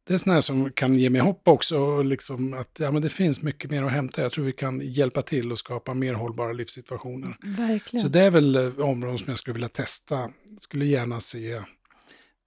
det 0.04 0.14
är 0.14 0.18
sådana 0.18 0.42
som 0.42 0.72
kan 0.72 0.94
ge 0.94 1.10
mig 1.10 1.22
hopp 1.22 1.48
också. 1.48 2.02
Liksom 2.02 2.54
att 2.54 2.80
ja, 2.80 2.92
men 2.92 3.02
det 3.02 3.10
finns 3.10 3.42
mycket 3.42 3.72
mer 3.72 3.84
att 3.84 3.92
hämta. 3.92 4.22
Jag 4.22 4.32
tror 4.32 4.46
vi 4.46 4.52
kan 4.52 4.82
hjälpa 4.82 5.22
till 5.22 5.52
och 5.52 5.58
skapa 5.58 5.94
mer 5.94 6.14
hållbara 6.14 6.54
livssituationer. 6.54 7.36
Verkligen. 7.42 8.02
Så 8.02 8.08
det 8.08 8.20
är 8.22 8.32
väl 8.32 8.56
eh, 8.56 8.80
områden 8.80 9.18
som 9.18 9.26
jag 9.30 9.38
skulle 9.38 9.54
vilja 9.54 9.70
testa. 9.70 10.16
Jag 10.50 10.62
skulle 10.62 10.86
gärna 10.86 11.20
se 11.20 11.62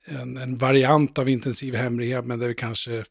en, 0.06 0.36
en 0.36 0.58
variant 0.58 1.18
av 1.18 1.28
intensiv 1.28 1.74
hemrehab, 1.74 2.26
men 2.26 2.38
där 2.38 2.48
vi 2.48 2.54
kanske 2.54 3.04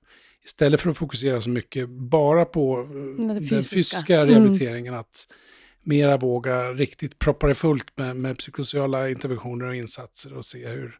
istället 0.45 0.81
för 0.81 0.89
att 0.89 0.97
fokusera 0.97 1.41
så 1.41 1.49
mycket 1.49 1.89
bara 1.89 2.45
på 2.45 2.79
eh, 2.79 3.25
den 3.27 3.39
fysiska, 3.39 3.75
fysiska 3.75 4.19
mm. 4.19 4.29
rehabiliteringen, 4.29 4.93
mm. 4.93 4.99
att 4.99 5.27
mera 5.83 6.17
våga 6.17 6.73
riktigt 6.73 7.19
proppa 7.19 7.47
det 7.47 7.53
fullt 7.53 7.97
med, 7.97 8.15
med 8.15 8.37
psykosociala 8.37 9.09
interventioner 9.09 9.67
och 9.67 9.75
insatser 9.75 10.37
och 10.37 10.45
se 10.45 10.67
hur, 10.67 10.95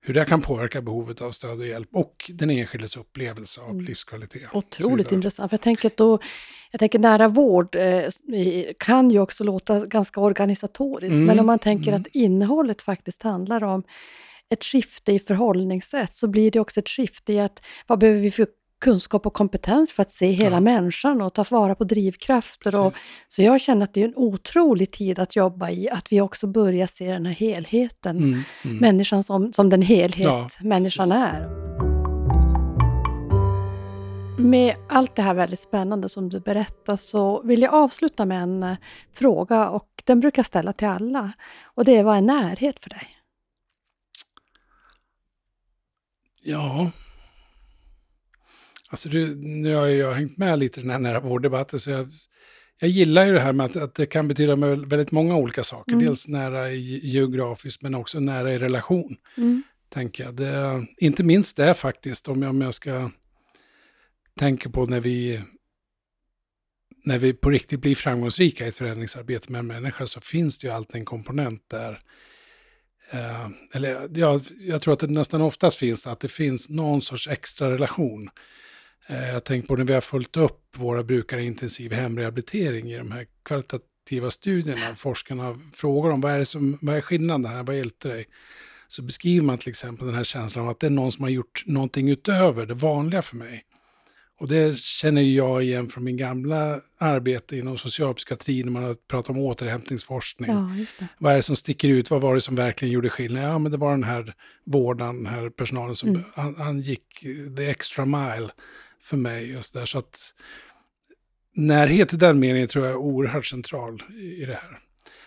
hur 0.00 0.14
det 0.14 0.24
kan 0.24 0.40
påverka 0.42 0.82
behovet 0.82 1.22
av 1.22 1.32
stöd 1.32 1.58
och 1.58 1.66
hjälp 1.66 1.88
och 1.92 2.30
den 2.34 2.50
enskildes 2.50 2.96
upplevelse 2.96 3.60
av 3.60 3.70
mm. 3.70 3.84
livskvalitet. 3.84 4.48
Otroligt 4.52 5.12
intressant. 5.12 5.50
För 5.50 5.54
jag, 5.54 5.62
tänker 5.62 5.90
då, 5.96 6.18
jag 6.70 6.78
tänker 6.78 6.98
nära 6.98 7.28
vård 7.28 7.76
eh, 7.76 8.04
kan 8.78 9.10
ju 9.10 9.20
också 9.20 9.44
låta 9.44 9.84
ganska 9.84 10.20
organisatoriskt, 10.20 11.14
mm. 11.14 11.26
men 11.26 11.40
om 11.40 11.46
man 11.46 11.58
tänker 11.58 11.88
mm. 11.88 12.00
att 12.00 12.06
innehållet 12.06 12.82
faktiskt 12.82 13.22
handlar 13.22 13.64
om 13.64 13.82
ett 14.54 14.64
skifte 14.64 15.12
i 15.12 15.18
förhållningssätt, 15.18 16.12
så 16.12 16.28
blir 16.28 16.50
det 16.50 16.60
också 16.60 16.80
ett 16.80 16.88
skifte 16.88 17.32
i 17.32 17.40
att 17.40 17.62
vad 17.86 17.98
behöver 17.98 18.20
vi 18.20 18.30
för 18.30 18.46
kunskap 18.84 19.26
och 19.26 19.34
kompetens 19.34 19.92
för 19.92 20.02
att 20.02 20.10
se 20.10 20.30
hela 20.30 20.56
ja. 20.56 20.60
människan 20.60 21.20
och 21.20 21.34
ta 21.34 21.44
vara 21.50 21.74
på 21.74 21.84
drivkrafter. 21.84 22.80
Och, 22.80 22.94
så 23.28 23.42
jag 23.42 23.60
känner 23.60 23.84
att 23.84 23.94
det 23.94 24.00
är 24.00 24.04
en 24.04 24.16
otrolig 24.16 24.90
tid 24.90 25.18
att 25.18 25.36
jobba 25.36 25.70
i, 25.70 25.90
att 25.90 26.12
vi 26.12 26.20
också 26.20 26.46
börjar 26.46 26.86
se 26.86 27.12
den 27.12 27.26
här 27.26 27.34
helheten. 27.34 28.16
Mm, 28.16 28.42
mm. 28.64 28.76
Människan 28.76 29.22
som, 29.22 29.52
som 29.52 29.70
den 29.70 29.82
helhet 29.82 30.26
ja, 30.26 30.48
människan 30.60 31.08
precis. 31.08 31.24
är. 31.24 31.64
Med 34.38 34.74
allt 34.88 35.16
det 35.16 35.22
här 35.22 35.34
väldigt 35.34 35.60
spännande 35.60 36.08
som 36.08 36.28
du 36.28 36.40
berättar 36.40 36.96
så 36.96 37.42
vill 37.42 37.62
jag 37.62 37.74
avsluta 37.74 38.24
med 38.24 38.42
en 38.42 38.62
eh, 38.62 38.76
fråga 39.12 39.68
och 39.68 39.88
den 40.04 40.20
brukar 40.20 40.40
jag 40.40 40.46
ställa 40.46 40.72
till 40.72 40.88
alla. 40.88 41.32
Och 41.64 41.84
det 41.84 41.96
är, 41.96 42.02
vad 42.04 42.16
är 42.16 42.20
närhet 42.20 42.82
för 42.82 42.90
dig? 42.90 43.08
Ja, 46.44 46.90
Alltså 48.94 49.08
du, 49.08 49.34
nu 49.36 49.74
har 49.74 49.86
jag 49.86 50.12
hängt 50.12 50.36
med 50.36 50.58
lite 50.58 50.80
i 50.80 50.82
den 50.82 50.90
här 50.90 50.98
nära 50.98 51.20
vårddebatten, 51.20 51.80
så 51.80 51.90
jag, 51.90 52.08
jag 52.80 52.90
gillar 52.90 53.26
ju 53.26 53.32
det 53.32 53.40
här 53.40 53.52
med 53.52 53.66
att, 53.66 53.76
att 53.76 53.94
det 53.94 54.06
kan 54.06 54.28
betyda 54.28 54.56
väldigt 54.76 55.12
många 55.12 55.36
olika 55.36 55.64
saker. 55.64 55.92
Mm. 55.92 56.06
Dels 56.06 56.28
nära 56.28 56.70
i, 56.70 57.00
geografiskt, 57.06 57.82
men 57.82 57.94
också 57.94 58.20
nära 58.20 58.52
i 58.52 58.58
relation. 58.58 59.16
Mm. 59.36 59.62
Tänker 59.88 60.24
jag. 60.24 60.34
Det, 60.34 60.86
inte 60.96 61.22
minst 61.22 61.56
det 61.56 61.74
faktiskt, 61.74 62.28
om 62.28 62.42
jag, 62.42 62.50
om 62.50 62.60
jag 62.60 62.74
ska 62.74 63.10
tänka 64.38 64.70
på 64.70 64.84
när 64.84 65.00
vi, 65.00 65.40
när 67.04 67.18
vi 67.18 67.32
på 67.32 67.50
riktigt 67.50 67.80
blir 67.80 67.94
framgångsrika 67.94 68.64
i 68.64 68.68
ett 68.68 68.76
förändringsarbete 68.76 69.52
med 69.52 69.58
en 69.58 69.66
människa, 69.66 70.06
så 70.06 70.20
finns 70.20 70.58
det 70.58 70.66
ju 70.66 70.72
alltid 70.72 70.96
en 70.96 71.04
komponent 71.04 71.62
där 71.70 72.00
Eh, 73.10 73.48
eller 73.72 74.08
ja, 74.14 74.40
jag 74.60 74.82
tror 74.82 74.94
att 74.94 75.00
det 75.00 75.06
nästan 75.06 75.40
oftast 75.40 75.78
finns 75.78 76.06
att 76.06 76.20
det 76.20 76.28
finns 76.28 76.68
någon 76.68 77.02
sorts 77.02 77.28
extra 77.28 77.70
relation 77.70 78.30
Eh, 79.06 79.32
jag 79.32 79.44
tänker 79.44 79.68
på 79.68 79.76
när 79.76 79.84
vi 79.84 79.94
har 79.94 80.00
följt 80.00 80.36
upp 80.36 80.60
våra 80.76 81.02
brukare 81.02 81.42
i 81.42 81.46
intensiv 81.46 81.92
hemrehabilitering 81.92 82.90
i 82.90 82.98
de 82.98 83.12
här 83.12 83.26
kvalitativa 83.44 84.30
studierna. 84.30 84.94
Forskarna 84.96 85.60
frågar 85.72 86.10
om 86.10 86.20
vad 86.20 86.32
är, 86.32 86.38
det 86.38 86.46
som, 86.46 86.78
vad 86.82 86.96
är 86.96 87.00
skillnaden 87.00 87.46
här, 87.46 87.62
vad 87.62 87.76
hjälpte 87.76 88.08
dig? 88.08 88.26
Så 88.88 89.02
beskriver 89.02 89.46
man 89.46 89.58
till 89.58 89.68
exempel 89.68 90.06
den 90.06 90.16
här 90.16 90.24
känslan 90.24 90.64
av 90.64 90.70
att 90.70 90.80
det 90.80 90.86
är 90.86 90.90
någon 90.90 91.12
som 91.12 91.22
har 91.22 91.30
gjort 91.30 91.62
någonting 91.66 92.08
utöver 92.08 92.66
det 92.66 92.74
vanliga 92.74 93.22
för 93.22 93.36
mig. 93.36 93.64
Och 94.44 94.50
det 94.50 94.78
känner 94.78 95.22
jag 95.22 95.62
igen 95.62 95.88
från 95.88 96.04
min 96.04 96.16
gamla 96.16 96.80
arbete 96.98 97.56
inom 97.56 97.78
socialpsykiatri 97.78 98.64
när 98.64 98.72
man 98.72 98.84
har 98.84 98.94
pratat 98.94 99.30
om 99.30 99.38
återhämtningsforskning. 99.38 100.50
Ja, 100.50 100.70
vad 101.18 101.32
är 101.32 101.36
det 101.36 101.42
som 101.42 101.56
sticker 101.56 101.88
ut? 101.88 102.10
Vad 102.10 102.20
var 102.20 102.34
det 102.34 102.40
som 102.40 102.54
verkligen 102.54 102.94
gjorde 102.94 103.10
skillnad? 103.10 103.44
Ja, 103.44 103.58
men 103.58 103.72
det 103.72 103.78
var 103.78 103.90
den 103.90 104.04
här 104.04 104.34
vårdaren, 104.64 105.16
den 105.16 105.26
här 105.26 105.50
personalen 105.50 105.96
som 105.96 106.08
mm. 106.08 106.22
han, 106.34 106.54
han, 106.54 106.80
gick 106.80 107.24
the 107.56 107.70
extra 107.70 108.04
mile 108.04 108.48
för 109.00 109.16
mig 109.16 109.50
just 109.50 109.74
där. 109.74 109.86
Så 109.86 109.98
att 109.98 110.34
närhet 111.54 112.12
i 112.12 112.16
den 112.16 112.38
meningen 112.38 112.68
tror 112.68 112.84
jag 112.84 112.92
är 112.92 112.98
oerhört 112.98 113.46
central 113.46 114.02
i 114.40 114.44
det 114.44 114.58
här. 114.62 114.78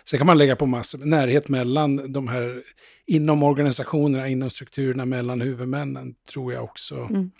Sen 0.04 0.18
kan 0.18 0.26
man 0.26 0.38
lägga 0.38 0.56
på 0.56 0.66
massor, 0.66 0.98
närhet 0.98 1.48
mellan 1.48 2.12
de 2.12 2.28
här, 2.28 2.62
inom 3.06 3.42
organisationerna, 3.42 4.28
inom 4.28 4.50
strukturerna, 4.50 5.04
mellan 5.04 5.40
huvudmännen, 5.40 6.14
tror 6.32 6.52
jag 6.52 6.64
också 6.64 6.94
mm. 6.96 7.30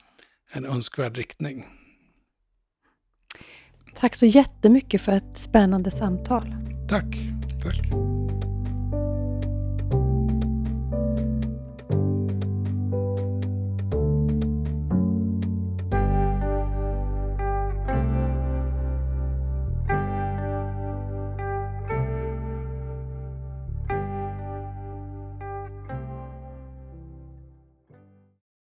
En 0.53 0.64
önskvärd 0.64 1.16
riktning. 1.16 1.66
Tack 3.94 4.14
så 4.14 4.26
jättemycket 4.26 5.01
för 5.01 5.12
ett 5.12 5.38
spännande 5.38 5.90
samtal. 5.90 6.55
Tack. 6.88 7.16
Tack. 7.62 8.17